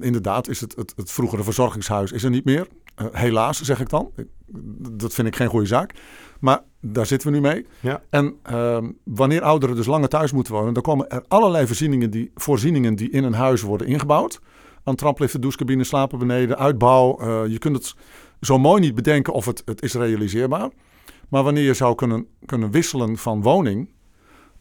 inderdaad, 0.01 0.49
is 0.49 0.61
het, 0.61 0.77
het, 0.77 0.93
het 0.97 1.11
vroegere 1.11 1.43
verzorgingshuis 1.43 2.13
is 2.13 2.25
er 2.25 2.31
niet 2.31 2.45
meer. 2.45 2.67
Helaas, 3.13 3.63
zeg 3.63 3.81
ik 3.81 3.89
dan. 3.89 4.11
Dat 4.99 5.15
vind 5.15 5.29
ik 5.29 5.37
geen 5.37 5.49
goede 5.49 5.67
zaak. 5.67 5.95
Maar 6.41 6.63
daar 6.81 7.07
zitten 7.07 7.29
we 7.29 7.35
nu 7.35 7.41
mee. 7.41 7.67
Ja. 7.81 8.03
En 8.11 8.37
uh, 8.51 8.79
wanneer 9.05 9.43
ouderen 9.43 9.77
dus 9.77 9.87
langer 9.87 10.09
thuis 10.09 10.33
moeten 10.33 10.53
wonen, 10.53 10.75
dan 10.75 10.83
komen 10.83 11.09
er 11.09 11.25
allerlei 11.29 11.67
voorzieningen 11.67 12.11
die, 12.11 12.31
voorzieningen 12.35 12.95
die 12.95 13.11
in 13.11 13.25
een 13.25 13.35
huis 13.35 13.63
worden 13.63 13.87
ingebouwd. 13.87 14.41
Aan 14.85 14.95
trapliften, 14.95 15.41
douchecabine, 15.41 15.85
slapen 15.85 16.19
beneden, 16.19 16.59
uitbouw. 16.59 17.21
Uh, 17.21 17.47
je 17.47 17.59
kunt 17.59 17.77
het 17.77 17.95
zo 18.41 18.59
mooi 18.59 18.81
niet 18.81 18.95
bedenken 18.95 19.33
of 19.33 19.47
het, 19.47 19.63
het 19.65 19.83
is 19.83 19.95
realiseerbaar. 19.95 20.71
Maar 21.29 21.43
wanneer 21.43 21.65
je 21.65 21.75
zou 21.75 21.95
kunnen, 21.95 22.27
kunnen 22.47 22.71
wisselen 22.71 23.17
van 23.17 23.43
woning. 23.43 23.91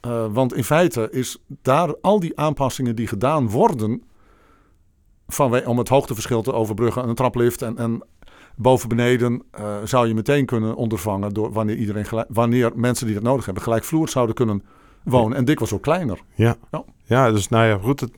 Uh, 0.08 0.26
want 0.34 0.54
in 0.54 0.63
feite 0.63 1.08
is 1.12 1.43
daar 1.62 1.95
al 2.02 2.19
die 2.19 2.39
aanpassingen 2.39 2.95
die 2.95 3.08
gedaan 3.08 3.50
worden. 3.50 4.04
Van, 5.28 5.65
om 5.65 5.78
het 5.78 5.89
hoogteverschil 5.89 6.41
te 6.41 6.54
overbruggen, 6.54 7.10
een 7.10 7.15
traplift 7.15 7.62
en, 7.62 7.78
en 7.78 8.04
boven 8.58 8.89
beneden 8.89 9.43
uh, 9.60 9.76
zou 9.84 10.08
je 10.08 10.13
meteen 10.13 10.46
kunnen 10.46 10.76
ondervangen 10.76 11.34
door 11.34 11.52
wanneer, 11.52 11.76
iedereen 11.76 12.06
gelijk, 12.06 12.28
wanneer 12.30 12.72
mensen 12.76 13.06
die 13.06 13.15
dat 13.15 13.24
nodig 13.24 13.46
hebben 13.46 13.63
gelijkvloers 13.63 14.12
zouden 14.12 14.36
kunnen 14.36 14.63
wonen. 15.04 15.38
En 15.38 15.46
dikwijls 15.46 15.74
ook 15.74 15.82
kleiner. 15.82 16.20
Ja. 16.36 16.56
ja. 16.72 16.84
Ja, 17.04 17.32
dus 17.32 17.50
nou 17.50 17.65
ja, 17.65 17.78
goed. 17.78 18.00
Het, 18.00 18.12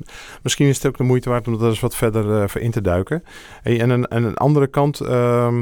misschien 0.44 0.68
is 0.68 0.76
het 0.76 0.86
ook 0.86 0.98
de 0.98 1.04
moeite 1.04 1.30
waard 1.30 1.48
om 1.48 1.58
dat 1.58 1.70
eens 1.70 1.80
wat 1.80 1.96
verder 1.96 2.56
uh, 2.56 2.64
in 2.64 2.72
te 2.72 2.82
duiken. 2.82 3.24
Hey, 3.62 3.80
en, 3.82 3.90
een, 3.90 4.08
en 4.08 4.24
een 4.24 4.38
andere 4.38 4.68
kant, 4.68 5.02
uh, 5.02 5.54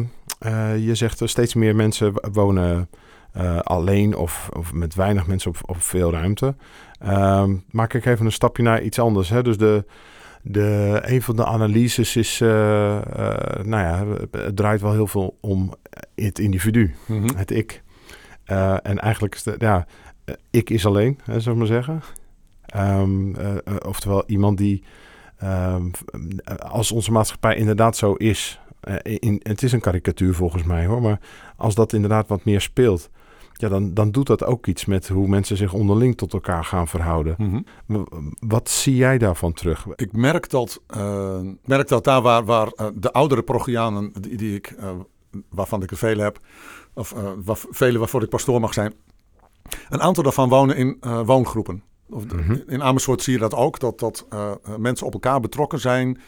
uh, 0.46 0.86
je 0.86 0.96
zegt 0.96 1.20
er 1.20 1.30
steeds 1.30 1.54
meer 1.54 1.76
mensen 1.76 2.14
wonen 2.32 2.90
alleen 3.62 4.16
of, 4.16 4.50
of 4.58 4.74
met 4.74 4.96
weinig 4.96 5.28
mensen 5.28 5.50
op, 5.50 5.58
op 5.66 5.82
veel 5.82 6.12
ruimte. 6.12 6.56
Ehm, 7.00 7.56
maak 7.72 7.94
ik 7.94 8.06
even 8.06 8.26
een 8.26 8.32
stapje 8.32 8.64
naar 8.64 8.82
iets 8.82 9.00
anders. 9.00 9.30
Hè? 9.30 9.44
Dus 9.44 9.58
de, 9.58 9.86
de, 10.50 11.00
een 11.02 11.22
van 11.22 11.36
de 11.36 11.46
analyses 11.46 12.16
is, 12.16 12.42
uh, 12.42 12.50
uh, 12.50 13.02
nou 13.64 13.68
ja, 13.68 14.06
het 14.32 14.56
draait 14.56 14.82
wel 14.82 14.92
heel 14.92 15.08
veel 15.08 15.38
om 15.42 15.74
het 16.16 16.40
individu, 16.40 16.96
mm 17.06 17.28
-hmm. 17.28 17.36
het 17.36 17.52
ik. 17.52 17.84
Uh, 18.48 18.78
en 18.84 19.00
eigenlijk 19.00 19.42
ja, 19.58 19.88
ik 20.50 20.70
is 20.70 20.86
alleen, 20.86 21.20
hè, 21.24 21.40
zou 21.40 21.56
ik 21.56 21.62
maar 21.62 21.84
zeggen. 21.84 22.02
Um, 22.76 23.36
oftewel 23.86 24.24
iemand 24.26 24.58
die, 24.58 24.84
um, 25.44 25.92
als 26.58 26.92
onze 26.92 27.12
maatschappij 27.12 27.56
inderdaad 27.56 27.98
zo 27.98 28.14
is, 28.14 28.60
in, 29.04 29.40
het 29.44 29.64
is 29.64 29.72
een 29.72 29.80
karikatuur 29.80 30.34
volgens 30.34 30.64
mij 30.64 30.86
hoor, 30.86 31.02
maar 31.02 31.20
als 31.56 31.76
dat 31.76 31.94
inderdaad 31.94 32.28
wat 32.28 32.46
meer 32.46 32.62
speelt, 32.62 33.10
ja, 33.58 33.70
dan, 33.70 33.94
dan 33.94 34.12
doet 34.12 34.28
dat 34.28 34.44
ook 34.44 34.68
iets 34.68 34.86
met 34.86 35.08
hoe 35.08 35.28
mensen 35.28 35.58
zich 35.58 35.74
onderling 35.74 36.18
tot 36.18 36.34
elkaar 36.34 36.66
gaan 36.66 36.88
verhouden. 36.88 37.36
Mm 37.38 37.66
-hmm. 37.86 38.36
Wat 38.40 38.70
zie 38.70 38.96
jij 38.96 39.18
daarvan 39.18 39.54
terug? 39.54 39.86
Ik 39.96 40.14
merk 40.14 40.50
dat, 40.50 40.82
uh, 40.98 41.40
merk 41.66 41.88
dat 41.88 42.04
daar 42.04 42.22
waar, 42.22 42.46
waar 42.46 42.68
uh, 42.76 42.88
de 42.96 43.12
oudere 43.12 43.44
Progianen 43.44 44.12
die, 44.20 44.38
die 44.38 44.56
ik 44.56 44.76
uh, 44.80 44.90
waarvan 45.50 45.84
ik 45.84 45.92
er 45.92 45.98
vele 45.98 46.24
heb, 46.24 46.40
of 46.94 47.14
waar, 47.44 47.58
vele 47.70 48.00
waarvoor 48.00 48.24
ik 48.24 48.30
pastoor 48.30 48.60
mag 48.60 48.74
zijn. 48.74 48.94
Een 49.90 50.02
aantal 50.02 50.24
daarvan 50.24 50.50
wonen 50.50 50.76
in 50.76 50.98
woongroepen. 51.26 51.84
Of, 52.10 52.34
mm 52.34 52.40
-hmm. 52.40 52.64
In 52.68 52.84
Amersfoort 52.84 53.22
zie 53.22 53.34
je 53.34 53.40
dat 53.40 53.54
ook, 53.54 53.80
dat, 53.80 54.00
dat 54.00 54.28
mensen 54.78 55.06
op 55.06 55.14
elkaar 55.14 55.40
betrokken 55.40 55.80
zijn, 55.80 56.20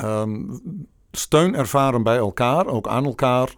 um, 0.00 0.60
steun 1.10 1.54
ervaren 1.54 2.02
bij 2.02 2.16
elkaar, 2.16 2.66
ook 2.66 2.88
aan 2.88 3.04
elkaar, 3.04 3.54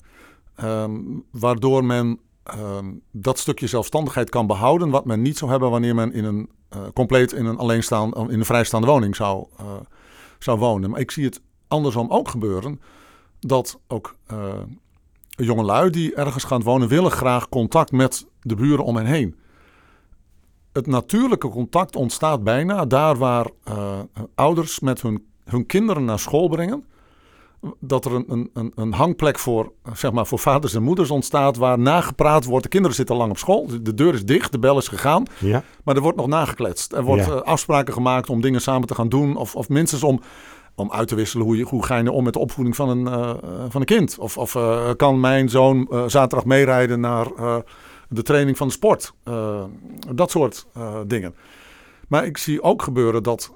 um, 0.65 1.25
waardoor 1.31 1.85
men 1.85 2.21
um, 2.55 3.03
dat 3.11 3.39
stukje 3.39 3.67
zelfstandigheid 3.67 4.31
kan 4.31 4.47
behouden, 4.47 4.91
wat 4.91 5.05
men 5.05 5.23
niet 5.23 5.39
zou 5.39 5.51
hebben 5.51 5.71
wanneer 5.71 5.95
men 5.95 6.13
in 6.13 6.25
een 6.25 6.51
uh, 6.77 6.83
compleet 6.95 7.33
in 7.33 7.47
een 7.47 7.59
alleenstaande, 7.59 8.21
in 8.21 8.39
een 8.39 8.45
vrijstaande 8.45 8.87
woning 8.87 9.17
zou, 9.17 9.47
uh, 9.61 9.67
zou 10.39 10.59
wonen. 10.59 10.91
Maar 10.91 11.01
ik 11.01 11.11
zie 11.11 11.25
het 11.25 11.41
andersom 11.69 12.11
ook 12.11 12.29
gebeuren, 12.29 12.81
dat 13.41 13.81
ook 13.89 14.17
uh, 14.33 14.55
jongelui 15.29 15.91
die 15.91 16.15
ergens 16.15 16.45
gaan 16.45 16.63
wonen, 16.63 16.89
willen 16.89 17.11
graag 17.11 17.49
contact 17.49 17.93
met 17.93 18.27
de 18.41 18.55
buren 18.55 18.85
om 18.85 18.97
hen 18.97 19.07
heen. 19.07 19.37
Het 20.73 20.87
natuurlijke 20.87 21.49
contact 21.49 21.97
ontstaat 21.97 22.45
bijna 22.45 22.85
daar 22.85 23.17
waar 23.17 23.51
ouders 24.35 24.81
met 24.81 25.03
hun, 25.03 25.27
hun 25.45 25.67
kinderen 25.67 26.05
naar 26.05 26.19
school 26.19 26.49
brengen 26.49 26.85
dat 27.81 28.05
er 28.05 28.13
een, 28.13 28.51
een, 28.55 28.73
een 28.75 28.93
hangplek 28.93 29.39
voor, 29.39 29.73
zeg 29.95 30.13
maar, 30.13 30.27
voor 30.27 30.39
vaders 30.39 30.75
en 30.75 30.83
moeders 30.83 31.11
ontstaat 31.11 31.57
waar 31.57 31.79
nagepraat 31.79 32.45
wordt. 32.45 32.63
De 32.63 32.69
kinderen 32.69 32.97
zitten 32.97 33.17
lang 33.17 33.31
op 33.31 33.39
school, 33.39 33.67
de 33.83 33.95
deur 33.95 34.15
is 34.15 34.25
dicht, 34.25 34.53
de 34.53 34.59
bel 34.59 34.79
is 34.79 34.89
gegaan, 34.89 35.25
ja. 35.39 35.63
maar 35.85 35.97
er 35.97 36.03
wordt 36.03 36.17
nog 36.17 36.27
nagekletst. 36.27 36.93
Er 36.93 37.03
wordt 37.03 37.27
ja. 37.27 37.33
uh, 37.33 37.41
afspraken 37.41 37.95
gemaakt 37.95 38.31
om 38.31 38.41
dingen 38.41 38.61
samen 38.61 38.87
te 38.87 38.95
gaan 38.95 39.09
doen 39.09 39.37
of, 39.37 39.55
of 39.55 39.69
minstens 39.69 40.03
om, 40.03 40.21
om 40.75 40.93
uit 40.93 41.09
te 41.09 41.15
wisselen 41.15 41.47
hoe, 41.47 41.57
je, 41.57 41.65
hoe 41.65 41.85
ga 41.85 41.97
je 41.97 42.13
om 42.13 42.25
met 42.25 42.33
de 42.33 42.39
opvoeding 42.39 42.77
van 42.77 42.89
een, 42.89 43.07
uh, 43.07 43.35
van 43.69 43.81
een 43.81 43.87
kind. 43.87 44.19
Of, 44.19 44.39
of 44.39 44.55
uh, 44.55 44.91
kan 44.97 45.21
mijn 45.21 45.49
zoon 45.49 45.89
zaterdag 46.07 46.45
meerijden 46.45 47.01
naar 47.01 47.27
de 48.09 48.23
training 48.23 48.57
van 48.57 48.67
de 48.67 48.73
sport. 48.73 49.13
dat 50.15 50.31
soort 50.31 50.67
dingen. 51.07 51.35
Maar 52.09 52.27
ik 52.27 52.39
zie 52.39 52.63
ook 52.63 52.83
gebeuren 52.83 53.23
dat 53.23 53.53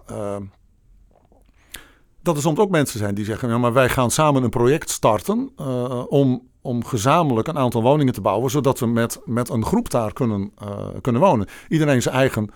dat 2.22 2.36
er 2.36 2.42
soms 2.42 2.58
ook 2.58 2.70
mensen 2.70 2.98
zijn 2.98 3.14
die 3.14 3.24
zeggen: 3.24 3.48
ja, 3.48 3.58
maar 3.58 3.72
wij 3.72 3.88
gaan 3.88 4.10
samen 4.10 4.42
een 4.42 4.50
project 4.50 4.90
starten 4.90 5.50
uh, 5.60 6.04
om, 6.08 6.48
om 6.60 6.84
gezamenlijk 6.84 7.48
een 7.48 7.58
aantal 7.58 7.82
woningen 7.82 8.12
te 8.12 8.20
bouwen, 8.20 8.50
zodat 8.50 8.78
we 8.78 8.86
met, 8.86 9.20
met 9.24 9.48
een 9.48 9.64
groep 9.64 9.90
daar 9.90 10.12
kunnen, 10.12 10.52
uh, 10.62 10.86
kunnen 11.00 11.20
wonen. 11.22 11.48
Iedereen 11.68 12.02
zijn 12.02 12.14
eigen 12.14 12.50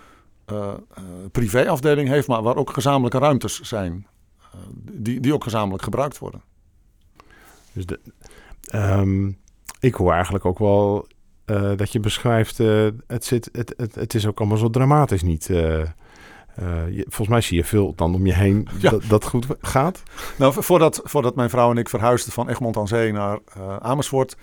uh, 0.51 0.73
privéafdeling 1.31 2.09
heeft, 2.09 2.27
maar 2.27 2.41
waar 2.41 2.55
ook 2.55 2.73
gezamenlijke 2.73 3.17
ruimtes 3.17 3.61
zijn, 3.61 4.07
die, 4.81 5.19
die 5.19 5.33
ook 5.33 5.43
gezamenlijk 5.43 5.83
gebruikt 5.83 6.17
worden. 6.17 6.41
Dus 7.73 7.85
de, 7.85 7.99
um, 8.73 9.37
ik 9.79 9.95
hoor 9.95 10.13
eigenlijk 10.13 10.45
ook 10.45 10.59
wel 10.59 11.07
dat 11.75 11.91
je 11.91 11.99
beschrijft: 11.99 12.57
het, 13.07 13.25
zit, 13.25 13.49
het, 13.51 13.73
het, 13.77 13.95
het 13.95 14.13
is 14.13 14.27
ook 14.27 14.39
allemaal 14.39 14.57
zo 14.57 14.69
dramatisch 14.69 15.23
niet. 15.23 15.49
Uh, 16.59 16.95
je, 16.95 17.01
volgens 17.03 17.27
mij 17.27 17.41
zie 17.41 17.57
je 17.57 17.63
veel 17.63 17.93
dan 17.95 18.15
om 18.15 18.25
je 18.25 18.33
heen 18.33 18.67
ja. 18.79 18.89
dat, 18.89 19.03
dat 19.07 19.25
goed 19.25 19.47
gaat. 19.61 20.03
Nou, 20.37 20.53
voordat, 20.57 21.01
voordat 21.03 21.35
mijn 21.35 21.49
vrouw 21.49 21.71
en 21.71 21.77
ik 21.77 21.89
verhuisden 21.89 22.33
van 22.33 22.49
Egmond 22.49 22.77
aan 22.77 22.87
Zee 22.87 23.11
naar 23.11 23.39
uh, 23.57 23.77
Amersfoort, 23.77 24.37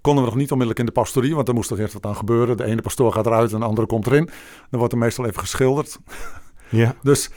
konden 0.00 0.24
we 0.24 0.30
nog 0.30 0.38
niet 0.38 0.50
onmiddellijk 0.50 0.78
in 0.78 0.86
de 0.86 1.00
pastorie, 1.00 1.34
want 1.34 1.48
er 1.48 1.54
moest 1.54 1.70
er 1.70 1.80
eerst 1.80 1.92
wat 1.92 2.06
aan 2.06 2.16
gebeuren. 2.16 2.56
De 2.56 2.64
ene 2.64 2.82
pastoor 2.82 3.12
gaat 3.12 3.26
eruit 3.26 3.52
en 3.52 3.60
de 3.60 3.66
andere 3.66 3.86
komt 3.86 4.06
erin. 4.06 4.30
Dan 4.70 4.78
wordt 4.78 4.92
er 4.92 4.98
meestal 4.98 5.26
even 5.26 5.40
geschilderd. 5.40 5.98
Ja. 6.72 6.94
dus, 7.02 7.28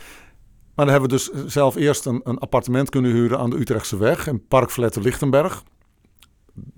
maar 0.76 0.86
dan 0.86 0.90
hebben 0.90 1.10
we 1.10 1.16
dus 1.16 1.52
zelf 1.52 1.76
eerst 1.76 2.06
een, 2.06 2.22
een 2.24 2.38
appartement 2.38 2.90
kunnen 2.90 3.12
huren 3.12 3.40
aan 3.40 3.50
de 3.50 3.60
Utrechtse 3.60 3.98
weg 3.98 4.28
in 4.28 4.48
Parkfletten 4.48 5.02
Lichtenberg. 5.02 5.64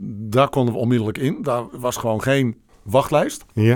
Daar 0.07 0.49
konden 0.49 0.73
we 0.73 0.79
onmiddellijk 0.79 1.17
in. 1.17 1.41
Daar 1.41 1.79
was 1.79 1.97
gewoon 1.97 2.21
geen 2.21 2.61
wachtlijst. 2.83 3.45
Ja. 3.53 3.75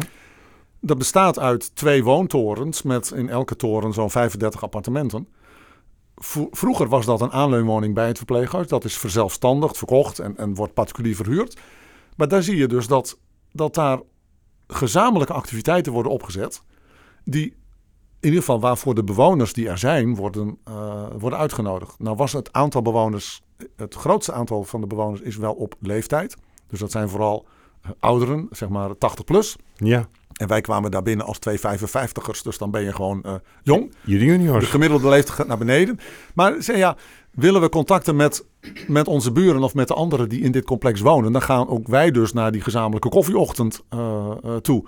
Dat 0.82 0.98
bestaat 0.98 1.39
uit 1.39 1.76
twee 1.76 2.04
woontorens 2.04 2.82
met 2.82 3.12
in 3.12 3.30
elke 3.30 3.56
toren 3.56 3.94
zo'n 3.94 4.10
35 4.10 4.63
appartementen. 4.63 5.28
Vroeger 6.52 6.88
was 6.88 7.06
dat 7.06 7.22
een 7.22 7.32
aanleunwoning 7.32 7.94
bij 7.94 8.08
het 8.08 8.18
verpleeghuis. 8.18 8.68
Dat 8.68 8.84
is 8.84 8.98
verzelfstandigd, 8.98 9.78
verkocht 9.78 10.20
en, 10.20 10.38
en 10.38 10.56
wordt 10.56 10.74
particulier 10.74 11.15
verhuurd. 11.15 11.60
Maar 12.15 12.28
daar 12.28 12.44
zie 12.44 12.58
je 12.58 12.68
dus 12.68 12.88
dat, 12.88 13.18
dat 13.52 13.74
daar 13.74 14.00
gezamenlijke 14.68 15.34
activiteiten 15.34 15.92
worden 15.94 16.12
opgezet. 16.12 16.63
Die 17.24 17.58
in 18.20 18.28
ieder 18.28 18.39
geval 18.39 18.60
waarvoor 18.60 18.96
de 18.96 19.04
bewoners 19.04 19.54
die 19.54 19.70
er 19.70 19.78
zijn 19.78 20.15
worden, 20.15 20.58
uh, 20.70 21.06
worden 21.18 21.39
uitgenodigd. 21.39 22.00
Nou 22.00 22.15
was 22.15 22.34
het 22.34 22.54
aantal 22.54 22.82
bewoners, 22.82 23.42
het 23.76 23.96
grootste 23.96 24.34
aantal 24.34 24.63
van 24.63 24.82
de 24.82 24.88
bewoners 24.88 25.22
is 25.22 25.38
wel 25.38 25.54
op 25.54 25.76
leeftijd. 25.80 26.38
Dus 26.68 26.80
dat 26.80 26.92
zijn 26.92 27.10
vooral 27.10 27.48
ouderen, 28.00 28.48
zeg 28.52 28.70
maar 28.70 28.98
80 28.98 29.26
plus. 29.26 29.56
Ja. 29.76 30.10
En 30.39 30.47
wij 30.47 30.62
kwamen 30.62 30.91
daar 30.91 31.02
binnen 31.02 31.25
als 31.25 31.39
twee 31.39 31.60
55ers, 31.60 32.41
dus 32.43 32.58
dan 32.58 32.71
ben 32.71 32.84
je 32.84 32.93
gewoon 32.93 33.23
uh, 33.25 33.34
jong. 33.63 33.93
Jullie 34.02 34.25
juniors. 34.25 34.63
De 34.63 34.69
gemiddelde 34.69 35.10
leeftijd 35.10 35.36
gaat 35.36 35.47
naar 35.47 35.58
beneden. 35.58 35.99
Maar 36.34 36.78
ja, 36.78 36.95
willen 37.32 37.62
we 37.62 37.69
contacten 37.69 38.15
met, 38.15 38.45
met 38.88 39.08
onze 39.08 39.32
buren 39.32 39.63
of 39.63 39.73
met 39.73 39.88
de 39.88 39.93
anderen 39.93 40.30
die 40.30 40.41
in 40.41 40.52
dit 40.52 40.65
complex 40.65 41.02
wonen, 41.02 41.32
dan 41.32 41.41
gaan 41.41 41.67
ook 41.67 41.88
wij 41.88 42.12
dus 42.12 42.34
naar 42.34 42.52
die 42.52 42.62
gezamenlijke 42.62 43.10
koffieochtend 43.10 43.84
uh, 43.93 44.32
uh, 44.45 44.56
toe. 44.56 44.86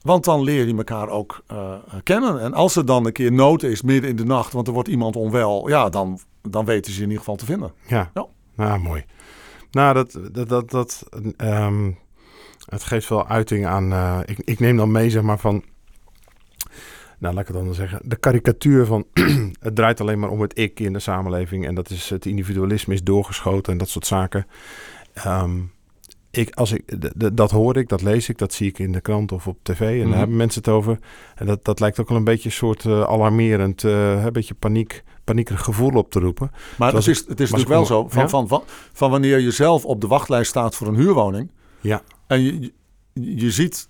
Want 0.00 0.24
dan 0.24 0.42
leer 0.42 0.66
je 0.66 0.76
elkaar 0.76 1.08
ook 1.08 1.44
kennen. 2.02 2.40
En 2.40 2.54
als 2.54 2.76
er 2.76 2.86
dan 2.86 3.06
een 3.06 3.12
keer 3.12 3.32
nood 3.32 3.62
is 3.62 3.82
midden 3.82 4.10
in 4.10 4.16
de 4.16 4.24
nacht, 4.24 4.52
want 4.52 4.66
er 4.66 4.72
wordt 4.72 4.88
iemand 4.88 5.16
onwel, 5.16 5.68
ja, 5.68 5.88
dan, 5.88 6.18
dan 6.42 6.64
weten 6.64 6.92
ze 6.92 6.98
je 6.98 7.04
in 7.04 7.10
ieder 7.10 7.24
geval 7.24 7.36
te 7.36 7.44
vinden. 7.44 7.72
Ja, 7.86 8.10
ja. 8.14 8.26
nou 8.56 8.80
mooi. 8.80 9.04
Nou, 9.70 9.94
dat, 9.94 10.18
dat, 10.32 10.48
dat, 10.48 10.70
dat 10.70 11.06
um, 11.36 11.98
het 12.70 12.82
geeft 12.82 13.08
wel 13.08 13.28
uiting 13.28 13.66
aan. 13.66 13.92
Uh, 13.92 14.18
ik, 14.24 14.38
ik 14.44 14.58
neem 14.58 14.76
dan 14.76 14.90
mee, 14.90 15.10
zeg 15.10 15.22
maar, 15.22 15.38
van. 15.38 15.64
Nou, 17.18 17.34
laat 17.34 17.48
ik 17.48 17.54
het 17.54 17.64
dan 17.64 17.74
zeggen. 17.74 18.00
De 18.04 18.16
karikatuur 18.16 18.86
van. 18.86 19.06
het 19.60 19.74
draait 19.74 20.00
alleen 20.00 20.18
maar 20.18 20.30
om 20.30 20.40
het 20.40 20.58
ik 20.58 20.80
in 20.80 20.92
de 20.92 20.98
samenleving. 20.98 21.66
En 21.66 21.74
dat 21.74 21.90
is 21.90 22.10
het 22.10 22.26
individualisme 22.26 22.94
is 22.94 23.02
doorgeschoten 23.02 23.72
en 23.72 23.78
dat 23.78 23.88
soort 23.88 24.06
zaken. 24.06 24.46
Um, 25.26 25.72
ik, 26.30 26.54
als 26.54 26.72
ik, 26.72 27.12
dat 27.34 27.50
hoor 27.50 27.76
ik, 27.76 27.88
dat 27.88 28.02
lees 28.02 28.28
ik, 28.28 28.38
dat 28.38 28.52
zie 28.52 28.68
ik 28.68 28.78
in 28.78 28.92
de 28.92 29.00
krant 29.00 29.32
of 29.32 29.46
op 29.46 29.58
tv. 29.62 29.80
En 29.80 29.94
mm 29.94 30.00
-hmm. 30.00 30.10
daar 30.10 30.18
hebben 30.18 30.36
mensen 30.36 30.60
het 30.60 30.70
over. 30.70 30.98
En 31.34 31.46
dat, 31.46 31.64
dat 31.64 31.80
lijkt 31.80 32.00
ook 32.00 32.08
wel 32.08 32.18
een 32.18 32.24
beetje 32.24 32.48
een 32.48 32.54
soort 32.54 32.84
uh, 32.84 33.02
alarmerend, 33.02 33.82
uh, 33.82 34.24
een 34.24 34.32
beetje 34.32 34.54
paniek, 34.54 35.02
paniekerig 35.24 35.62
gevoel 35.62 35.90
op 35.90 36.10
te 36.10 36.20
roepen. 36.20 36.50
Maar 36.78 36.94
het 36.94 37.06
is, 37.06 37.18
het 37.18 37.40
is 37.40 37.50
natuurlijk 37.50 37.68
wel 37.68 37.86
zo, 37.86 38.08
van, 38.08 38.22
ja? 38.22 38.28
van, 38.28 38.48
van, 38.48 38.62
van 38.92 39.10
wanneer 39.10 39.38
je 39.38 39.50
zelf 39.50 39.84
op 39.84 40.00
de 40.00 40.06
wachtlijst 40.06 40.50
staat 40.50 40.76
voor 40.76 40.86
een 40.86 40.96
huurwoning. 40.96 41.50
Ja. 41.80 42.02
En 42.30 42.42
je, 42.42 42.72
je 43.12 43.50
ziet 43.50 43.88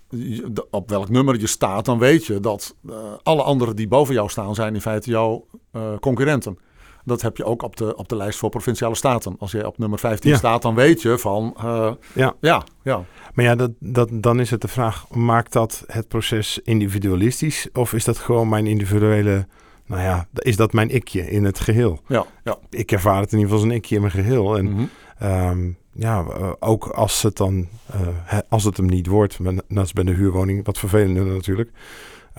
op 0.70 0.90
welk 0.90 1.08
nummer 1.08 1.40
je 1.40 1.46
staat, 1.46 1.84
dan 1.84 1.98
weet 1.98 2.26
je 2.26 2.40
dat 2.40 2.76
uh, 2.82 2.94
alle 3.22 3.42
anderen 3.42 3.76
die 3.76 3.88
boven 3.88 4.14
jou 4.14 4.28
staan, 4.28 4.54
zijn 4.54 4.74
in 4.74 4.80
feite 4.80 5.10
jouw 5.10 5.46
uh, 5.72 5.82
concurrenten. 6.00 6.58
Dat 7.04 7.22
heb 7.22 7.36
je 7.36 7.44
ook 7.44 7.62
op 7.62 7.76
de, 7.76 7.96
op 7.96 8.08
de 8.08 8.16
lijst 8.16 8.38
voor 8.38 8.48
provinciale 8.48 8.94
staten. 8.94 9.36
Als 9.38 9.52
je 9.52 9.66
op 9.66 9.78
nummer 9.78 9.98
15 9.98 10.30
ja. 10.30 10.36
staat, 10.36 10.62
dan 10.62 10.74
weet 10.74 11.02
je 11.02 11.18
van. 11.18 11.56
Uh, 11.64 11.92
ja. 12.14 12.34
ja, 12.40 12.64
ja. 12.82 13.04
Maar 13.34 13.44
ja, 13.44 13.54
dat, 13.54 13.70
dat, 13.78 14.08
dan 14.12 14.40
is 14.40 14.50
het 14.50 14.60
de 14.60 14.68
vraag: 14.68 15.08
maakt 15.10 15.52
dat 15.52 15.84
het 15.86 16.08
proces 16.08 16.60
individualistisch? 16.64 17.68
Of 17.72 17.92
is 17.92 18.04
dat 18.04 18.18
gewoon 18.18 18.48
mijn 18.48 18.66
individuele. 18.66 19.46
Nou 19.86 20.02
ja, 20.02 20.28
is 20.32 20.56
dat 20.56 20.72
mijn 20.72 20.90
ikje 20.90 21.30
in 21.30 21.44
het 21.44 21.60
geheel? 21.60 22.00
Ja, 22.06 22.26
ja. 22.44 22.58
Ik 22.70 22.92
ervaar 22.92 23.20
het 23.20 23.32
in 23.32 23.38
ieder 23.38 23.52
geval 23.52 23.64
als 23.64 23.74
een 23.74 23.82
ikje 23.82 23.94
in 23.94 24.00
mijn 24.00 24.12
geheel. 24.12 24.56
En. 24.56 24.64
Mm 24.64 24.76
-hmm. 25.18 25.48
um, 25.48 25.78
ja, 25.92 26.24
uh, 26.24 26.52
ook 26.58 26.86
als 26.86 27.22
het 27.22 27.36
dan, 27.36 27.68
uh, 27.94 28.38
als 28.48 28.64
het 28.64 28.76
hem 28.76 28.86
niet 28.86 29.06
wordt, 29.06 29.38
net 29.38 29.64
als 29.74 29.92
bij 29.92 30.04
de 30.04 30.12
huurwoning, 30.12 30.64
wat 30.64 30.78
vervelender 30.78 31.24
natuurlijk. 31.26 31.70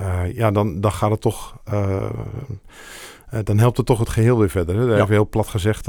Uh, 0.02 0.34
ja, 0.34 0.52
dan, 0.52 0.82
dan 0.82 0.92
gaat 0.92 1.12
het 1.12 1.22
toch, 1.22 1.58
dan 3.44 3.58
helpt 3.58 3.78
het 3.78 3.86
toch 3.86 4.00
het 4.00 4.10
geheel 4.10 4.40
weer 4.40 4.50
verder. 4.50 4.76
Hè? 4.76 4.82
Daar 4.82 4.90
ja. 4.90 4.96
hebben 4.96 5.16
we 5.16 5.22
heel 5.22 5.30
plat 5.30 5.48
gezegd, 5.48 5.88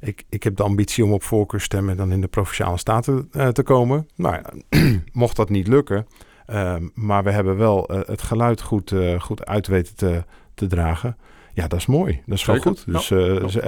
ik, 0.00 0.24
ik 0.28 0.42
heb 0.42 0.56
de 0.56 0.62
ambitie 0.62 1.04
om 1.04 1.12
op 1.12 1.22
voorkeurstemmen 1.22 1.96
dan 1.96 2.12
in 2.12 2.20
de 2.20 2.26
Provinciale 2.26 2.78
Staten 2.78 3.30
te 3.52 3.62
komen. 3.62 4.08
Nou 4.16 4.34
ja, 4.34 4.78
mocht 5.12 5.36
dat 5.36 5.48
niet 5.48 5.68
lukken, 5.68 6.06
maar 6.94 7.24
we 7.24 7.30
hebben 7.30 7.56
wel 7.56 7.90
het 8.06 8.22
geluid 8.22 8.62
goed, 8.62 8.94
goed 9.18 9.46
uit 9.46 9.66
weten 9.66 9.96
te, 9.96 10.24
te 10.54 10.66
dragen. 10.66 11.16
Ja, 11.54 11.68
dat 11.68 11.78
is 11.78 11.86
mooi. 11.86 12.22
Dat 12.26 12.38
is 12.38 12.44
wel 12.44 12.58
goed. 12.58 12.84
Dus 12.86 13.08
ja. 13.08 13.48
ze, 13.48 13.60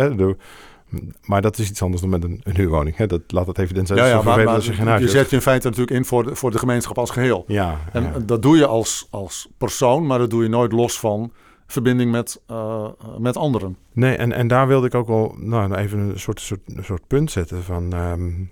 maar 1.23 1.43
dat 1.43 1.59
is 1.59 1.71
iets 1.71 1.83
anders 1.83 2.01
dan 2.01 2.11
met 2.11 2.25
een, 2.25 2.41
een 2.43 2.57
huurwoning. 2.57 2.97
Hè? 2.97 3.07
Dat, 3.07 3.21
laat 3.27 3.47
het 3.47 3.59
even 3.59 3.87
zijn. 3.87 3.99
Ja, 3.99 4.07
ja, 4.07 4.23
maar, 4.23 4.45
maar 4.45 4.63
je, 4.63 5.01
je 5.01 5.09
zet 5.09 5.31
je 5.31 5.37
in 5.37 5.43
feite 5.43 5.69
natuurlijk 5.69 5.97
in 5.97 6.05
voor 6.05 6.25
de, 6.25 6.35
voor 6.35 6.51
de 6.51 6.59
gemeenschap 6.59 6.99
als 6.99 7.11
geheel. 7.11 7.45
Ja, 7.47 7.79
en 7.93 8.03
ja. 8.03 8.19
dat 8.19 8.43
doe 8.43 8.57
je 8.57 8.67
als, 8.67 9.07
als 9.11 9.49
persoon, 9.59 10.07
maar 10.07 10.19
dat 10.19 10.31
doe 10.31 10.43
je 10.43 10.49
nooit 10.49 10.73
los 10.73 10.99
van 10.99 11.33
verbinding 11.67 12.11
met, 12.11 12.43
uh, 12.51 12.87
met 13.19 13.37
anderen. 13.37 13.77
Nee, 13.93 14.17
en, 14.17 14.33
en 14.33 14.49
daar 14.49 14.67
wilde 14.67 14.87
ik 14.87 14.95
ook 14.95 15.07
wel 15.07 15.35
nou, 15.39 15.75
even 15.75 15.99
een 15.99 16.19
soort, 16.19 16.41
soort, 16.41 16.61
soort 16.81 17.07
punt 17.07 17.31
zetten 17.31 17.63
van... 17.63 17.93
Um, 17.93 18.51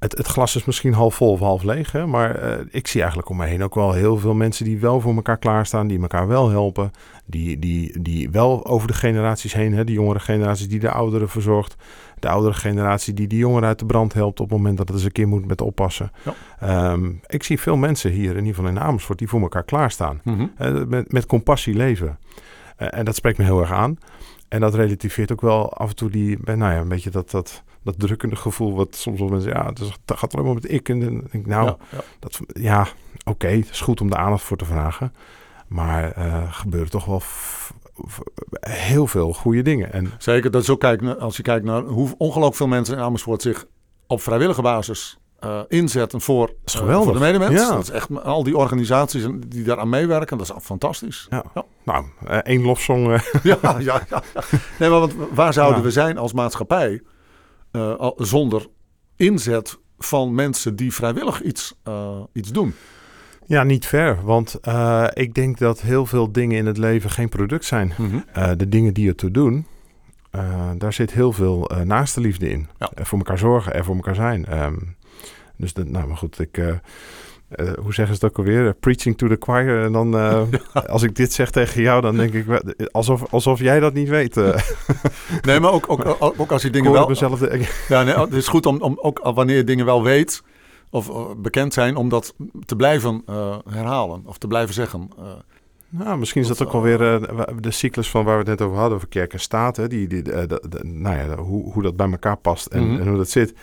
het, 0.00 0.16
het 0.16 0.26
glas 0.26 0.56
is 0.56 0.64
misschien 0.64 0.92
half 0.92 1.14
vol 1.14 1.32
of 1.32 1.40
half 1.40 1.62
leeg. 1.62 1.92
Hè? 1.92 2.06
Maar 2.06 2.34
eh, 2.34 2.66
ik 2.70 2.86
zie 2.86 3.00
eigenlijk 3.00 3.30
om 3.30 3.36
me 3.36 3.46
heen 3.46 3.62
ook 3.62 3.74
wel 3.74 3.92
heel 3.92 4.16
veel 4.16 4.34
mensen 4.34 4.64
die 4.64 4.78
wel 4.78 5.00
voor 5.00 5.14
elkaar 5.14 5.38
klaarstaan. 5.38 5.86
Die 5.86 6.00
elkaar 6.00 6.28
wel 6.28 6.48
helpen. 6.50 6.90
Die, 7.30 7.58
die, 7.58 8.00
die 8.00 8.30
wel 8.30 8.66
over 8.66 8.88
de 8.88 8.94
generaties 8.94 9.52
heen. 9.52 9.72
Hè? 9.72 9.84
De 9.84 9.92
jongere 9.92 10.18
generatie 10.20 10.66
die 10.66 10.78
de 10.78 10.90
ouderen 10.90 11.28
verzorgt. 11.28 11.76
De 12.18 12.28
oudere 12.28 12.54
generatie 12.54 13.14
die 13.14 13.26
de 13.26 13.36
jongeren 13.36 13.68
uit 13.68 13.78
de 13.78 13.86
brand 13.86 14.12
helpt 14.12 14.40
op 14.40 14.48
het 14.48 14.58
moment 14.58 14.76
dat 14.76 14.88
het 14.88 14.96
eens 14.96 15.04
een 15.04 15.12
keer 15.12 15.28
moet 15.28 15.46
met 15.46 15.60
oppassen. 15.60 16.12
Ja. 16.22 16.34
Ehm, 16.60 17.10
ik 17.26 17.42
zie 17.42 17.60
veel 17.60 17.76
mensen 17.76 18.10
hier, 18.10 18.30
in 18.30 18.36
ieder 18.36 18.54
geval 18.54 18.70
in 18.70 18.80
Amersfoort, 18.80 19.18
die 19.18 19.28
voor 19.28 19.40
elkaar 19.40 19.64
klaarstaan. 19.64 20.20
Mhm. 20.24 20.46
Eh, 20.56 20.84
met, 20.84 21.12
met 21.12 21.26
compassie 21.26 21.74
leven. 21.74 22.18
Eh, 22.76 22.88
en 22.90 23.04
dat 23.04 23.16
spreekt 23.16 23.38
me 23.38 23.44
heel 23.44 23.60
erg 23.60 23.72
aan. 23.72 23.98
En 24.48 24.60
dat 24.60 24.74
relativeert 24.74 25.32
ook 25.32 25.40
wel 25.40 25.72
af 25.72 25.88
en 25.88 25.96
toe 25.96 26.10
die, 26.10 26.38
nou 26.44 26.58
ja, 26.58 26.76
een 26.76 26.88
beetje 26.88 27.10
dat, 27.10 27.30
dat, 27.30 27.62
dat 27.82 27.98
drukkende 27.98 28.36
gevoel. 28.36 28.74
Wat 28.74 28.96
soms 28.96 29.18
wel 29.18 29.28
mensen, 29.28 29.50
ja, 29.50 29.70
is, 29.80 29.98
het 30.04 30.18
gaat 30.18 30.34
alleen 30.34 30.46
maar 30.46 30.54
met 30.54 30.70
ik. 30.70 30.88
En 30.88 31.00
dan 31.00 31.10
denk 31.10 31.32
ik, 31.32 31.46
nou, 31.46 31.66
Ja, 31.66 31.76
ja. 31.90 32.00
dat, 32.18 32.40
ja, 32.52 32.86
oké, 33.24 33.48
het 33.48 33.70
is 33.70 33.80
goed 33.80 34.00
om 34.00 34.10
de 34.10 34.16
aandacht 34.16 34.42
voor 34.42 34.56
te 34.56 34.64
vragen. 34.64 35.12
Maar 35.70 36.12
er 36.12 36.52
gebeuren 36.52 36.90
toch 36.90 37.04
wel 37.04 37.22
heel 38.60 39.06
veel 39.06 39.32
goede 39.32 39.62
dingen. 39.62 39.92
En 39.92 40.12
Zeker, 40.18 40.50
dat 40.50 40.62
is 40.62 40.70
ook 40.70 40.80
kijk, 40.80 41.02
als 41.02 41.36
je 41.36 41.42
kijkt 41.42 41.64
naar 41.64 41.82
hoe 41.82 42.14
ongelooflijk 42.18 42.56
veel 42.56 42.66
mensen 42.66 42.96
in 42.96 43.02
Amersfoort 43.02 43.42
zich 43.42 43.66
op 44.06 44.22
vrijwillige 44.22 44.62
basis 44.62 45.18
eh, 45.38 45.60
inzetten 45.68 46.20
voor, 46.20 46.54
is 46.64 46.74
eh, 46.74 47.02
voor 47.02 47.12
de 47.12 47.18
medemens. 47.18 47.60
Ja. 47.60 47.70
Dat 47.70 47.82
is 47.82 47.90
echt 47.90 48.22
al 48.22 48.42
die 48.42 48.56
organisaties 48.56 49.26
die 49.46 49.64
daaraan 49.64 49.88
meewerken, 49.88 50.38
dat 50.38 50.46
is 50.48 50.64
fantastisch. 50.64 51.26
ja, 51.30 51.44
Ja. 51.54 51.64
nou, 51.84 52.04
één 52.42 52.62
lofsong. 52.62 53.12
eh, 53.12 53.20
ja, 53.42 53.58
ja, 53.62 53.78
ja, 53.78 54.02
ja. 54.10 54.22
Nee, 54.78 54.88
maar 54.90 55.00
want 55.00 55.14
waar 55.32 55.52
zouden 55.52 55.82
we 55.82 55.90
zijn 55.90 56.18
als 56.18 56.32
maatschappij 56.32 57.02
zonder 58.16 58.66
inzet 59.16 59.78
van 59.98 60.34
mensen 60.34 60.76
die 60.76 60.94
vrijwillig 60.94 61.42
iets, 61.42 61.74
iets 62.32 62.50
doen? 62.50 62.74
Ja, 63.50 63.62
niet 63.62 63.86
ver. 63.86 64.18
Want 64.24 64.54
eh, 64.62 65.06
ik 65.12 65.34
denk 65.34 65.58
dat 65.58 65.80
heel 65.80 66.06
veel 66.06 66.32
dingen 66.32 66.56
in 66.58 66.66
het 66.66 66.78
leven 66.78 67.10
geen 67.10 67.28
product 67.28 67.64
zijn. 67.64 67.92
Eh, 68.32 68.50
de 68.56 68.68
dingen 68.68 68.94
die 68.94 69.08
ertoe 69.08 69.30
doen, 69.30 69.66
eh, 70.30 70.70
daar 70.78 70.92
zit 70.92 71.12
heel 71.12 71.32
veel 71.32 71.70
naaste 71.84 72.20
liefde 72.20 72.50
in. 72.50 72.68
Ja. 72.78 72.90
Eh, 72.94 73.04
voor 73.04 73.18
elkaar 73.18 73.38
zorgen 73.38 73.74
en 73.74 73.84
voor 73.84 73.94
elkaar 73.94 74.14
zijn. 74.14 74.46
Ehm, 74.46 74.74
dus 75.56 75.72
dat, 75.72 75.86
nou, 75.88 76.06
maar 76.06 76.16
goed, 76.16 76.38
ik, 76.40 76.56
hoe 77.82 77.94
zeggen 77.94 78.16
ze 78.16 78.24
het 78.24 78.24
ook 78.24 78.38
alweer? 78.38 78.74
Preaching 78.74 79.18
to 79.18 79.28
the 79.28 79.36
choir. 79.40 79.84
En 79.84 79.92
dan, 79.92 80.14
als 80.86 81.02
ik 81.02 81.16
dit 81.16 81.32
zeg 81.32 81.50
tegen 81.50 81.82
jou, 81.82 82.00
dan 82.00 82.16
denk 82.16 82.32
ik 82.34 82.46
alsof, 82.90 83.32
alsof 83.32 83.60
jij 83.60 83.80
dat 83.80 83.94
niet 83.94 84.08
weet. 84.08 84.34
Nee, 85.42 85.60
maar 85.60 85.72
ook, 85.72 85.84
ook, 85.90 86.16
ook, 86.40 86.52
als 86.52 86.62
je 86.62 86.70
dingen 86.70 86.92
wel... 86.92 87.08
mezelf 87.08 87.38
de- 87.38 87.68
Ja, 87.88 88.02
nee, 88.02 88.14
het 88.14 88.32
is 88.32 88.48
goed 88.48 88.66
om, 88.66 88.80
om 88.80 88.98
ook 89.02 89.20
wanneer 89.34 89.56
je 89.56 89.64
dingen 89.64 89.84
wel 89.84 90.02
weet 90.02 90.42
of 90.90 91.08
eh, 91.08 91.24
bekend 91.36 91.74
zijn, 91.74 91.96
om 91.96 92.08
dat 92.08 92.34
te 92.64 92.76
blijven 92.76 93.22
eh, 93.26 93.58
herhalen 93.68 94.22
of 94.26 94.38
te 94.38 94.46
blijven 94.46 94.74
zeggen. 94.74 95.08
Eh, 95.18 95.24
Nou, 95.88 96.18
misschien 96.18 96.42
is 96.42 96.48
dat 96.48 96.62
ook 96.62 96.72
wel 96.72 96.82
weer 96.82 97.14
eh, 97.22 97.28
wa- 97.36 97.48
de 97.60 97.70
cyclus 97.70 98.10
van 98.10 98.24
waar 98.24 98.32
we 98.34 98.50
het 98.50 98.58
net 98.58 98.62
over 98.68 98.78
hadden, 98.78 98.96
over 98.96 99.08
kerk 99.08 99.32
en 99.32 99.40
staat. 99.40 99.76
Hè? 99.76 99.88
Die, 99.88 100.08
die, 100.08 100.22
de- 100.22 100.46
de- 100.68 100.84
nou 100.84 101.16
ja, 101.16 101.36
hoe, 101.36 101.72
hoe 101.72 101.82
dat 101.82 101.96
bij 101.96 102.10
elkaar 102.10 102.36
past 102.36 102.66
en, 102.66 102.86
Mhm. 102.90 103.00
en 103.00 103.08
hoe 103.08 103.16
dat 103.16 103.28
zit. 103.30 103.54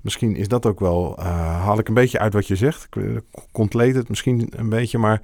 Misschien 0.00 0.36
is 0.36 0.48
dat 0.48 0.66
ook 0.66 0.80
wel, 0.80 1.18
haal 1.20 1.78
ik 1.78 1.88
een 1.88 1.94
beetje 1.94 2.18
uit 2.18 2.32
wat 2.32 2.46
je 2.46 2.56
zegt. 2.56 2.86
Ik 2.90 3.20
Contleed 3.52 3.94
het 3.94 4.08
misschien 4.08 4.48
een 4.56 4.68
beetje, 4.68 4.98
maar 4.98 5.22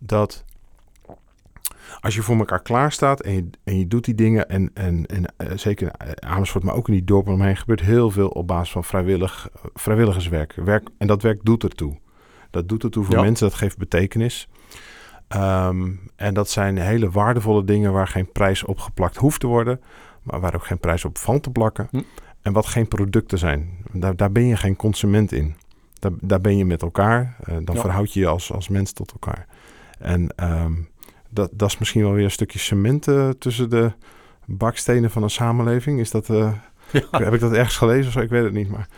dat 0.00 0.44
als 2.00 2.14
je 2.14 2.22
voor 2.22 2.36
elkaar 2.38 2.62
klaar 2.62 2.92
staat 2.92 3.20
en 3.20 3.32
je, 3.34 3.50
en 3.64 3.78
je 3.78 3.86
doet 3.86 4.04
die 4.04 4.14
dingen 4.14 4.48
en, 4.48 4.70
en, 4.74 5.06
en 5.06 5.24
eh, 5.36 5.48
zeker 5.56 5.92
in 6.06 6.22
Amersfoort, 6.22 6.64
maar 6.64 6.74
ook 6.74 6.88
in 6.88 6.94
die 6.94 7.04
dorpen 7.04 7.32
omheen 7.32 7.56
gebeurt 7.56 7.80
heel 7.80 8.10
veel 8.10 8.28
op 8.28 8.46
basis 8.46 8.70
van 8.72 8.84
vrijwillig, 8.84 9.48
vrijwilligerswerk. 9.74 10.52
Werk, 10.54 10.88
en 10.98 11.06
dat 11.06 11.22
werk 11.22 11.40
doet 11.44 11.62
ertoe. 11.62 11.96
Dat 12.50 12.68
doet 12.68 12.82
ertoe 12.84 13.04
voor 13.04 13.14
Ja. 13.14 13.20
mensen, 13.22 13.48
dat 13.48 13.56
geeft 13.58 13.78
betekenis. 13.78 14.48
Ehm, 15.28 15.90
en 16.16 16.34
dat 16.34 16.48
zijn 16.50 16.78
hele 16.78 17.10
waardevolle 17.10 17.64
dingen 17.64 17.92
waar 17.92 18.08
geen 18.08 18.32
prijs 18.32 18.64
op 18.64 18.78
geplakt 18.78 19.16
hoeft 19.16 19.40
te 19.40 19.46
worden, 19.46 19.80
maar 20.22 20.40
waar 20.40 20.54
ook 20.54 20.66
geen 20.66 20.78
prijs 20.78 21.04
op 21.04 21.18
valt 21.18 21.42
te 21.42 21.50
plakken. 21.50 21.88
Hm. 21.90 22.00
En 22.42 22.52
wat 22.52 22.66
geen 22.66 22.88
producten 22.88 23.38
zijn. 23.38 23.68
Daar, 23.92 24.16
daar 24.16 24.32
ben 24.32 24.46
je 24.46 24.56
geen 24.56 24.76
consument 24.76 25.32
in. 25.32 25.54
Daar, 25.98 26.10
daar 26.20 26.40
ben 26.40 26.56
je 26.56 26.64
met 26.64 26.82
elkaar. 26.82 27.36
eh, 27.40 27.56
dan 27.62 27.74
Ja. 27.74 27.80
verhoud 27.80 28.12
je 28.12 28.20
je 28.20 28.26
als, 28.26 28.52
als 28.52 28.68
mens 28.68 28.92
tot 28.92 29.12
elkaar. 29.12 29.46
En 29.98 30.28
ehm, 30.36 30.72
dat, 31.30 31.50
dat 31.52 31.68
is 31.68 31.78
misschien 31.78 32.02
wel 32.02 32.12
weer 32.12 32.24
een 32.24 32.30
stukje 32.30 32.58
cement 32.58 33.08
eh, 33.08 33.28
tussen 33.38 33.70
de 33.70 33.92
bakstenen 34.44 35.10
van 35.10 35.22
een 35.22 35.30
samenleving. 35.30 36.00
Is 36.00 36.10
dat, 36.10 36.28
eh, 36.30 36.52
ja. 36.92 37.02
Heb 37.10 37.34
ik 37.34 37.40
dat 37.40 37.52
ergens 37.52 37.76
gelezen 37.76 38.06
of 38.06 38.12
zo? 38.12 38.20
Ik 38.20 38.30
weet 38.30 38.44
het 38.44 38.52
niet. 38.52 38.68
Maar, 38.70 38.88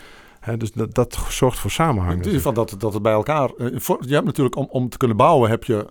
hè, 0.41 0.57
dus 0.57 0.73
dat, 0.73 0.95
dat 0.95 1.19
zorgt 1.29 1.59
voor 1.59 1.71
samenhang. 1.71 2.25
In 2.25 2.33
geval 2.33 2.53
dat, 2.53 2.75
dat 2.79 2.93
het 2.93 3.03
bij 3.03 3.13
elkaar. 3.13 3.51
eh, 3.59 3.67
voor- 3.75 3.99
je 4.07 4.15
hebt 4.15 4.27
natuurlijk 4.27 4.57
om, 4.57 4.67
om 4.71 4.89
te 4.89 4.97
kunnen 4.97 5.17
bouwen 5.17 5.51
heb 5.51 5.65
je. 5.65 5.87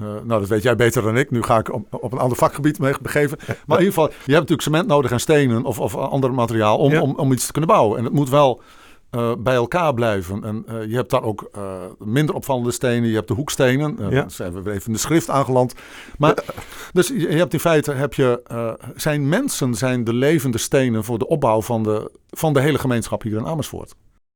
nou, 0.00 0.26
dat 0.28 0.48
weet 0.48 0.62
jij 0.62 0.76
beter 0.76 1.02
dan 1.02 1.16
ik. 1.16 1.30
Nu 1.30 1.42
ga 1.42 1.58
ik 1.58 1.72
op, 1.72 1.86
op 1.90 2.12
een 2.12 2.18
ander 2.18 2.36
vakgebied 2.38 2.78
mee 2.78 2.94
begeven. 3.02 3.38
Maar 3.66 3.78
in 3.78 3.84
ieder 3.84 3.98
geval, 3.98 4.06
je 4.08 4.14
hebt 4.16 4.26
natuurlijk 4.48 4.62
cement 4.62 4.86
nodig 4.86 5.10
en 5.10 5.20
stenen 5.20 5.64
of, 5.64 5.80
of 5.80 5.94
ander 5.96 6.34
materiaal 6.34 6.78
om, 6.78 6.90
Ja. 6.92 7.00
om, 7.00 7.14
om 7.14 7.32
iets 7.32 7.46
te 7.46 7.52
kunnen 7.52 7.70
bouwen. 7.70 7.98
En 7.98 8.04
het 8.04 8.12
moet 8.12 8.28
wel 8.28 8.62
eh, 9.10 9.32
bij 9.38 9.54
elkaar 9.54 9.94
blijven. 9.94 10.44
En 10.44 10.64
eh, 10.66 10.84
je 10.88 10.94
hebt 10.94 11.10
daar 11.10 11.22
ook 11.22 11.48
eh, 11.52 11.62
minder 11.98 12.34
opvallende 12.34 12.70
stenen. 12.72 13.08
Je 13.08 13.14
hebt 13.14 13.28
de 13.28 13.34
hoekstenen. 13.34 13.96
Ja. 13.98 14.08
Dan 14.10 14.30
zijn 14.30 14.52
we 14.52 14.62
weer 14.62 14.74
even 14.74 14.86
in 14.86 14.92
de 14.92 14.98
schrift 14.98 15.30
aangeland. 15.30 15.74
Maar, 16.18 16.34
dus 16.92 17.08
je, 17.08 17.14
je 17.18 17.36
hebt 17.36 17.52
in 17.52 17.60
feite, 17.60 17.92
heb 17.92 18.14
je, 18.14 18.42
zijn 18.96 19.28
mensen 19.28 19.74
zijn 19.74 20.04
de 20.04 20.12
levende 20.14 20.58
stenen 20.58 21.04
voor 21.04 21.18
de 21.18 21.26
opbouw 21.28 21.62
van 21.62 21.82
de, 21.82 22.10
van 22.30 22.52
de 22.52 22.60
hele 22.60 22.78
gemeenschap 22.78 23.22
hier 23.22 23.36
in 23.38 23.46
Amersfoort. 23.46 23.94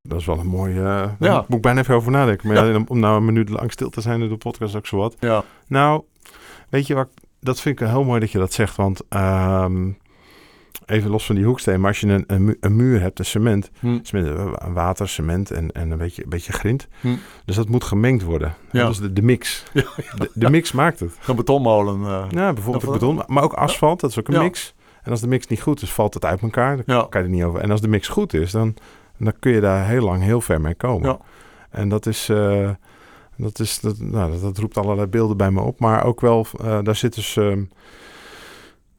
Dat 0.09 0.21
is 0.21 0.27
wel 0.27 0.39
een 0.39 0.47
mooie... 0.47 0.75
eh, 0.79 0.83
daar 0.85 1.15
Ja. 1.19 1.45
moet 1.49 1.57
ik 1.57 1.63
bijna 1.63 1.81
even 1.81 1.95
over 1.95 2.11
nadenken. 2.11 2.49
Maar 2.49 2.67
Ja. 2.67 2.73
ja, 2.73 2.85
om 2.87 2.99
nou 2.99 3.17
een 3.17 3.25
minuut 3.25 3.49
lang 3.49 3.73
stil 3.73 3.91
te 3.91 4.01
zijn 4.01 4.23
in 4.23 4.29
de 4.29 4.37
podcast 4.37 4.77
ook 4.77 4.87
zo 4.87 4.97
wat. 4.97 5.17
Ja, 5.19 5.45
Nou, 5.67 6.03
weet 6.69 6.87
je 6.87 6.95
wat? 6.95 7.09
Dat 7.41 7.61
vind 7.61 7.81
ik 7.81 7.87
heel 7.89 8.05
mooi 8.05 8.21
dat 8.21 8.31
je 8.31 8.39
dat 8.39 8.53
zegt. 8.53 8.77
Want 8.77 9.01
ehm, 9.09 9.91
even 10.87 11.11
los 11.11 11.27
van 11.27 11.35
die 11.35 11.45
hoeksteen. 11.45 11.81
Maar 11.81 11.89
als 11.89 12.01
je 12.01 12.07
een, 12.07 12.25
een, 12.27 12.45
mu- 12.45 12.57
een 12.61 12.77
muur 12.77 13.01
hebt, 13.01 13.19
een 13.19 13.25
cement. 13.25 13.71
Hm. 13.81 13.99
cement 14.03 14.27
eh, 14.29 14.53
water, 14.75 15.09
cement 15.09 15.51
en, 15.51 15.73
en 15.73 15.91
een, 15.91 15.99
beetje, 15.99 16.23
een 16.23 16.29
beetje 16.29 16.53
grind. 16.53 16.89
Hm. 17.01 17.09
Dus 17.45 17.57
dat 17.57 17.69
moet 17.69 17.85
gemengd 17.85 18.23
worden. 18.23 18.55
Ja. 18.71 18.87
Dus 18.87 18.99
de, 18.99 19.13
de 19.13 19.23
mix. 19.23 19.63
Ja, 19.73 19.83
De, 20.19 20.31
de 20.35 20.51
mix 20.51 20.73
maakt 20.73 21.01
het. 21.01 21.19
een 21.27 21.37
betonmolen. 21.37 22.03
eh. 22.05 22.25
Ja, 22.31 22.53
bijvoorbeeld 22.53 22.85
ook 22.87 22.93
beton. 22.93 23.23
Maar 23.27 23.43
ook 23.43 23.53
asfalt, 23.53 24.01
dat 24.01 24.11
is 24.11 24.19
ook 24.19 24.29
een 24.29 24.43
mix. 24.43 24.75
En 25.03 25.11
als 25.11 25.21
de 25.21 25.27
mix 25.29 25.47
niet 25.47 25.63
goed 25.63 25.83
is, 25.83 25.91
valt 25.93 26.15
het 26.15 26.25
uit 26.25 26.41
elkaar. 26.43 26.77
Dan 26.87 27.09
kan 27.09 27.21
je 27.21 27.27
er 27.27 27.33
niet 27.35 27.45
over. 27.45 27.61
En 27.61 27.71
als 27.71 27.81
de 27.81 27.89
mix 27.89 28.09
goed 28.09 28.35
is, 28.35 28.51
dan, 28.51 28.75
dan 29.19 29.33
kun 29.39 29.53
je 29.53 29.61
daar 29.61 29.87
heel 29.87 30.05
lang 30.05 30.23
heel 30.23 30.41
ver 30.41 30.61
mee 30.61 30.75
komen. 30.75 31.09
Ja. 31.09 31.19
En 31.71 31.89
dat 31.89 32.07
is... 32.07 32.29
eh, 32.29 32.71
dat, 33.37 33.59
is 33.59 33.81
dat, 33.81 33.99
nou, 33.99 34.31
dat, 34.33 34.41
dat 34.41 34.59
roept 34.59 34.77
allerlei 34.79 35.07
beelden 35.07 35.37
bij 35.37 35.51
me 35.51 35.61
op. 35.61 35.81
Maar 35.81 36.05
ook 36.05 36.21
wel, 36.21 36.47
daar 36.83 36.97
zit 36.97 37.15
dus... 37.15 37.37
ehm, 37.37 37.63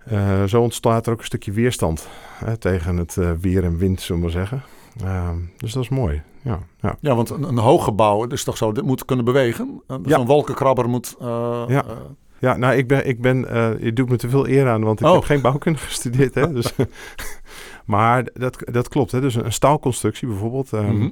eh, 0.05 0.43
zo 0.43 0.61
ontstaat 0.61 1.05
er 1.07 1.13
ook 1.13 1.19
een 1.19 1.25
stukje 1.25 1.51
weerstand 1.51 2.07
hè, 2.45 2.57
tegen 2.57 2.97
het 2.97 3.17
eh, 3.17 3.31
weer 3.41 3.63
en 3.63 3.77
wind, 3.77 4.01
zullen 4.01 4.21
we 4.21 4.27
maar 4.27 4.35
zeggen. 4.37 4.63
Ehm, 5.03 5.37
dus 5.57 5.73
dat 5.73 5.83
is 5.83 5.89
mooi. 5.89 6.21
Ja, 6.41 6.59
ja. 6.81 6.95
Ja, 6.99 7.15
want 7.15 7.29
een, 7.29 7.43
een 7.43 7.57
hoog 7.57 7.83
gebouw, 7.83 8.25
is 8.27 8.43
toch 8.43 8.57
zo, 8.57 8.71
dit 8.71 8.83
moet 8.85 9.05
kunnen 9.05 9.25
bewegen. 9.25 9.81
Uh, 9.87 9.97
Ja. 10.03 10.15
Zo'n 10.17 10.25
wolkenkrabber 10.25 10.89
moet... 10.89 11.15
eh, 11.19 11.63
Ja. 11.67 11.83
eh, 11.85 11.95
ja, 12.39 12.57
nou, 12.57 12.75
ik 12.75 12.87
ben, 12.87 13.07
ik 13.07 13.21
ben 13.21 13.49
eh, 13.49 13.69
je 13.83 13.93
doet 13.93 14.09
me 14.09 14.15
te 14.17 14.29
veel 14.29 14.47
eer 14.47 14.69
aan, 14.69 14.83
want 14.83 14.99
ik 14.99 15.05
Oh. 15.07 15.13
heb 15.13 15.23
geen 15.23 15.41
bouwkunde 15.41 15.79
gestudeerd. 15.89 16.35
Hè, 16.35 16.51
dus, 16.53 16.73
maar 17.85 18.27
dat, 18.33 18.57
dat 18.59 18.87
klopt. 18.87 19.11
Hè, 19.11 19.21
dus 19.21 19.35
een 19.35 19.51
staalconstructie 19.53 20.27
bijvoorbeeld, 20.27 20.73
ehm, 20.73 20.95
mhm. 20.95 21.09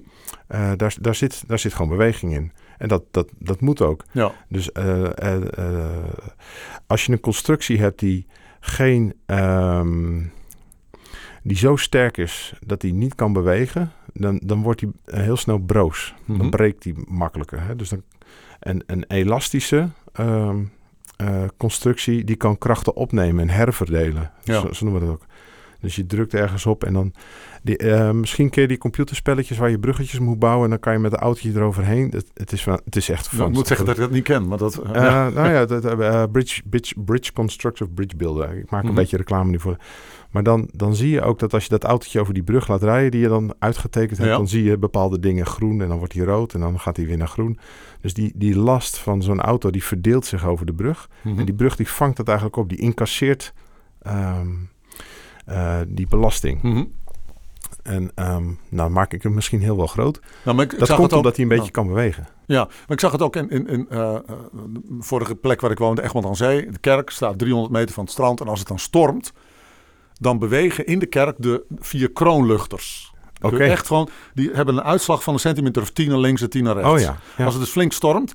eh, 0.48 0.72
daar, 0.78 0.96
daar, 1.02 1.16
zit, 1.16 1.44
daar 1.48 1.60
zit 1.60 1.74
gewoon 1.74 1.92
beweging 1.92 2.34
in. 2.34 2.52
En 2.78 2.88
dat, 2.88 3.04
dat, 3.12 3.30
dat 3.40 3.62
moet 3.62 3.82
ook. 3.82 4.04
Ja, 4.12 4.32
Dus 4.50 4.72
eh, 4.72 5.18
eh, 5.18 5.58
eh, 5.58 5.90
als 6.88 7.06
je 7.06 7.12
een 7.12 7.20
constructie 7.20 7.80
hebt 7.80 8.00
die 8.00 8.28
geen. 8.62 9.14
ehm, 9.26 10.22
die 11.44 11.58
zo 11.58 11.76
sterk 11.76 12.18
is 12.18 12.54
dat 12.66 12.82
die 12.82 12.94
niet 12.94 13.16
kan 13.16 13.34
bewegen, 13.34 13.92
dan, 14.14 14.42
dan 14.44 14.62
wordt 14.62 14.82
eh, 14.82 15.22
heel 15.22 15.38
snel 15.38 15.58
broos. 15.58 16.14
Mhm. 16.26 16.38
Dan 16.38 16.50
breekt 16.50 16.84
die 16.84 16.96
makkelijker. 17.08 17.62
Hè? 17.62 17.76
Dus 17.76 17.90
dan, 17.90 18.04
en 18.60 18.84
een 18.86 19.06
elastische 19.08 19.90
ehm, 20.14 20.64
eh, 21.18 21.44
constructie 21.58 22.24
die 22.24 22.36
kan 22.36 22.58
krachten 22.58 22.96
opnemen 22.96 23.50
en 23.50 23.56
herverdelen. 23.56 24.32
Ja. 24.44 24.60
Zo, 24.60 24.74
zo 24.74 24.86
noemen 24.86 25.02
we 25.02 25.08
dat 25.08 25.16
ook. 25.16 25.26
Dus 25.82 25.96
je 25.96 26.06
drukt 26.06 26.34
ergens 26.34 26.66
op 26.66 26.84
en 26.84 26.94
dan... 26.94 27.14
Die, 27.64 27.78
eh, 27.78 28.12
misschien 28.12 28.48
je 28.52 28.68
die 28.68 28.78
computerspelletjes 28.78 29.58
waar 29.58 29.70
je 29.70 29.80
bruggetjes 29.80 30.20
moet 30.20 30.40
bouwen... 30.40 30.64
en 30.64 30.70
dan 30.70 30.80
kan 30.80 30.94
je 30.94 31.00
met 31.00 31.12
een 31.14 31.20
autootje 31.20 31.52
eroverheen. 31.52 32.10
Het, 32.12 32.32
het, 32.34 32.52
is, 32.52 32.64
van- 32.64 32.82
het 32.86 32.96
is 32.96 33.10
echt 33.10 33.26
Nou, 33.26 33.36
fun. 33.38 33.48
ik 33.48 33.54
moet 33.54 33.68
zeggen 33.68 33.86
dat 33.86 33.96
ik 33.96 34.02
dat 34.02 34.12
niet 34.12 34.24
ken, 34.24 34.48
maar 34.48 34.58
dat... 34.58 34.78
eh, 34.78 34.94
ja. 34.94 35.30
Nou 35.30 35.50
ja, 35.50 35.66
dat, 35.66 35.86
eh, 35.86 36.24
bridge, 36.32 36.62
bridge, 36.70 36.94
bridge 37.00 37.34
Constructor, 37.34 37.90
Bridge 37.90 38.16
Builder. 38.16 38.58
Ik 38.58 38.70
maak 38.72 38.82
een 38.82 38.88
Mhm. 38.88 38.96
beetje 38.98 39.18
reclame 39.18 39.50
nu 39.52 39.60
voor. 39.60 39.76
Maar 40.32 40.44
dan, 40.44 40.70
dan 40.72 40.96
zie 40.96 41.10
je 41.10 41.22
ook 41.22 41.40
dat 41.40 41.54
als 41.54 41.64
je 41.64 41.70
dat 41.70 41.84
autootje 41.84 42.20
over 42.20 42.34
die 42.34 42.44
brug 42.44 42.68
laat 42.68 42.84
rijden... 42.84 43.12
die 43.12 43.22
je 43.22 43.28
dan 43.28 43.54
uitgetekend 43.60 44.18
hebt, 44.18 44.30
Ja. 44.30 44.38
dan 44.38 44.48
zie 44.48 44.64
je 44.64 44.78
bepaalde 44.78 45.20
dingen 45.20 45.46
groen... 45.46 45.82
en 45.82 45.88
dan 45.88 45.98
wordt 45.98 46.14
die 46.14 46.24
rood 46.24 46.54
en 46.54 46.60
dan 46.60 46.80
gaat 46.80 46.98
hij 46.98 47.06
weer 47.06 47.18
naar 47.18 47.28
groen. 47.28 47.58
Dus 48.02 48.14
die, 48.14 48.32
die 48.36 48.58
last 48.58 48.98
van 48.98 49.22
zo'n 49.24 49.42
auto, 49.42 49.70
die 49.70 49.84
verdeelt 49.84 50.26
zich 50.26 50.46
over 50.46 50.66
de 50.66 50.74
brug. 50.74 51.10
Mhm. 51.22 51.40
En 51.40 51.46
die 51.46 51.56
brug 51.56 51.76
die 51.76 51.88
vangt 51.88 52.18
dat 52.18 52.28
eigenlijk 52.28 52.58
op. 52.58 52.70
Die 52.70 52.78
incasseert 52.80 53.54
ehm, 54.02 54.48
eh, 55.46 55.80
die 55.88 56.08
belasting. 56.08 56.62
Mhm. 56.62 56.84
En 57.84 58.12
um, 58.16 58.60
nou 58.70 58.90
maak 58.90 59.14
ik 59.14 59.24
hem 59.24 59.34
misschien 59.34 59.62
heel 59.62 59.78
wel 59.78 59.88
groot. 59.88 60.20
Nou, 60.44 60.56
maar 60.56 60.66
ik, 60.66 60.80
dat 60.80 60.88
zag 60.88 60.98
komt 60.98 61.12
ook, 61.12 61.18
omdat 61.18 61.36
hij 61.36 61.46
een 61.46 61.58
beetje 61.58 61.72
kan 61.72 61.88
bewegen. 61.88 62.28
Ja, 62.46 62.64
maar 62.64 62.88
ik 62.88 63.00
zag 63.00 63.12
het 63.12 63.22
ook 63.22 63.36
in, 63.36 63.50
in, 63.50 63.68
in 63.68 63.88
uh, 63.92 64.16
vorige 65.00 65.36
plek 65.36 65.62
waar 65.62 65.72
ik 65.72 65.78
woonde, 65.78 66.04
Egmond 66.04 66.26
aan 66.26 66.36
Zee. 66.36 66.72
De 66.72 66.80
kerk 66.80 67.10
staat 67.10 67.38
300 67.38 67.74
meter 67.74 67.94
van 67.94 68.04
het 68.04 68.14
strand. 68.14 68.42
En 68.42 68.48
als 68.48 68.60
het 68.60 68.68
dan 68.68 68.80
stormt, 68.80 69.34
dan 70.14 70.40
bewegen 70.40 70.86
in 70.86 71.00
de 71.00 71.06
kerk 71.06 71.36
de 71.38 71.64
vier 71.80 72.12
kroonluchters. 72.12 73.14
Oké. 73.42 73.56
Okay. 73.56 73.70
Echt 73.70 73.88
gewoon, 73.88 74.10
die 74.34 74.52
hebben 74.54 74.78
een 74.78 74.84
uitslag 74.84 75.24
van 75.24 75.34
een 75.34 75.40
centimeter 75.40 75.82
of 75.82 75.92
tien 75.92 76.10
naar 76.10 76.18
links 76.18 76.42
en 76.42 76.50
tien 76.50 76.64
naar 76.64 76.76
rechts. 76.76 76.92
Oh 76.92 77.00
ja, 77.00 77.18
ja. 77.38 77.46
Als 77.46 77.54
het 77.54 77.64
dus 77.64 77.72
flink 77.72 77.94
stormt, 77.94 78.34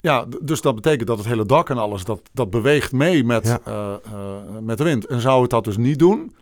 ja, 0.00 0.24
dus 0.42 0.60
dat 0.60 0.74
betekent 0.74 1.06
dat 1.08 1.18
het 1.18 1.26
hele 1.26 1.46
dak 1.46 1.70
en 1.70 1.78
alles, 1.78 2.04
dat, 2.04 2.20
dat 2.32 2.50
beweegt 2.50 2.92
mee 2.92 3.24
met, 3.24 3.46
Ja. 3.46 3.60
uh, 3.68 3.92
uh, 4.12 4.58
met 4.62 4.78
de 4.78 4.84
wind. 4.84 5.06
En 5.06 5.20
zou 5.20 5.40
het 5.42 5.50
dat 5.50 5.64
dus 5.64 5.76
niet 5.76 5.98
doen, 5.98 6.34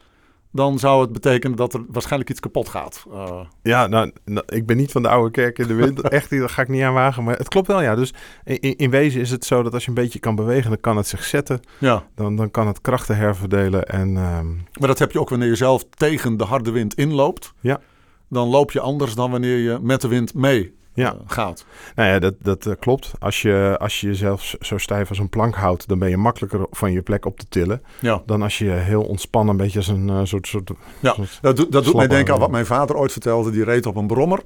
dan 0.53 0.79
zou 0.79 1.01
het 1.03 1.13
betekenen 1.13 1.57
dat 1.57 1.75
er 1.75 1.85
waarschijnlijk 1.89 2.31
iets 2.31 2.41
kapot 2.41 2.69
gaat. 2.69 3.05
Uh, 3.13 3.41
Ja, 3.63 3.87
nou, 3.87 4.13
nou, 4.25 4.47
ik 4.49 4.67
ben 4.67 4.77
niet 4.77 4.93
van 4.93 5.03
de 5.03 5.09
oude 5.09 5.31
kerk 5.31 5.59
in 5.59 5.67
de 5.67 5.75
wind. 5.75 6.01
Echt, 6.09 6.31
daar 6.31 6.49
ga 6.49 6.63
ik 6.63 6.69
niet 6.69 6.83
aan 6.83 6.95
wagen. 6.95 7.25
Maar 7.25 7.37
het 7.37 7.49
klopt 7.49 7.67
wel, 7.67 7.83
ja. 7.83 7.95
Dus 7.95 8.15
in, 8.45 8.61
in 8.77 8.91
wezen 8.91 9.21
is 9.21 9.31
het 9.31 9.45
zo 9.45 9.63
dat 9.63 9.73
als 9.75 9.83
je 9.83 9.89
een 9.89 9.95
beetje 9.95 10.19
kan 10.19 10.35
bewegen, 10.35 10.71
dan 10.71 10.81
kan 10.81 10.97
het 10.97 11.07
zich 11.07 11.25
zetten. 11.25 11.61
ja, 11.79 12.07
Dan, 12.15 12.37
dan 12.37 12.51
kan 12.51 12.67
het 12.67 12.81
krachten 12.81 13.17
herverdelen. 13.17 13.85
En 13.87 14.17
ehm, 14.17 14.55
maar 14.55 14.89
dat 14.89 14.99
heb 14.99 15.13
je 15.13 15.21
ook 15.21 15.29
wanneer 15.29 15.49
je 15.49 15.55
zelf 15.57 15.85
tegen 15.91 16.37
de 16.37 16.45
harde 16.45 16.71
wind 16.71 16.95
inloopt. 16.95 17.53
Ja. 17.61 17.81
Dan 18.29 18.49
loop 18.49 18.73
je 18.73 18.81
anders 18.81 19.15
dan 19.15 19.31
wanneer 19.31 19.59
je 19.59 19.79
met 19.83 20.01
de 20.01 20.09
wind 20.09 20.35
mee 20.35 20.75
Ja. 20.97 21.13
uh, 21.15 21.21
gaat. 21.27 21.65
nou 21.95 22.09
ja, 22.09 22.19
dat, 22.19 22.35
dat 22.39 22.67
eh, 22.67 22.73
klopt. 22.81 23.13
Als 23.19 23.43
je, 23.43 23.77
als 23.81 24.01
je 24.01 24.07
jezelf 24.07 24.55
zo 24.61 24.79
stijf 24.79 25.09
als 25.09 25.19
een 25.19 25.29
plank 25.29 25.55
houdt, 25.55 25.89
dan 25.89 25.99
ben 25.99 26.09
je 26.09 26.17
makkelijker 26.17 26.67
van 26.71 26.93
je 26.93 27.03
plek 27.03 27.25
op 27.25 27.39
te 27.39 27.47
tillen. 27.49 27.83
Ja, 28.01 28.23
Dan 28.27 28.43
als 28.43 28.59
je 28.59 28.71
heel 28.71 29.03
ontspannen, 29.03 29.51
een 29.51 29.61
beetje 29.61 29.79
als 29.79 29.89
een 29.89 30.09
eh, 30.11 30.21
soort... 30.25 30.47
soort 30.47 30.71
Ja, 31.01 31.15
soort- 31.15 31.39
dat, 31.41 31.57
doet- 31.57 31.73
dat 31.73 31.85
doet 31.85 31.95
mij 31.97 32.07
denken 32.09 32.35
aan 32.35 32.41
wat 32.41 32.51
mijn 32.51 32.67
vader 32.67 32.97
ooit 32.97 33.13
vertelde. 33.13 33.51
Die 33.51 33.65
reed 33.65 33.87
op 33.87 33.97
een 33.97 34.07
brommer. 34.07 34.41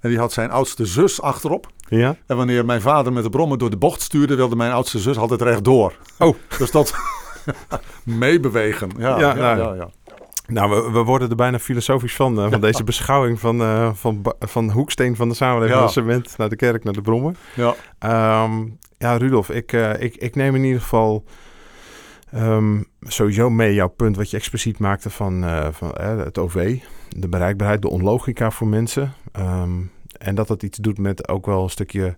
En 0.00 0.10
die 0.10 0.18
had 0.18 0.32
zijn 0.32 0.50
oudste 0.50 0.86
zus 0.86 1.20
achterop. 1.22 1.66
Ja? 1.88 2.16
En 2.26 2.36
wanneer 2.36 2.64
mijn 2.64 2.80
vader 2.80 3.12
met 3.12 3.22
de 3.22 3.30
brommer 3.30 3.58
door 3.58 3.70
de 3.70 3.76
bocht 3.76 4.00
stuurde, 4.02 4.34
wilde 4.34 4.56
mijn 4.56 4.72
oudste 4.72 4.98
zus 4.98 5.16
altijd 5.16 5.42
rechtdoor. 5.42 5.92
Oh. 6.18 6.36
Dus 6.58 6.70
dat 6.70 6.94
meebewegen. 8.04 8.90
Ja, 8.98 9.18
Ja, 9.18 9.34
ja, 9.34 9.34
nou, 9.34 9.58
ja, 9.58 9.74
ja. 9.74 9.88
Nou, 10.46 10.70
we, 10.70 10.90
we 10.90 11.02
worden 11.02 11.30
er 11.30 11.36
bijna 11.36 11.58
filosofisch 11.58 12.14
van, 12.16 12.40
eh, 12.40 12.50
van 12.50 12.60
deze 12.60 12.84
beschouwing 12.84 13.40
van, 13.40 13.60
eh, 13.60 13.94
van, 13.94 14.34
van 14.38 14.70
hoeksteen 14.70 15.16
van 15.16 15.28
de 15.28 15.34
samenleving, 15.34 15.74
Ja. 15.78 15.84
van 15.84 15.92
cement 15.92 16.36
naar 16.36 16.48
de 16.48 16.56
kerk, 16.56 16.84
naar 16.84 16.92
de 16.92 17.00
brommen. 17.00 17.36
ja. 17.54 17.74
Ehm, 17.98 18.66
ja, 18.98 19.16
Rudolf, 19.16 19.50
ik, 19.50 19.72
eh, 19.72 20.02
ik, 20.02 20.16
ik 20.16 20.34
neem 20.34 20.54
in 20.54 20.64
ieder 20.64 20.80
geval 20.80 21.24
ehm, 22.30 22.82
sowieso 23.00 23.50
mee 23.50 23.74
jouw 23.74 23.88
punt 23.88 24.16
wat 24.16 24.30
je 24.30 24.36
expliciet 24.36 24.78
maakte 24.78 25.10
van, 25.10 25.44
van 25.72 25.92
het 26.00 26.38
OV, 26.38 26.78
de 27.08 27.28
bereikbaarheid, 27.28 27.82
de 27.82 27.88
onlogica 27.90 28.50
voor 28.50 28.66
mensen. 28.66 29.12
Ehm, 29.32 29.70
en 30.18 30.34
dat 30.34 30.48
dat 30.48 30.62
iets 30.62 30.78
doet 30.78 30.98
met 30.98 31.28
ook 31.28 31.46
wel 31.46 31.62
een 31.62 31.70
stukje, 31.70 32.16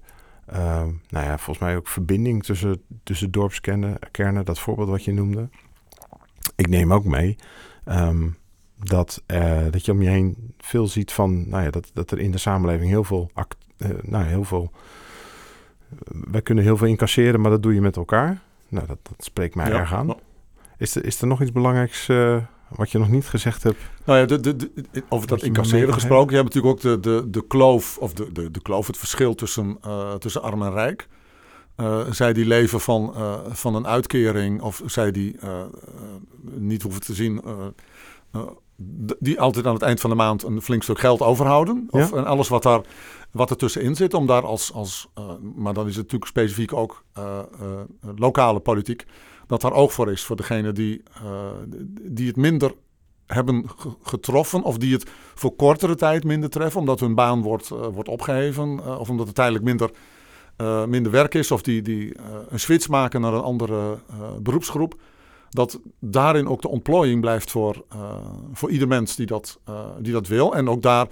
nou 1.09 1.27
ja, 1.27 1.39
volgens 1.39 1.59
mij 1.59 1.77
ook 1.77 1.89
verbinding 1.89 2.45
tussen, 2.45 2.83
tussen 3.03 3.31
dorpskernen, 3.31 3.99
kernen, 4.11 4.45
dat 4.45 4.59
voorbeeld 4.59 4.89
wat 4.89 5.05
je 5.05 5.13
noemde. 5.13 5.49
Ik 6.57 6.69
neem 6.69 6.93
ook 6.93 7.05
mee 7.05 7.37
ehm, 7.87 8.29
dat, 8.85 9.23
eh, 9.27 9.63
dat 9.71 9.85
je 9.85 9.93
om 9.93 10.03
je 10.03 10.09
heen 10.09 10.55
veel 10.59 10.87
ziet 10.87 11.13
van, 11.13 11.49
nou 11.49 11.63
ja, 11.65 11.71
dat, 11.71 11.91
dat 11.95 12.11
er 12.11 12.19
in 12.19 12.31
de 12.31 12.39
samenleving 12.39 12.91
heel 12.91 13.05
veel, 13.05 13.31
act, 13.35 13.57
eh, 13.79 13.89
nou, 14.03 14.25
heel 14.25 14.45
veel 14.45 14.71
wij 16.31 16.43
kunnen 16.43 16.65
heel 16.65 16.77
veel 16.77 16.87
incasseren, 16.87 17.41
maar 17.41 17.51
dat 17.51 17.63
doe 17.63 17.75
je 17.75 17.81
met 17.81 17.97
elkaar. 17.97 18.43
Nou, 18.69 18.87
dat, 18.87 18.99
dat 19.03 19.25
spreekt 19.25 19.55
mij 19.55 19.69
Ja. 19.69 19.79
erg 19.79 19.95
aan. 19.95 20.15
Is 20.79 20.95
er, 20.95 21.05
is 21.05 21.21
er 21.21 21.27
nog 21.27 21.43
iets 21.43 21.53
belangrijks 21.53 22.09
eh, 22.09 22.37
wat 22.69 22.91
je 22.91 22.99
nog 22.99 23.09
niet 23.11 23.27
gezegd 23.27 23.63
hebt? 23.63 23.79
Nou 24.05 24.19
ja, 24.19 24.25
de, 24.27 24.41
de, 24.41 24.57
de- 24.57 25.03
over 25.09 25.29
dat 25.29 25.43
incasseren 25.43 25.93
gesproken. 25.95 26.37
Je 26.37 26.43
hebt 26.43 26.55
natuurlijk 26.55 26.75
ook 26.87 27.03
de, 27.03 27.11
de, 27.11 27.31
de 27.31 27.47
kloof, 27.47 27.99
of 27.99 28.13
de, 28.15 28.33
de, 28.33 28.51
de 28.51 28.63
kloof, 28.63 28.87
het 28.87 28.97
verschil 28.97 29.35
tussen, 29.35 29.79
eh, 29.83 30.15
tussen 30.15 30.43
arm 30.43 30.63
en 30.63 30.73
rijk. 30.73 31.09
Eh, 31.77 32.11
zij 32.11 32.33
die 32.33 32.47
leven 32.47 32.81
van, 32.81 33.15
eh, 33.15 33.35
van 33.49 33.75
een 33.75 33.87
uitkering, 33.87 34.61
of 34.63 34.83
zij 34.87 35.11
die 35.11 35.39
eh, 35.39 35.63
niet 36.51 36.83
hoeven 36.83 37.01
te 37.01 37.15
zien, 37.15 37.43
die 39.19 39.41
altijd 39.41 39.67
aan 39.67 39.75
het 39.75 39.83
eind 39.83 40.01
van 40.01 40.11
de 40.11 40.17
maand 40.17 40.43
een 40.43 40.63
flink 40.63 40.83
stuk 40.83 40.99
geld 40.99 41.21
overhouden. 41.21 41.87
Of, 41.91 42.11
Ja. 42.11 42.17
En 42.17 42.25
alles 42.27 42.49
wat, 42.49 42.63
daar, 42.63 42.81
wat 43.31 43.51
er 43.51 43.57
tussenin 43.57 43.95
zit, 43.97 44.15
om 44.15 44.27
daar 44.27 44.43
als, 44.45 44.73
als 44.73 45.09
maar 45.55 45.75
dan 45.75 45.87
is 45.87 45.95
het 45.97 46.03
natuurlijk 46.05 46.31
specifiek 46.31 46.73
ook 46.73 47.05
lokale 48.17 48.61
politiek, 48.61 49.05
dat 49.47 49.61
daar 49.61 49.73
oog 49.73 49.93
voor 49.93 50.13
is 50.13 50.25
voor 50.25 50.37
degene 50.37 50.73
die, 50.73 51.03
die 52.03 52.27
het 52.27 52.37
minder 52.37 52.73
hebben 53.27 53.65
ge- 53.77 53.95
getroffen 54.03 54.63
of 54.63 54.79
die 54.79 54.93
het 54.93 55.11
voor 55.35 55.57
kortere 55.57 55.95
tijd 55.95 56.25
minder 56.25 56.51
treffen, 56.51 56.81
omdat 56.81 57.01
hun 57.01 57.15
baan 57.15 57.43
wordt, 57.43 57.69
wordt 57.69 58.09
opgeheven 58.09 58.81
eh, 58.85 58.99
of 58.99 59.11
omdat 59.11 59.27
het 59.27 59.35
tijdelijk 59.35 59.65
minder, 59.65 59.91
eh, 60.57 60.85
minder 60.85 61.13
werk 61.13 61.35
is 61.35 61.51
of 61.51 61.63
die, 61.63 61.83
die 61.83 62.15
eh, 62.15 62.25
een 62.49 62.61
switch 62.61 62.89
maken 62.89 63.21
naar 63.21 63.33
een 63.33 63.43
andere 63.43 63.99
eh, 64.11 64.17
beroepsgroep. 64.41 64.95
Dat 65.51 65.81
daarin 66.01 66.49
ook 66.49 66.63
de 66.63 66.69
ontplooiing 66.69 67.21
blijft 67.21 67.51
voor, 67.51 67.85
voor 68.53 68.71
ieder 68.71 68.89
mens 68.89 69.17
die 69.17 69.27
dat, 69.27 69.61
die 69.99 70.13
dat 70.13 70.27
wil. 70.27 70.55
En 70.55 70.69
ook 70.69 70.83
daar 70.83 71.07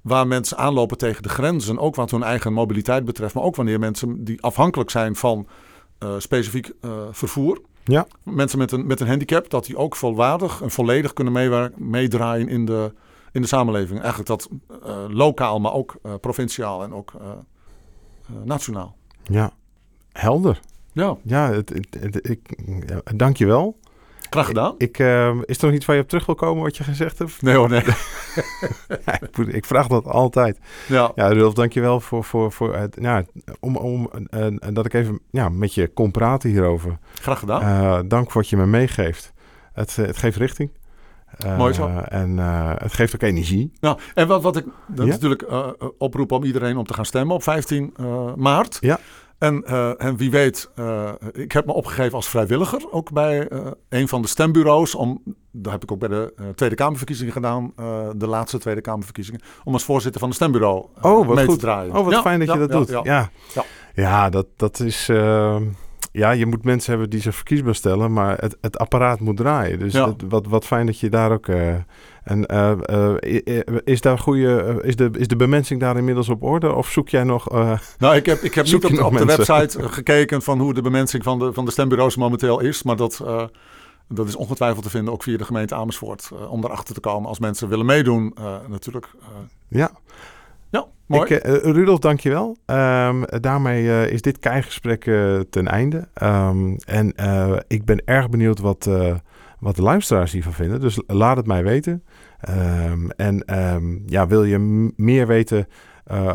waar 0.00 0.26
mensen 0.26 0.56
aanlopen 0.56 0.98
tegen 0.98 1.22
de 1.22 1.28
grenzen, 1.28 1.78
ook 1.78 1.94
wat 1.94 2.10
hun 2.10 2.22
eigen 2.22 2.52
mobiliteit 2.52 3.04
betreft, 3.04 3.34
maar 3.34 3.42
ook 3.42 3.56
wanneer 3.56 3.78
mensen 3.78 4.24
die 4.24 4.42
afhankelijk 4.42 4.90
zijn 4.90 5.16
van 5.16 5.46
specifiek 6.18 6.72
vervoer. 7.10 7.60
Ja. 7.84 8.06
Mensen 8.22 8.58
met 8.58 8.72
een, 8.72 8.86
met 8.86 9.00
een 9.00 9.08
handicap, 9.08 9.50
dat 9.50 9.64
die 9.64 9.76
ook 9.76 9.96
volwaardig 9.96 10.62
en 10.62 10.70
volledig 10.70 11.12
kunnen 11.12 11.72
meedraaien 11.76 12.48
in 12.48 12.64
de, 12.64 12.92
in 13.32 13.40
de 13.40 13.48
samenleving. 13.48 13.98
Eigenlijk 14.00 14.28
dat 14.28 14.48
lokaal, 15.08 15.60
maar 15.60 15.72
ook 15.72 15.96
provinciaal 16.20 16.82
en 16.82 16.92
ook 16.92 17.12
nationaal. 18.44 18.96
Ja, 19.24 19.50
helder. 20.12 20.60
Ja, 20.92 21.16
Ja, 21.22 21.52
het, 21.52 21.68
het, 21.68 21.96
het- 22.00 22.28
ik, 22.30 22.58
ja, 22.86 23.00
dank 23.16 23.36
je 23.36 23.46
wel. 23.46 23.78
graag 24.30 24.46
gedaan. 24.46 24.74
Ik, 24.78 24.98
eh, 24.98 25.36
is 25.44 25.58
er 25.58 25.66
nog 25.66 25.74
iets 25.74 25.84
waar 25.84 25.96
je 25.96 26.02
op 26.02 26.08
terug 26.08 26.26
wil 26.26 26.34
komen 26.34 26.62
wat 26.62 26.76
je 26.76 26.84
gezegd 26.84 27.18
hebt? 27.18 27.42
Nee 27.42 27.54
hoor, 27.56 27.68
nee. 27.68 27.82
Ja, 29.06 29.20
ik, 29.20 29.36
ik 29.36 29.64
vraag 29.64 29.86
dat 29.86 30.06
altijd. 30.06 30.58
Ja, 30.88 31.12
Ja, 31.14 31.28
Rudolf, 31.28 31.54
dank 31.54 31.72
je 31.72 31.80
wel 31.80 32.00
voor, 32.00 32.24
voor, 32.24 32.52
voor 32.52 32.76
het, 32.76 32.96
ja, 33.00 33.24
om, 33.60 33.76
om, 33.76 34.10
eh, 34.30 34.46
eh, 34.46 34.52
dat 34.72 34.86
ik 34.86 34.94
even 34.94 35.20
ja, 35.30 35.48
met 35.48 35.74
je 35.74 35.86
kon 35.88 36.10
praten 36.10 36.50
hierover. 36.50 36.98
graag 37.20 37.38
gedaan. 37.38 37.60
Eh, 37.62 38.08
dank 38.08 38.30
voor 38.30 38.40
wat 38.40 38.50
je 38.50 38.56
me 38.56 38.66
meegeeft. 38.66 39.32
Het, 39.72 39.98
eh, 39.98 40.06
het 40.06 40.16
geeft 40.16 40.36
richting. 40.36 40.70
Eh, 41.38 41.58
Mooi 41.58 41.72
zo. 41.74 41.88
En 42.08 42.38
eh, 42.38 42.70
het 42.76 42.92
geeft 42.92 43.14
ook 43.14 43.22
energie. 43.22 43.72
Nou, 43.80 43.98
en 44.14 44.26
wat, 44.26 44.42
wat 44.42 44.56
ik 44.56 44.64
dat 44.86 45.06
Ja? 45.06 45.12
natuurlijk 45.12 45.42
eh, 45.42 45.68
oproep 45.98 46.32
om 46.32 46.44
iedereen 46.44 46.76
om 46.76 46.84
te 46.86 46.94
gaan 46.94 47.04
stemmen 47.04 47.34
op 47.34 47.42
15 47.42 47.94
eh, 47.96 48.34
maart. 48.34 48.78
Ja. 48.80 48.98
En, 49.38 49.64
en 49.98 50.16
wie 50.16 50.30
weet, 50.30 50.70
ik 51.32 51.52
heb 51.52 51.66
me 51.66 51.72
opgegeven 51.72 52.12
als 52.12 52.28
vrijwilliger 52.28 52.92
ook 52.92 53.12
bij 53.12 53.48
een 53.88 54.08
van 54.08 54.22
de 54.22 54.28
stembureaus. 54.28 54.94
Om, 54.94 55.22
dat 55.50 55.72
heb 55.72 55.82
ik 55.82 55.92
ook 55.92 55.98
bij 55.98 56.08
de 56.08 56.34
Tweede 56.54 56.74
Kamerverkiezingen 56.74 57.32
gedaan, 57.32 57.72
de 58.16 58.26
laatste 58.26 58.58
Tweede 58.58 58.80
Kamerverkiezingen. 58.80 59.40
Om 59.64 59.72
als 59.72 59.84
voorzitter 59.84 60.20
van 60.20 60.28
het 60.28 60.38
stembureau 60.38 60.86
Oh, 61.02 61.26
wat 61.26 61.36
mee 61.36 61.44
goed. 61.44 61.54
te 61.54 61.60
draaien. 61.60 61.96
Oh, 61.96 62.04
wat 62.04 62.12
Ja, 62.12 62.20
fijn 62.20 62.38
dat 62.38 62.48
ja, 62.48 62.54
je 62.54 62.60
dat 62.66 62.70
doet. 62.70 62.88
ja. 62.88 63.00
Ja, 63.04 63.30
Ja. 63.54 63.64
ja. 63.94 64.30
dat, 64.30 64.46
dat 64.56 64.80
is... 64.80 65.10
ja, 66.16 66.30
je 66.30 66.46
moet 66.46 66.64
mensen 66.64 66.90
hebben 66.90 67.10
die 67.10 67.20
zich 67.20 67.34
verkiesbaar 67.34 67.74
stellen, 67.74 68.12
maar 68.12 68.38
het, 68.38 68.56
het 68.60 68.78
apparaat 68.78 69.20
moet 69.20 69.36
draaien. 69.36 69.78
Dus 69.78 69.92
Ja. 69.92 70.14
wat, 70.28 70.46
wat 70.46 70.64
fijn 70.64 70.86
dat 70.86 71.00
je 71.00 71.08
daar 71.08 71.32
ook... 71.32 71.48
eh, 71.48 71.74
en 72.24 72.46
eh, 72.46 72.70
eh, 73.58 73.62
is, 73.84 74.00
daar 74.00 74.18
goede, 74.18 74.80
is, 74.82 74.96
de, 74.96 75.10
is 75.12 75.28
de 75.28 75.36
bemensing 75.36 75.80
daar 75.80 75.96
inmiddels 75.96 76.28
op 76.28 76.42
orde? 76.42 76.72
Of 76.72 76.88
zoek 76.88 77.08
jij 77.08 77.24
nog... 77.24 77.50
Nou, 77.98 78.16
ik 78.16 78.26
heb, 78.26 78.42
ik 78.42 78.54
heb 78.54 78.64
niet 78.72 79.00
op, 79.00 79.16
de 79.16 79.24
website 79.24 79.88
gekeken 79.88 80.42
van 80.42 80.60
hoe 80.60 80.74
de 80.74 80.82
bemensing 80.82 81.22
van 81.22 81.38
de, 81.38 81.52
van 81.52 81.64
de 81.64 81.70
stembureaus 81.70 82.16
momenteel 82.16 82.60
is. 82.60 82.82
Maar 82.82 82.96
dat, 82.96 83.24
dat 84.08 84.28
is 84.28 84.36
ongetwijfeld 84.36 84.84
te 84.84 84.90
vinden 84.90 85.12
ook 85.12 85.22
via 85.22 85.36
de 85.36 85.44
gemeente 85.44 85.74
Amersfoort. 85.74 86.30
om 86.48 86.60
daarachter 86.60 86.94
te 86.94 87.00
komen 87.00 87.28
als 87.28 87.38
mensen 87.38 87.68
willen 87.68 87.86
meedoen 87.86 88.34
natuurlijk. 88.68 89.08
ja, 89.68 89.90
ja, 90.76 90.86
mooi. 91.06 91.34
Ik, 91.34 91.40
eh, 91.40 91.72
Rudolf, 91.72 91.98
dankjewel. 91.98 92.56
Ehm 92.66 93.22
daarmee 93.40 93.88
eh, 93.88 94.12
is 94.12 94.22
dit 94.22 94.38
keigesprek 94.38 95.06
eh, 95.06 95.40
ten 95.50 95.68
einde. 95.68 96.08
Ehm, 96.14 96.74
en 96.86 97.14
ik 97.68 97.84
ben 97.84 98.04
erg 98.04 98.28
benieuwd 98.28 98.58
wat, 98.58 98.90
wat 99.58 99.76
de 99.76 99.82
luisteraars 99.82 100.32
hiervan 100.32 100.52
vinden. 100.52 100.80
Dus 100.80 101.02
laat 101.06 101.36
het 101.36 101.46
mij 101.46 101.64
weten. 101.64 102.04
Ehm, 102.40 103.08
en 103.08 103.42
ja, 104.06 104.26
wil 104.26 104.44
je 104.44 104.58
meer 104.96 105.26
weten 105.26 105.66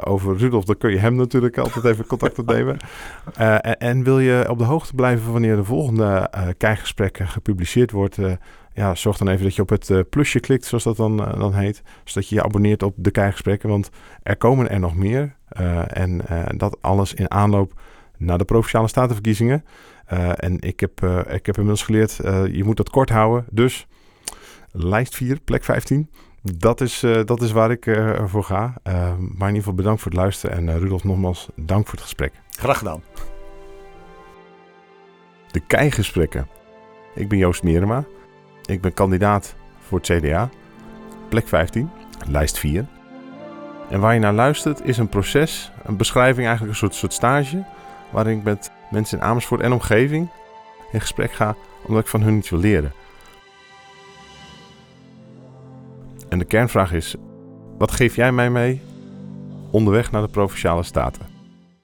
over 0.04 0.38
Rudolf, 0.38 0.66
dan 0.66 0.78
kun 0.78 0.92
je 0.92 0.98
hem 0.98 1.16
natuurlijk 1.16 1.58
altijd 1.58 1.86
even 1.86 2.06
contact 2.06 2.40
opnemen. 2.40 2.78
En, 3.36 3.80
en 3.80 4.04
wil 4.04 4.20
je 4.20 4.46
op 4.50 4.58
de 4.58 4.64
hoogte 4.64 4.96
blijven 4.96 5.24
van 5.24 5.32
wanneer 5.32 5.56
de 5.56 5.64
volgende 5.64 6.30
keigesprek 6.58 7.20
eh, 7.20 7.30
gepubliceerd 7.30 7.92
wordt... 7.92 8.18
ja, 8.74 8.96
zorg 8.96 9.18
dan 9.18 9.28
even 9.28 9.44
dat 9.44 9.56
je 9.56 9.62
op 9.62 9.70
het 9.70 9.90
eh, 9.90 10.00
plusje 10.10 10.40
klikt, 10.40 10.66
zoals 10.66 10.84
dat 10.84 10.98
dan, 10.98 11.26
eh, 11.26 11.40
dan 11.40 11.54
heet. 11.54 11.82
Zodat 12.04 12.30
je 12.30 12.36
je 12.36 12.44
abonneert 12.44 12.84
op 12.84 12.94
de 12.98 13.12
keigesprekken, 13.12 13.70
want 13.70 13.90
er 14.24 14.38
komen 14.38 14.70
er 14.70 14.80
nog 14.80 14.96
meer. 14.96 15.36
Eh, 15.48 15.98
en 15.98 16.22
dat 16.58 16.78
alles 16.82 17.14
in 17.14 17.32
aanloop 17.32 17.74
naar 18.18 18.38
de 18.38 18.46
Provinciale 18.46 18.88
Statenverkiezingen. 18.88 19.66
En 20.36 20.60
ik 20.60 20.80
heb, 20.80 21.06
ik 21.30 21.46
heb 21.46 21.56
inmiddels 21.56 21.84
geleerd, 21.84 22.16
je 22.52 22.62
moet 22.64 22.78
dat 22.78 22.90
kort 22.90 23.10
houden. 23.10 23.46
Dus 23.50 23.88
lijst 24.72 25.16
4, 25.16 25.40
plek 25.40 25.64
15. 25.64 26.10
Dat 26.42 26.82
is, 26.82 27.04
uh, 27.04 27.26
dat 27.26 27.42
is 27.42 27.52
waar 27.52 27.72
ik 27.72 27.86
uh, 27.86 28.26
voor 28.26 28.44
ga. 28.44 28.64
Uh, 28.64 28.94
maar 29.04 29.10
in 29.18 29.56
ieder 29.56 29.56
geval 29.56 29.74
bedankt 29.74 30.02
voor 30.02 30.12
het 30.12 30.20
luisteren. 30.20 30.58
En 30.58 30.80
Rudolf, 30.80 31.04
nogmaals, 31.04 31.50
dank 31.56 31.86
voor 31.86 31.94
het 31.94 32.04
gesprek. 32.04 32.34
Graag 32.50 32.78
gedaan. 32.78 33.04
De 35.52 35.60
keigesprekken. 35.60 36.48
Ik 37.16 37.30
ben 37.30 37.38
Joost 37.38 37.64
Mierema. 37.64 38.06
Ik 38.72 38.82
ben 38.82 38.94
kandidaat 38.94 39.56
voor 39.88 40.00
het 40.00 40.08
CDA. 40.08 40.50
Plek 41.30 41.48
15, 41.48 41.90
lijst 42.28 42.58
4. 42.58 42.86
En 43.90 44.00
waar 44.00 44.14
je 44.14 44.20
naar 44.20 44.34
luistert 44.34 44.86
is 44.86 44.98
een 44.98 45.10
proces, 45.10 45.72
een 45.84 45.98
beschrijving, 45.98 46.48
eigenlijk 46.48 46.72
een 46.72 46.80
soort, 46.80 46.96
soort 46.96 47.14
stage. 47.14 47.64
Waarin 48.10 48.38
ik 48.38 48.44
met 48.44 48.72
mensen 48.92 49.18
in 49.18 49.24
Amersfoort 49.24 49.62
en 49.62 49.72
omgeving 49.72 50.30
in 50.92 51.02
gesprek 51.02 51.32
ga, 51.32 51.56
omdat 51.82 52.02
ik 52.02 52.10
van 52.10 52.22
hun 52.22 52.38
iets 52.38 52.50
wil 52.50 52.60
leren. 52.60 52.94
En 56.30 56.40
de 56.40 56.46
kernvraag 56.46 56.94
is: 56.94 57.16
wat 57.78 57.92
geef 57.92 58.16
jij 58.16 58.32
mij 58.32 58.50
mee 58.50 58.82
onderweg 59.72 60.12
naar 60.12 60.22
de 60.22 60.28
provinciale 60.28 60.84
staten? 60.84 61.31